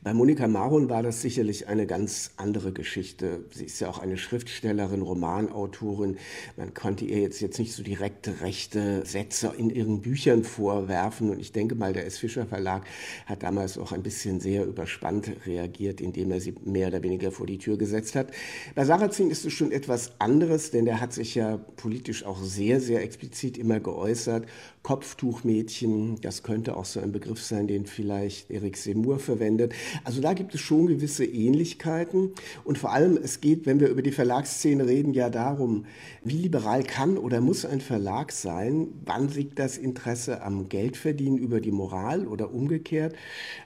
Bei 0.04 0.14
Monika 0.14 0.48
Maron 0.48 0.90
war 0.90 1.04
das 1.04 1.22
sicherlich 1.22 1.68
eine 1.68 1.86
ganz 1.86 2.32
andere 2.38 2.72
Geschichte. 2.72 3.46
Sie 3.52 3.66
ist 3.66 3.80
ja 3.80 3.90
auch 3.90 4.00
eine 4.00 4.18
Schriftstellerin, 4.18 5.02
Romanautorin. 5.02 6.18
Man 6.56 6.74
konnte 6.74 7.06
ihr 7.06 7.20
jetzt, 7.20 7.42
jetzt 7.42 7.60
nicht 7.60 7.74
so 7.74 7.84
direkte 7.84 8.42
rechte 8.42 9.06
Sätze 9.06 9.52
in 9.58 9.70
ihren 9.70 10.02
Büchern 10.02 10.44
vorwerfen. 10.44 11.30
Und 11.30 11.40
ich 11.40 11.52
denke 11.52 11.76
mal, 11.76 11.94
der 11.94 12.06
S. 12.06 12.18
Fischer 12.18 12.46
Verlag 12.46 12.86
hat 13.26 13.44
damals 13.44 13.78
auch 13.78 13.92
ein 13.92 14.04
bisschen 14.04 14.40
sehr 14.40 14.66
überspannt 14.66 15.32
reagiert, 15.46 16.00
indem 16.00 16.32
er 16.32 16.40
sie 16.40 16.56
mehr 16.64 16.88
oder 16.88 17.04
weniger 17.04 17.32
vor 17.32 17.46
die 17.46 17.58
Tür 17.58 17.78
gesetzt 17.78 18.16
hat. 18.16 18.32
Bei 18.76 18.86
Sarrazin 18.86 19.30
ist 19.30 19.46
es 19.46 19.54
schon 19.54 19.72
etwas 19.72 20.14
anderes, 20.20 20.72
denn 20.72 20.86
der 20.86 21.02
hat 21.02 21.14
sich 21.14 21.36
ja 21.36 21.58
politisch 21.58 22.26
auch 22.26 22.42
sehr, 22.42 22.80
sehr 22.80 23.04
explizit 23.04 23.58
immer 23.58 23.80
geäußert. 23.80 24.46
Kopftuchmädchen, 24.84 26.22
das 26.22 26.44
könnte 26.44 26.78
auch 26.78 26.86
so 26.86 27.02
ein 27.02 27.12
Begriff 27.12 27.44
sein, 27.44 27.68
den 27.68 27.86
vielleicht 27.86 28.50
Erik 28.52 28.78
Seymour 28.78 29.20
verwendet 29.20 29.47
verwendet. 29.48 29.74
Also 30.04 30.22
da 30.22 30.34
gibt 30.34 30.54
es 30.54 30.62
schon 30.62 30.88
gewisse 30.88 31.26
Ähnlichkeiten. 31.26 32.32
Und 32.64 32.78
vor 32.78 32.92
allem, 32.92 33.18
es 33.22 33.42
geht, 33.42 33.66
wenn 33.66 33.80
wir 33.80 33.88
über 33.88 34.02
die 34.02 34.12
Verlagsszene 34.12 34.86
reden, 34.86 35.14
ja 35.14 35.30
darum, 35.30 35.86
wie 36.24 36.38
liberal 36.38 36.84
kann 36.84 37.18
oder 37.18 37.42
muss 37.42 37.66
ein 37.66 37.82
Verlag 37.82 38.32
sein? 38.32 38.88
Wann 39.06 39.30
liegt 39.30 39.60
das 39.60 39.78
Interesse 39.78 40.42
am 40.42 40.70
Geldverdienen 40.70 41.38
über 41.38 41.62
die 41.62 41.72
Moral 41.72 42.28
oder 42.28 42.54
umgekehrt? 42.54 43.16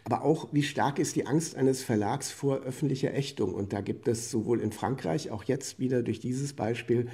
Aber 0.04 0.24
auch, 0.24 0.50
wie 0.52 0.64
stark 0.64 1.00
ist 1.00 1.16
die 1.16 1.26
Angst 1.26 1.56
eines 1.56 1.84
Verlags 1.84 2.32
vor 2.32 2.60
öffentlicher 2.60 3.14
Ächtung? 3.14 3.54
Und 3.54 3.74
da 3.74 3.82
gibt 3.82 4.08
es 4.08 4.30
sowohl 4.30 4.62
in 4.62 4.72
Frankreich, 4.72 5.32
auch 5.32 5.44
jetzt 5.44 5.80
wieder 5.80 6.04
durch 6.04 6.20
dieses 6.20 6.54
Beispiel, 6.54 7.08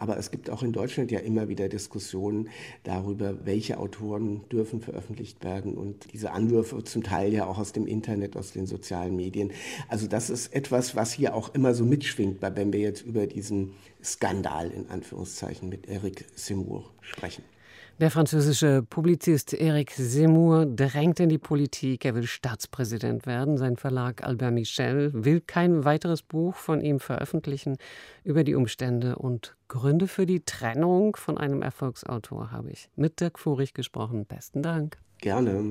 aber 0.00 0.16
es 0.16 0.30
gibt 0.30 0.50
auch 0.50 0.62
in 0.62 0.72
Deutschland 0.72 1.12
ja 1.12 1.20
immer 1.20 1.48
wieder 1.48 1.68
Diskussionen 1.68 2.48
darüber, 2.84 3.44
welche 3.44 3.78
Autoren 3.78 4.40
dürfen 4.48 4.80
veröffentlicht 4.80 5.44
werden 5.44 5.74
und 5.74 6.12
diese 6.12 6.32
Anwürfe 6.32 6.82
zum 6.82 7.02
Teil 7.02 7.32
ja 7.32 7.46
auch 7.46 7.58
aus 7.58 7.72
dem 7.72 7.86
Internet, 7.86 8.34
aus 8.36 8.52
den 8.52 8.66
sozialen 8.66 9.14
Medien. 9.14 9.52
Also 9.88 10.06
das 10.06 10.30
ist 10.30 10.54
etwas, 10.54 10.96
was 10.96 11.12
hier 11.12 11.34
auch 11.34 11.54
immer 11.54 11.74
so 11.74 11.84
mitschwingt, 11.84 12.38
wenn 12.40 12.72
wir 12.72 12.80
jetzt 12.80 13.02
über 13.02 13.26
diesen 13.26 13.74
Skandal 14.02 14.70
in 14.70 14.88
Anführungszeichen 14.88 15.68
mit 15.68 15.86
Eric 15.86 16.24
Seymour 16.34 16.84
sprechen. 17.02 17.44
Der 18.00 18.10
französische 18.10 18.82
Publizist 18.82 19.52
Eric 19.52 19.90
Zemmour 19.90 20.64
drängt 20.64 21.20
in 21.20 21.28
die 21.28 21.36
Politik. 21.36 22.06
Er 22.06 22.14
will 22.14 22.26
Staatspräsident 22.26 23.26
werden. 23.26 23.58
Sein 23.58 23.76
Verlag 23.76 24.24
Albert 24.24 24.54
Michel 24.54 25.10
will 25.12 25.42
kein 25.42 25.84
weiteres 25.84 26.22
Buch 26.22 26.54
von 26.54 26.80
ihm 26.80 26.98
veröffentlichen. 26.98 27.76
Über 28.24 28.42
die 28.42 28.54
Umstände 28.54 29.16
und 29.16 29.54
Gründe 29.68 30.08
für 30.08 30.24
die 30.24 30.40
Trennung 30.40 31.14
von 31.14 31.36
einem 31.36 31.60
Erfolgsautor 31.60 32.50
habe 32.50 32.70
ich 32.70 32.88
mit 32.96 33.20
Dirk 33.20 33.38
Furich 33.38 33.74
gesprochen. 33.74 34.24
Besten 34.24 34.62
Dank. 34.62 34.96
Gerne. 35.18 35.62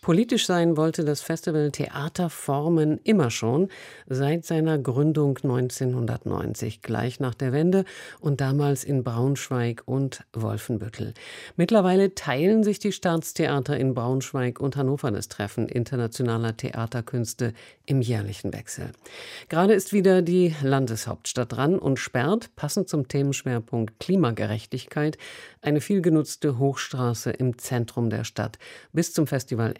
Politisch 0.00 0.46
sein 0.46 0.76
wollte 0.76 1.04
das 1.04 1.20
Festival 1.20 1.70
Theaterformen 1.70 3.00
immer 3.04 3.30
schon, 3.30 3.68
seit 4.06 4.44
seiner 4.44 4.78
Gründung 4.78 5.38
1990, 5.42 6.82
gleich 6.82 7.20
nach 7.20 7.34
der 7.34 7.52
Wende 7.52 7.84
und 8.20 8.40
damals 8.40 8.84
in 8.84 9.04
Braunschweig 9.04 9.82
und 9.86 10.24
Wolfenbüttel. 10.32 11.14
Mittlerweile 11.56 12.14
teilen 12.14 12.64
sich 12.64 12.78
die 12.78 12.92
Staatstheater 12.92 13.76
in 13.76 13.94
Braunschweig 13.94 14.60
und 14.60 14.76
Hannover 14.76 15.10
das 15.10 15.28
Treffen 15.28 15.68
internationaler 15.68 16.56
Theaterkünste 16.56 17.52
im 17.86 18.00
jährlichen 18.00 18.52
Wechsel. 18.52 18.92
Gerade 19.48 19.74
ist 19.74 19.92
wieder 19.92 20.22
die 20.22 20.54
Landeshauptstadt 20.62 21.52
dran 21.52 21.78
und 21.78 21.98
sperrt, 21.98 22.50
passend 22.56 22.88
zum 22.88 23.08
Themenschwerpunkt 23.08 23.98
Klimagerechtigkeit, 24.00 25.18
eine 25.62 25.80
vielgenutzte 25.80 26.58
Hochstraße 26.58 27.30
im 27.30 27.58
Zentrum 27.58 28.10
der 28.10 28.24
Stadt 28.24 28.58
bis 28.92 29.12
zum 29.12 29.26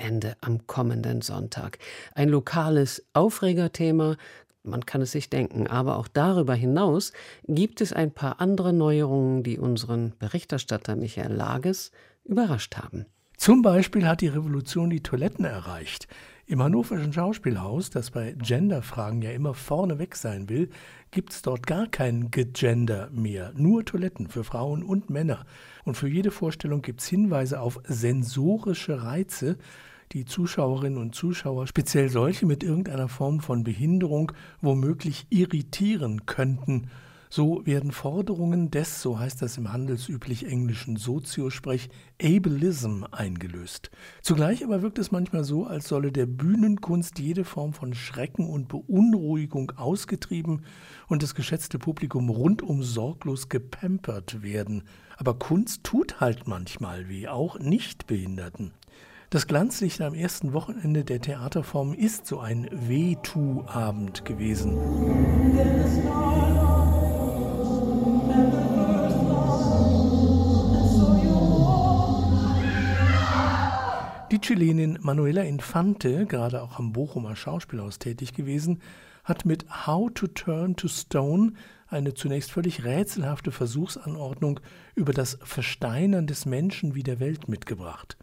Festivalende 0.01 0.37
am 0.41 0.67
kommenden 0.67 1.21
Sonntag. 1.21 1.79
Ein 2.15 2.29
lokales 2.29 3.05
Aufregerthema, 3.13 4.17
man 4.63 4.85
kann 4.87 5.03
es 5.03 5.13
sich 5.13 5.31
denken, 5.31 5.67
aber 5.67 5.97
auch 5.97 6.09
darüber 6.09 6.55
hinaus 6.55 7.13
gibt 7.47 7.81
es 7.81 7.93
ein 7.93 8.13
paar 8.13 8.41
andere 8.41 8.73
Neuerungen, 8.73 9.43
die 9.43 9.59
unseren 9.59 10.15
Berichterstatter 10.19 10.97
Michael 10.97 11.33
Lages 11.33 11.93
überrascht 12.25 12.77
haben. 12.77 13.07
Zum 13.37 13.63
Beispiel 13.63 14.07
hat 14.07 14.21
die 14.21 14.29
Revolution 14.29 14.91
die 14.91 15.03
Toiletten 15.03 15.47
erreicht. 15.47 16.09
Im 16.45 16.63
Hannoverschen 16.63 17.13
Schauspielhaus, 17.13 17.89
das 17.91 18.11
bei 18.11 18.33
Genderfragen 18.33 19.23
ja 19.23 19.31
immer 19.31 19.55
vorneweg 19.55 20.17
sein 20.17 20.49
will, 20.49 20.69
gibt 21.11 21.33
es 21.33 21.43
dort 21.43 21.67
gar 21.67 21.87
kein 21.87 22.31
Gegender 22.31 23.09
mehr. 23.13 23.53
Nur 23.55 23.85
Toiletten 23.85 24.29
für 24.29 24.45
Frauen 24.45 24.83
und 24.83 25.11
Männer. 25.11 25.47
Und 25.85 25.97
für 25.97 26.09
jede 26.09 26.31
Vorstellung 26.31 26.83
gibt 26.83 27.01
es 27.01 27.07
Hinweise 27.07 27.61
auf 27.61 27.81
sensorische 27.85 29.05
Reize, 29.05 29.57
die 30.13 30.25
Zuschauerinnen 30.25 30.99
und 30.99 31.15
Zuschauer, 31.15 31.67
speziell 31.67 32.09
solche 32.09 32.47
mit 32.47 32.63
irgendeiner 32.63 33.09
Form 33.09 33.41
von 33.41 33.65
Behinderung, 33.65 34.33
womöglich 34.61 35.27
irritieren 35.31 36.27
könnten 36.27 36.91
so 37.33 37.65
werden 37.65 37.93
Forderungen 37.93 38.73
des, 38.73 39.01
so 39.01 39.21
heißt 39.21 39.41
das 39.41 39.57
im 39.57 39.73
handelsüblich 39.73 40.47
englischen 40.47 40.97
Soziosprech, 40.97 41.89
Ableism 42.21 43.05
eingelöst. 43.13 43.93
Zugleich 44.21 44.65
aber 44.65 44.83
wirkt 44.83 44.99
es 44.99 45.13
manchmal 45.13 45.45
so, 45.45 45.65
als 45.65 45.87
solle 45.87 46.11
der 46.11 46.27
Bühnenkunst 46.27 47.21
jede 47.21 47.45
Form 47.45 47.73
von 47.73 47.95
Schrecken 47.95 48.49
und 48.49 48.67
Beunruhigung 48.67 49.71
ausgetrieben 49.77 50.65
und 51.07 51.23
das 51.23 51.37
geschätzte 51.37 51.79
Publikum 51.79 52.31
rundum 52.31 52.83
sorglos 52.83 53.49
gepampert 53.49 54.43
werden. 54.43 54.83
Aber 55.17 55.35
Kunst 55.35 55.85
tut 55.85 56.21
halt 56.21 56.49
manchmal 56.49 57.09
weh, 57.09 57.29
auch 57.29 57.61
Nichtbehinderten. 57.61 58.73
Das 59.33 59.47
Glanzlicht 59.47 60.01
am 60.01 60.12
ersten 60.12 60.53
Wochenende 60.55 61.05
der 61.05 61.20
Theaterform 61.20 61.95
ist 61.95 62.26
so 62.26 62.41
ein 62.41 62.68
Wehtu-Abend 62.72 64.24
gewesen. 64.24 64.76
Die 74.33 74.41
Chilenin 74.41 74.99
Manuela 75.01 75.43
Infante, 75.43 76.26
gerade 76.26 76.61
auch 76.61 76.81
am 76.81 76.93
Bochumer 76.93 77.37
Schauspielhaus 77.37 78.01
tätig 78.01 78.35
gewesen, 78.35 78.81
hat 79.22 79.45
mit 79.45 79.64
How 79.87 80.11
to 80.12 80.26
Turn 80.26 80.74
to 80.74 80.89
Stone 80.89 81.53
eine 81.87 82.14
zunächst 82.14 82.51
völlig 82.51 82.83
rätselhafte 82.85 83.53
Versuchsanordnung 83.53 84.59
über 84.97 85.12
das 85.12 85.39
Versteinern 85.45 86.26
des 86.26 86.47
Menschen 86.47 86.97
wie 86.97 87.05
der 87.05 87.20
Welt 87.20 87.49
mitgebracht. 87.49 88.16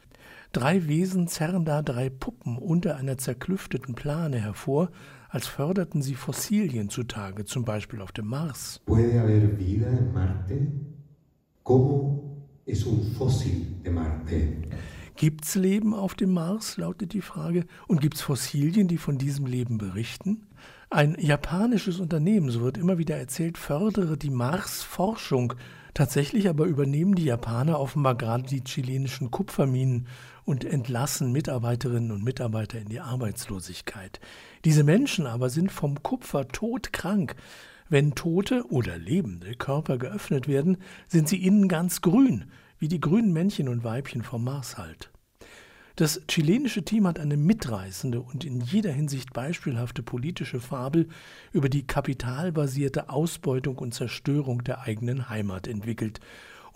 Drei 0.51 0.87
Wesen 0.87 1.27
zerren 1.27 1.65
da 1.65 1.81
drei 1.81 2.09
Puppen 2.09 2.57
unter 2.57 2.97
einer 2.97 3.17
zerklüfteten 3.17 3.95
Plane 3.95 4.39
hervor, 4.39 4.89
als 5.29 5.47
förderten 5.47 6.01
sie 6.01 6.15
Fossilien 6.15 6.89
zutage, 6.89 7.45
zum 7.45 7.65
Beispiel 7.65 8.01
auf 8.01 8.11
dem 8.11 8.27
Mars. 8.27 8.81
Puede 8.85 9.19
haber 9.19 9.57
vida 9.57 9.87
en 9.87 10.13
Marte? 10.13 10.67
¿Cómo 11.63 12.47
es 12.65 12.85
un 12.85 13.03
fósil 13.17 13.83
de 13.83 13.91
Marte? 13.91 14.61
Gibt's 15.17 15.55
Leben 15.55 15.93
auf 15.93 16.13
dem 16.13 16.31
Mars, 16.31 16.77
lautet 16.77 17.11
die 17.13 17.21
Frage, 17.21 17.65
und 17.87 18.01
gibt's 18.01 18.21
Fossilien, 18.21 18.87
die 18.87 18.97
von 18.97 19.17
diesem 19.17 19.47
Leben 19.47 19.77
berichten? 19.77 20.43
Ein 20.89 21.17
japanisches 21.19 21.99
Unternehmen, 21.99 22.49
so 22.51 22.61
wird 22.61 22.77
immer 22.77 22.97
wieder 22.97 23.17
erzählt, 23.17 23.57
fördere 23.57 24.15
die 24.15 24.29
Marsforschung. 24.29 25.55
Tatsächlich 25.93 26.47
aber 26.47 26.65
übernehmen 26.65 27.15
die 27.15 27.25
Japaner 27.25 27.79
offenbar 27.79 28.15
gerade 28.15 28.43
die 28.43 28.63
chilenischen 28.63 29.31
Kupferminen 29.31 30.07
und 30.47 30.63
entlassen 30.63 31.33
Mitarbeiterinnen 31.33 32.11
und 32.11 32.23
Mitarbeiter 32.23 32.79
in 32.79 32.87
die 32.87 33.01
Arbeitslosigkeit. 33.01 34.21
Diese 34.63 34.83
Menschen 34.83 35.27
aber 35.27 35.49
sind 35.49 35.71
vom 35.71 36.01
Kupfer 36.01 36.47
todkrank. 36.47 37.35
Wenn 37.89 38.15
tote 38.15 38.65
oder 38.69 38.97
lebende 38.97 39.53
Körper 39.55 39.97
geöffnet 39.97 40.47
werden, 40.47 40.77
sind 41.07 41.27
sie 41.27 41.43
innen 41.45 41.67
ganz 41.67 42.01
grün 42.01 42.45
wie 42.79 42.87
die 42.87 43.01
grünen 43.01 43.33
Männchen 43.33 43.67
und 43.67 43.83
Weibchen 43.83 44.23
vom 44.23 44.43
Mars 44.43 44.77
halt. 44.77 45.11
Das 45.95 46.21
chilenische 46.27 46.83
Team 46.83 47.07
hat 47.07 47.19
eine 47.19 47.37
mitreißende 47.37 48.21
und 48.21 48.45
in 48.45 48.61
jeder 48.61 48.91
Hinsicht 48.91 49.33
beispielhafte 49.33 50.03
politische 50.03 50.59
Fabel 50.59 51.07
über 51.53 51.69
die 51.69 51.87
kapitalbasierte 51.87 53.09
Ausbeutung 53.09 53.79
und 53.79 53.95
Zerstörung 53.95 54.63
der 54.63 54.81
eigenen 54.81 55.27
Heimat 55.27 55.67
entwickelt. 55.67 56.19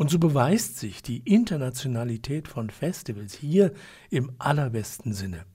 Und 0.01 0.09
so 0.09 0.17
beweist 0.17 0.79
sich 0.79 1.03
die 1.03 1.19
Internationalität 1.31 2.47
von 2.47 2.71
Festivals 2.71 3.35
hier 3.35 3.71
im 4.09 4.31
allerbesten 4.39 5.13
Sinne. 5.13 5.45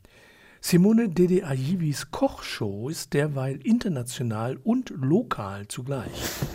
Simone 0.60 1.08
Dede 1.08 1.44
Ayivis 1.44 2.12
Kochshow 2.12 2.88
ist 2.88 3.12
derweil 3.12 3.58
international 3.64 4.56
und 4.62 4.90
lokal 4.90 5.66
zugleich. 5.66 6.12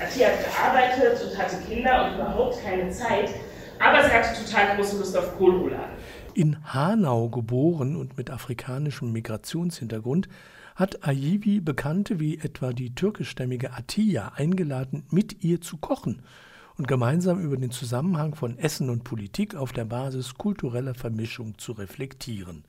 Sie 0.09 0.25
hat 0.25 0.39
gearbeitet 0.41 1.21
und 1.21 1.37
hatte 1.37 1.57
Kinder 1.67 2.05
und 2.05 2.15
überhaupt 2.15 2.63
keine 2.63 2.89
Zeit, 2.91 3.29
aber 3.77 4.01
sie 4.05 4.11
hatte 4.11 4.41
total 4.41 4.77
große 4.77 4.97
Lust 4.97 5.17
auf 5.17 5.37
Kohlrouladen. 5.37 5.97
In 6.33 6.73
Hanau 6.73 7.27
geboren 7.27 7.97
und 7.97 8.15
mit 8.15 8.29
afrikanischem 8.29 9.11
Migrationshintergrund 9.11 10.29
hat 10.77 11.05
Ayivi 11.05 11.59
Bekannte 11.59 12.21
wie 12.21 12.37
etwa 12.37 12.71
die 12.71 12.95
türkischstämmige 12.95 13.73
Atiya 13.73 14.31
eingeladen, 14.37 15.03
mit 15.09 15.43
ihr 15.43 15.59
zu 15.59 15.75
kochen 15.75 16.23
und 16.81 16.87
gemeinsam 16.87 17.39
über 17.39 17.57
den 17.57 17.69
Zusammenhang 17.69 18.33
von 18.33 18.57
Essen 18.57 18.89
und 18.89 19.03
Politik 19.03 19.53
auf 19.53 19.71
der 19.71 19.85
Basis 19.85 20.33
kultureller 20.33 20.95
Vermischung 20.95 21.59
zu 21.59 21.73
reflektieren. 21.73 22.63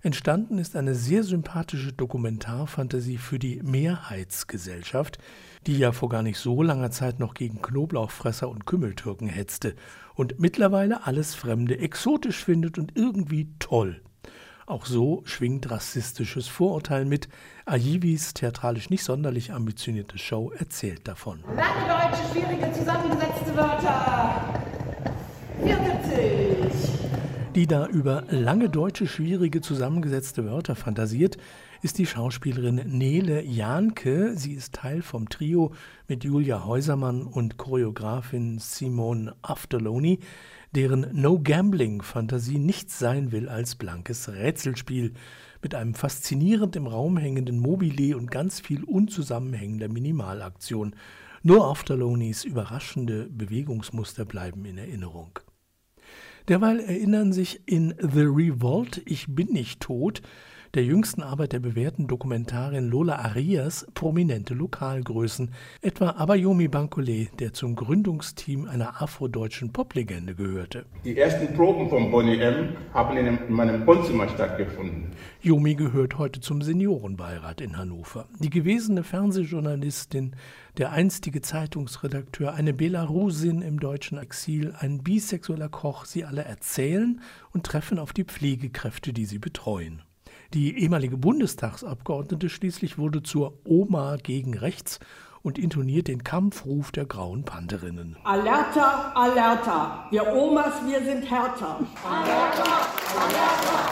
Entstanden 0.00 0.56
ist 0.56 0.76
eine 0.76 0.94
sehr 0.94 1.24
sympathische 1.24 1.92
Dokumentarfantasie 1.92 3.18
für 3.18 3.38
die 3.38 3.60
Mehrheitsgesellschaft, 3.62 5.18
die 5.66 5.76
ja 5.76 5.92
vor 5.92 6.08
gar 6.08 6.22
nicht 6.22 6.38
so 6.38 6.62
langer 6.62 6.90
Zeit 6.90 7.20
noch 7.20 7.34
gegen 7.34 7.60
Knoblauchfresser 7.60 8.48
und 8.48 8.64
Kümmeltürken 8.64 9.28
hetzte 9.28 9.74
und 10.14 10.40
mittlerweile 10.40 11.06
alles 11.06 11.34
Fremde 11.34 11.78
exotisch 11.80 12.42
findet 12.42 12.78
und 12.78 12.96
irgendwie 12.96 13.50
toll. 13.58 14.00
Auch 14.70 14.86
so 14.86 15.22
schwingt 15.24 15.68
rassistisches 15.68 16.46
Vorurteil 16.46 17.04
mit. 17.04 17.28
Ayivis 17.66 18.34
theatralisch 18.34 18.88
nicht 18.88 19.02
sonderlich 19.02 19.52
ambitionierte 19.52 20.16
Show 20.16 20.52
erzählt 20.56 21.08
davon. 21.08 21.40
Lange 21.56 21.88
deutsche, 21.88 22.22
schwierige, 22.30 22.72
zusammengesetzte 22.72 23.56
Wörter. 23.56 24.62
74. 25.64 26.90
Die 27.56 27.66
da 27.66 27.88
über 27.88 28.22
lange 28.30 28.70
deutsche 28.70 29.08
schwierige 29.08 29.60
zusammengesetzte 29.60 30.44
Wörter 30.44 30.76
fantasiert, 30.76 31.36
ist 31.82 31.98
die 31.98 32.06
Schauspielerin 32.06 32.76
Nele 32.86 33.42
Janke. 33.42 34.36
Sie 34.36 34.52
ist 34.52 34.74
Teil 34.74 35.02
vom 35.02 35.28
Trio 35.28 35.72
mit 36.06 36.22
Julia 36.22 36.64
Häusermann 36.64 37.22
und 37.22 37.56
Choreografin 37.56 38.60
Simone 38.60 39.34
Afterloni, 39.42 40.20
deren 40.74 41.06
No-Gambling-Fantasie 41.12 42.58
nichts 42.58 42.98
sein 42.98 43.32
will 43.32 43.48
als 43.48 43.74
blankes 43.74 44.28
Rätselspiel 44.28 45.14
mit 45.62 45.74
einem 45.74 45.94
faszinierend 45.94 46.76
im 46.76 46.86
Raum 46.86 47.16
hängenden 47.16 47.58
Mobile 47.58 48.16
und 48.16 48.30
ganz 48.30 48.60
viel 48.60 48.84
unzusammenhängender 48.84 49.88
Minimalaktion. 49.88 50.94
Nur 51.42 51.66
Afterlonis 51.66 52.44
überraschende 52.44 53.28
Bewegungsmuster 53.30 54.24
bleiben 54.24 54.64
in 54.64 54.78
Erinnerung. 54.78 55.38
Derweil 56.50 56.80
erinnern 56.80 57.32
sich 57.32 57.60
in 57.66 57.94
The 58.00 58.22
Revolt 58.22 59.02
Ich 59.06 59.26
bin 59.28 59.52
nicht 59.52 59.78
tot 59.78 60.20
der 60.74 60.84
jüngsten 60.84 61.22
Arbeit 61.22 61.52
der 61.52 61.58
bewährten 61.58 62.06
Dokumentarin 62.06 62.88
Lola 62.88 63.16
Arias 63.16 63.86
prominente 63.94 64.54
Lokalgrößen, 64.54 65.50
etwa 65.82 66.10
Abayomi 66.10 66.68
Bankole, 66.68 67.26
der 67.40 67.52
zum 67.52 67.74
Gründungsteam 67.74 68.68
einer 68.68 69.02
afrodeutschen 69.02 69.72
Poplegende 69.72 70.36
gehörte. 70.36 70.86
Die 71.04 71.18
ersten 71.18 71.52
Proben 71.54 71.88
von 71.88 72.12
Bonnie 72.12 72.38
M. 72.38 72.76
haben 72.94 73.16
in, 73.16 73.38
meinem 73.48 73.84
Wohnzimmer 73.84 74.28
stattgefunden. 74.28 75.10
Yomi 75.42 75.74
gehört 75.74 76.18
heute 76.18 76.40
zum 76.40 76.62
Seniorenbeirat 76.62 77.60
in 77.60 77.76
Hannover. 77.76 78.28
Die 78.38 78.50
gewesene 78.50 79.02
Fernsehjournalistin, 79.02 80.36
der 80.78 80.92
einstige 80.92 81.40
Zeitungsredakteur, 81.40 82.54
eine 82.54 82.72
Belarusin 82.72 83.62
im 83.62 83.80
deutschen 83.80 84.18
Exil, 84.18 84.74
ein 84.78 85.02
bisexueller 85.02 85.68
Koch, 85.68 86.04
sie 86.04 86.24
alle 86.24 86.44
erzählen 86.44 87.20
und 87.52 87.64
treffen 87.64 87.98
auf 87.98 88.12
die 88.12 88.24
Pflegekräfte, 88.24 89.12
die 89.12 89.26
sie 89.26 89.38
betreuen. 89.38 90.02
Die 90.54 90.78
ehemalige 90.78 91.16
Bundestagsabgeordnete 91.16 92.48
schließlich 92.48 92.98
wurde 92.98 93.22
zur 93.22 93.58
Oma 93.64 94.16
gegen 94.16 94.56
rechts 94.56 94.98
und 95.42 95.58
intoniert 95.58 96.08
den 96.08 96.24
Kampfruf 96.24 96.92
der 96.92 97.06
grauen 97.06 97.44
Pantherinnen. 97.44 98.16
Alerta, 98.24 99.12
Alerta, 99.14 100.06
wir 100.10 100.26
Omas, 100.26 100.74
wir 100.86 101.02
sind 101.04 101.30
härter. 101.30 101.80
Alerta, 102.04 102.64
Alerta. 103.18 103.90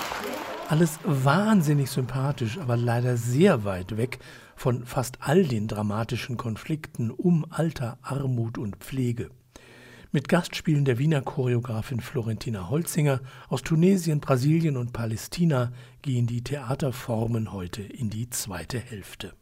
Alles 0.68 0.98
wahnsinnig 1.04 1.90
sympathisch, 1.90 2.58
aber 2.58 2.76
leider 2.76 3.16
sehr 3.16 3.64
weit 3.64 3.96
weg 3.96 4.18
von 4.58 4.84
fast 4.84 5.18
all 5.20 5.44
den 5.44 5.68
dramatischen 5.68 6.36
Konflikten 6.36 7.10
um 7.10 7.46
Alter, 7.50 7.98
Armut 8.02 8.58
und 8.58 8.76
Pflege 8.76 9.30
mit 10.10 10.28
Gastspielen 10.28 10.84
der 10.84 10.98
Wiener 10.98 11.20
Choreografin 11.20 12.00
Florentina 12.00 12.70
Holzinger. 12.70 13.20
Aus 13.48 13.62
Tunesien, 13.62 14.20
Brasilien 14.20 14.76
und 14.76 14.92
Palästina 14.92 15.72
gehen 16.02 16.26
die 16.26 16.42
Theaterformen 16.42 17.52
heute 17.52 17.82
in 17.82 18.10
die 18.10 18.30
zweite 18.30 18.78
Hälfte. 18.78 19.34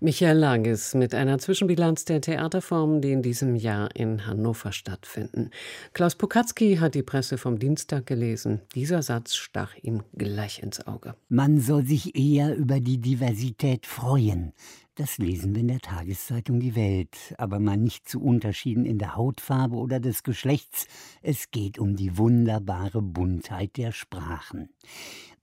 Michael 0.00 0.38
Lages 0.38 0.94
mit 0.94 1.14
einer 1.14 1.38
Zwischenbilanz 1.38 2.04
der 2.04 2.20
Theaterformen, 2.20 3.00
die 3.00 3.12
in 3.12 3.22
diesem 3.22 3.56
Jahr 3.56 3.94
in 3.94 4.26
Hannover 4.26 4.72
stattfinden. 4.72 5.50
Klaus 5.92 6.14
Pokatzki 6.14 6.76
hat 6.76 6.94
die 6.94 7.02
Presse 7.02 7.38
vom 7.38 7.58
Dienstag 7.58 8.06
gelesen. 8.06 8.60
Dieser 8.74 9.02
Satz 9.02 9.34
stach 9.34 9.74
ihm 9.82 10.02
gleich 10.16 10.62
ins 10.62 10.86
Auge. 10.86 11.14
Man 11.28 11.60
soll 11.60 11.84
sich 11.84 12.16
eher 12.16 12.54
über 12.56 12.80
die 12.80 12.98
Diversität 12.98 13.86
freuen. 13.86 14.52
Das 14.96 15.16
lesen 15.16 15.54
wir 15.54 15.62
in 15.62 15.68
der 15.68 15.80
Tageszeitung 15.80 16.60
Die 16.60 16.76
Welt, 16.76 17.16
aber 17.38 17.58
mal 17.58 17.78
nicht 17.78 18.06
zu 18.06 18.20
Unterschieden 18.20 18.84
in 18.84 18.98
der 18.98 19.16
Hautfarbe 19.16 19.76
oder 19.76 20.00
des 20.00 20.22
Geschlechts. 20.22 20.86
Es 21.22 21.50
geht 21.50 21.78
um 21.78 21.96
die 21.96 22.18
wunderbare 22.18 23.00
Buntheit 23.00 23.78
der 23.78 23.92
Sprachen. 23.92 24.68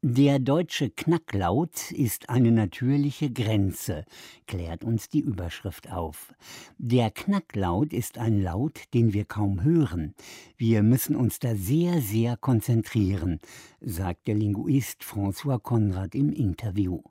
Der 0.02 0.40
deutsche 0.40 0.90
Knacklaut 0.90 1.92
ist 1.92 2.30
eine 2.30 2.54
natürliche 2.54 3.30
Grenze, 3.32 4.06
klärt 4.48 4.86
uns 4.86 5.10
die 5.10 5.20
Überschrift 5.20 5.92
auf. 5.92 6.34
Der 6.78 7.12
Knacklaut 7.12 7.92
ist 7.92 8.18
ein 8.18 8.42
Laut, 8.42 8.80
den 8.94 9.12
wir 9.12 9.26
kaum 9.26 9.62
hören. 9.62 10.16
Wir 10.56 10.84
müssen 10.84 11.18
uns 11.18 11.40
da 11.40 11.54
sehr, 11.54 12.00
sehr 12.00 12.38
konzentrieren, 12.38 13.42
sagt 13.82 14.30
der 14.30 14.36
Linguist 14.36 15.04
François 15.04 15.60
Konrad 15.60 16.16
im 16.16 16.32
Interview. 16.32 17.02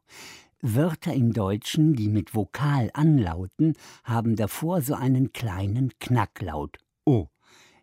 Wörter 0.63 1.13
im 1.13 1.35
Deutschen, 1.35 1.93
die 1.93 2.09
mit 2.09 2.35
Vokal 2.35 2.89
anlauten, 2.95 3.75
haben 4.03 4.35
davor 4.35 4.81
so 4.81 4.95
einen 4.95 5.35
kleinen 5.35 5.93
Knacklaut. 5.99 6.79
O. 7.05 7.27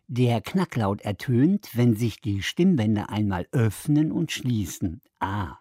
Der 0.08 0.40
Knacklaut 0.40 1.00
ertönt, 1.00 1.70
wenn 1.74 1.96
sich 1.96 2.20
die 2.20 2.40
Stimmbänder 2.40 3.10
einmal 3.10 3.48
öffnen 3.50 4.12
und 4.12 4.30
schließen. 4.30 5.02
A. 5.18 5.58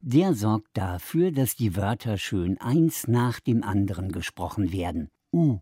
Der 0.00 0.34
sorgt 0.34 0.70
dafür, 0.76 1.30
dass 1.30 1.54
die 1.54 1.76
Wörter 1.76 2.18
schön 2.18 2.60
eins 2.60 3.06
nach 3.06 3.38
dem 3.38 3.62
anderen 3.62 4.10
gesprochen 4.10 4.72
werden. 4.72 5.10
U. 5.32 5.60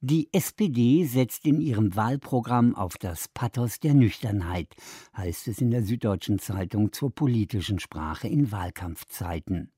Die 0.00 0.28
SPD 0.32 1.04
setzt 1.04 1.46
in 1.46 1.60
ihrem 1.60 1.94
Wahlprogramm 1.94 2.74
auf 2.74 2.96
das 2.98 3.28
Pathos 3.28 3.78
der 3.78 3.94
Nüchternheit, 3.94 4.74
heißt 5.16 5.46
es 5.46 5.60
in 5.60 5.70
der 5.70 5.84
Süddeutschen 5.84 6.38
Zeitung 6.40 6.92
zur 6.92 7.14
politischen 7.14 7.78
Sprache 7.78 8.26
in 8.26 8.50
Wahlkampfzeiten. 8.50 9.70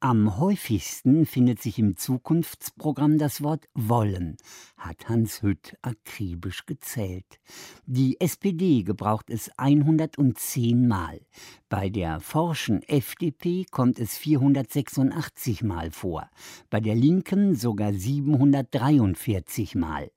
Am 0.00 0.38
häufigsten 0.38 1.26
findet 1.26 1.60
sich 1.60 1.76
im 1.80 1.96
Zukunftsprogramm 1.96 3.18
das 3.18 3.42
Wort 3.42 3.68
wollen, 3.74 4.36
hat 4.76 5.08
Hans 5.08 5.42
Hütt 5.42 5.76
akribisch 5.82 6.66
gezählt. 6.66 7.40
Die 7.84 8.20
SPD 8.20 8.84
gebraucht 8.84 9.28
es 9.28 9.50
110 9.58 10.86
Mal. 10.86 11.20
Bei 11.68 11.88
der 11.88 12.20
forschen 12.20 12.80
FDP 12.84 13.64
kommt 13.72 13.98
es 13.98 14.16
486 14.16 15.64
Mal 15.64 15.90
vor, 15.90 16.30
bei 16.70 16.78
der 16.78 16.94
Linken 16.94 17.56
sogar 17.56 17.92
743 17.92 19.74
Mal. 19.74 20.12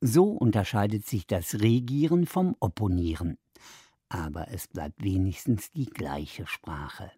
So 0.00 0.26
unterscheidet 0.26 1.06
sich 1.06 1.26
das 1.26 1.54
Regieren 1.54 2.26
vom 2.26 2.54
Opponieren. 2.60 3.38
Aber 4.08 4.46
es 4.52 4.68
bleibt 4.68 5.02
wenigstens 5.02 5.72
die 5.72 5.86
gleiche 5.86 6.46
Sprache. 6.46 7.10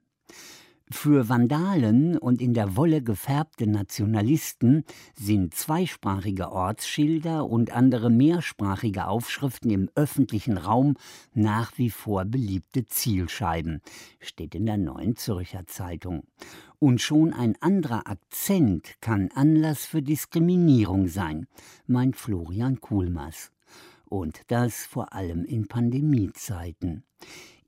Für 0.93 1.29
Vandalen 1.29 2.17
und 2.17 2.41
in 2.41 2.55
der 2.55 2.77
Wolle 2.77 3.03
gefärbte 3.03 3.67
Nationalisten 3.67 4.85
sind 5.17 5.53
zweisprachige 5.53 6.53
Ortsschilder 6.53 7.45
und 7.45 7.73
andere 7.73 8.09
mehrsprachige 8.09 9.09
Aufschriften 9.09 9.73
im 9.73 9.91
öffentlichen 9.97 10.57
Raum 10.57 10.95
nach 11.35 11.77
wie 11.77 11.91
vor 11.91 12.25
beliebte 12.25 12.87
Zielscheiben, 12.87 13.83
steht 14.21 14.55
in 14.55 14.65
der 14.65 14.79
Neuen 14.79 15.17
Zürcher 15.17 15.67
Zeitung. 15.67 16.23
Und 16.79 17.01
schon 17.01 17.33
ein 17.33 17.57
anderer 17.61 18.07
Akzent 18.07 18.95
kann 19.01 19.31
Anlass 19.35 19.87
für 19.87 20.03
Diskriminierung 20.03 21.09
sein, 21.09 21.49
meint 21.89 22.15
Florian 22.15 22.81
Kuhlmaß. 22.81 23.51
Und 24.05 24.43
das 24.53 24.87
vor 24.87 25.13
allem 25.13 25.45
in 25.45 25.67
Pandemiezeiten. 25.67 27.03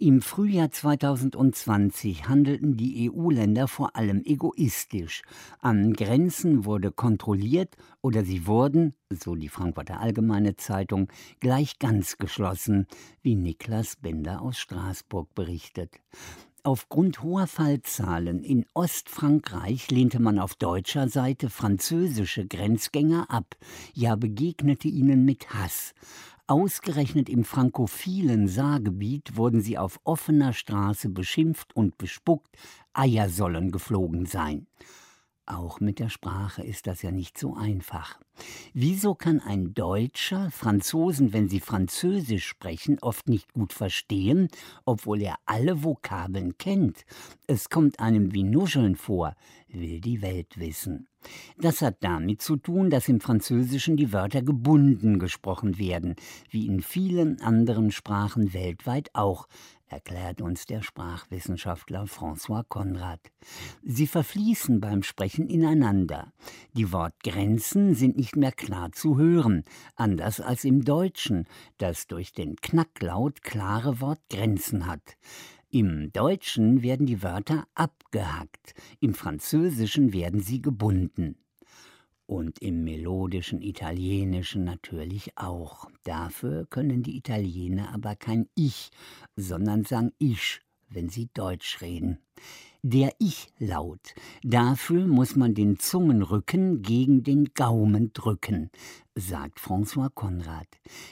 Im 0.00 0.22
Frühjahr 0.22 0.70
2020 0.70 2.28
handelten 2.28 2.76
die 2.76 3.10
EU-Länder 3.10 3.66
vor 3.66 3.96
allem 3.96 4.22
egoistisch. 4.24 5.22
An 5.58 5.92
Grenzen 5.92 6.64
wurde 6.64 6.92
kontrolliert 6.92 7.74
oder 8.00 8.24
sie 8.24 8.46
wurden, 8.46 8.94
so 9.10 9.34
die 9.34 9.48
Frankfurter 9.48 9.98
Allgemeine 9.98 10.54
Zeitung, 10.54 11.08
gleich 11.40 11.80
ganz 11.80 12.16
geschlossen, 12.16 12.86
wie 13.22 13.34
Niklas 13.34 13.96
Bender 13.96 14.40
aus 14.40 14.58
Straßburg 14.58 15.34
berichtet. 15.34 15.96
Aufgrund 16.62 17.24
hoher 17.24 17.48
Fallzahlen 17.48 18.44
in 18.44 18.66
Ostfrankreich 18.74 19.90
lehnte 19.90 20.20
man 20.20 20.38
auf 20.38 20.54
deutscher 20.54 21.08
Seite 21.08 21.50
französische 21.50 22.46
Grenzgänger 22.46 23.30
ab, 23.30 23.56
ja 23.94 24.14
begegnete 24.14 24.86
ihnen 24.86 25.24
mit 25.24 25.52
Hass. 25.54 25.92
Ausgerechnet 26.50 27.28
im 27.28 27.44
frankophilen 27.44 28.48
Saargebiet 28.48 29.36
wurden 29.36 29.60
sie 29.60 29.76
auf 29.76 30.00
offener 30.04 30.54
Straße 30.54 31.10
beschimpft 31.10 31.76
und 31.76 31.98
bespuckt, 31.98 32.56
Eier 32.94 33.28
sollen 33.28 33.70
geflogen 33.70 34.24
sein. 34.24 34.66
Auch 35.50 35.80
mit 35.80 35.98
der 35.98 36.10
Sprache 36.10 36.62
ist 36.62 36.86
das 36.86 37.00
ja 37.00 37.10
nicht 37.10 37.38
so 37.38 37.54
einfach. 37.56 38.20
Wieso 38.74 39.14
kann 39.14 39.40
ein 39.40 39.72
Deutscher 39.72 40.50
Franzosen, 40.50 41.32
wenn 41.32 41.48
sie 41.48 41.60
Französisch 41.60 42.46
sprechen, 42.46 42.98
oft 43.00 43.30
nicht 43.30 43.54
gut 43.54 43.72
verstehen, 43.72 44.48
obwohl 44.84 45.22
er 45.22 45.36
alle 45.46 45.82
Vokabeln 45.82 46.58
kennt? 46.58 47.06
Es 47.46 47.70
kommt 47.70 47.98
einem 47.98 48.34
wie 48.34 48.42
Nuscheln 48.42 48.94
vor, 48.94 49.34
will 49.68 50.02
die 50.02 50.20
Welt 50.20 50.58
wissen. 50.58 51.08
Das 51.56 51.80
hat 51.82 51.96
damit 52.00 52.42
zu 52.42 52.56
tun, 52.56 52.90
dass 52.90 53.08
im 53.08 53.20
Französischen 53.20 53.96
die 53.96 54.12
Wörter 54.12 54.42
gebunden 54.42 55.18
gesprochen 55.18 55.78
werden, 55.78 56.14
wie 56.50 56.66
in 56.66 56.82
vielen 56.82 57.40
anderen 57.40 57.90
Sprachen 57.90 58.52
weltweit 58.52 59.08
auch, 59.14 59.48
erklärt 59.88 60.40
uns 60.40 60.66
der 60.66 60.82
Sprachwissenschaftler 60.82 62.04
François 62.04 62.64
Konrad. 62.68 63.20
Sie 63.82 64.06
verfließen 64.06 64.80
beim 64.80 65.02
Sprechen 65.02 65.48
ineinander. 65.48 66.32
Die 66.74 66.92
Wortgrenzen 66.92 67.94
sind 67.94 68.16
nicht 68.16 68.36
mehr 68.36 68.52
klar 68.52 68.92
zu 68.92 69.16
hören, 69.16 69.64
anders 69.96 70.40
als 70.40 70.64
im 70.64 70.84
Deutschen, 70.84 71.46
das 71.78 72.06
durch 72.06 72.32
den 72.32 72.56
Knacklaut 72.56 73.42
klare 73.42 74.00
Wortgrenzen 74.00 74.86
hat. 74.86 75.16
Im 75.70 76.12
Deutschen 76.12 76.82
werden 76.82 77.06
die 77.06 77.22
Wörter 77.22 77.66
abgehackt, 77.74 78.74
im 79.00 79.12
Französischen 79.12 80.12
werden 80.12 80.40
sie 80.40 80.62
gebunden. 80.62 81.36
Und 82.28 82.60
im 82.60 82.84
melodischen 82.84 83.62
Italienischen 83.62 84.62
natürlich 84.62 85.38
auch. 85.38 85.90
Dafür 86.04 86.66
können 86.66 87.02
die 87.02 87.16
Italiener 87.16 87.94
aber 87.94 88.16
kein 88.16 88.50
Ich, 88.54 88.90
sondern 89.34 89.86
sagen 89.86 90.12
Ich, 90.18 90.60
wenn 90.90 91.08
sie 91.08 91.30
Deutsch 91.32 91.80
reden. 91.80 92.18
Der 92.82 93.14
Ich-Laut, 93.18 94.14
dafür 94.42 95.06
muss 95.06 95.36
man 95.36 95.54
den 95.54 95.78
Zungenrücken 95.78 96.82
gegen 96.82 97.24
den 97.24 97.46
Gaumen 97.54 98.12
drücken, 98.12 98.70
sagt 99.14 99.58
François 99.58 100.10
Konrad. 100.10 100.68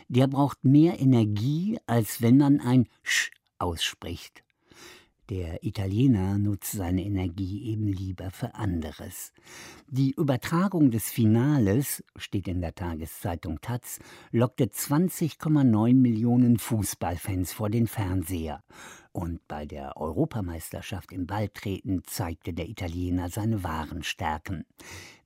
Der 0.08 0.26
braucht 0.26 0.64
mehr 0.64 1.00
Energie, 1.00 1.78
als 1.86 2.20
wenn 2.20 2.36
man 2.36 2.60
ein 2.60 2.88
Sch 3.02 3.30
ausspricht. 3.58 4.45
Der 5.28 5.64
Italiener 5.64 6.38
nutzt 6.38 6.70
seine 6.70 7.02
Energie 7.02 7.64
eben 7.64 7.88
lieber 7.88 8.30
für 8.30 8.54
anderes. 8.54 9.32
Die 9.88 10.12
Übertragung 10.12 10.92
des 10.92 11.10
Finales, 11.10 12.04
steht 12.14 12.46
in 12.46 12.60
der 12.60 12.76
Tageszeitung 12.76 13.60
Taz, 13.60 13.98
lockte 14.30 14.66
20,9 14.66 15.94
Millionen 15.94 16.58
Fußballfans 16.58 17.52
vor 17.52 17.70
den 17.70 17.88
Fernseher. 17.88 18.62
Und 19.10 19.40
bei 19.48 19.66
der 19.66 19.96
Europameisterschaft 19.96 21.10
im 21.10 21.26
Balltreten 21.26 22.02
zeigte 22.04 22.52
der 22.52 22.68
Italiener 22.68 23.28
seine 23.28 23.64
wahren 23.64 24.04
Stärken. 24.04 24.64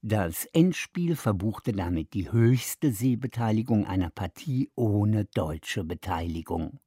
Das 0.01 0.47
Endspiel 0.47 1.15
verbuchte 1.15 1.73
damit 1.73 2.15
die 2.15 2.33
höchste 2.33 2.91
Sehbeteiligung 2.91 3.85
einer 3.85 4.09
Partie 4.09 4.71
ohne 4.77 5.27
deutsche 5.27 5.85
Beteiligung. 5.85 6.79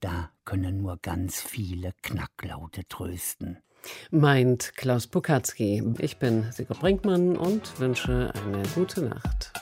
Da 0.00 0.30
können 0.46 0.78
nur 0.78 0.96
ganz 0.96 1.40
viele 1.42 1.92
Knacklaute 2.02 2.86
trösten. 2.88 3.58
Meint 4.10 4.72
Klaus 4.76 5.06
Pukatzki. 5.06 5.82
Ich 5.98 6.16
bin 6.16 6.50
Sigurd 6.52 6.80
Brinkmann 6.80 7.36
und 7.36 7.78
wünsche 7.78 8.32
eine 8.34 8.62
gute 8.74 9.02
Nacht. 9.02 9.52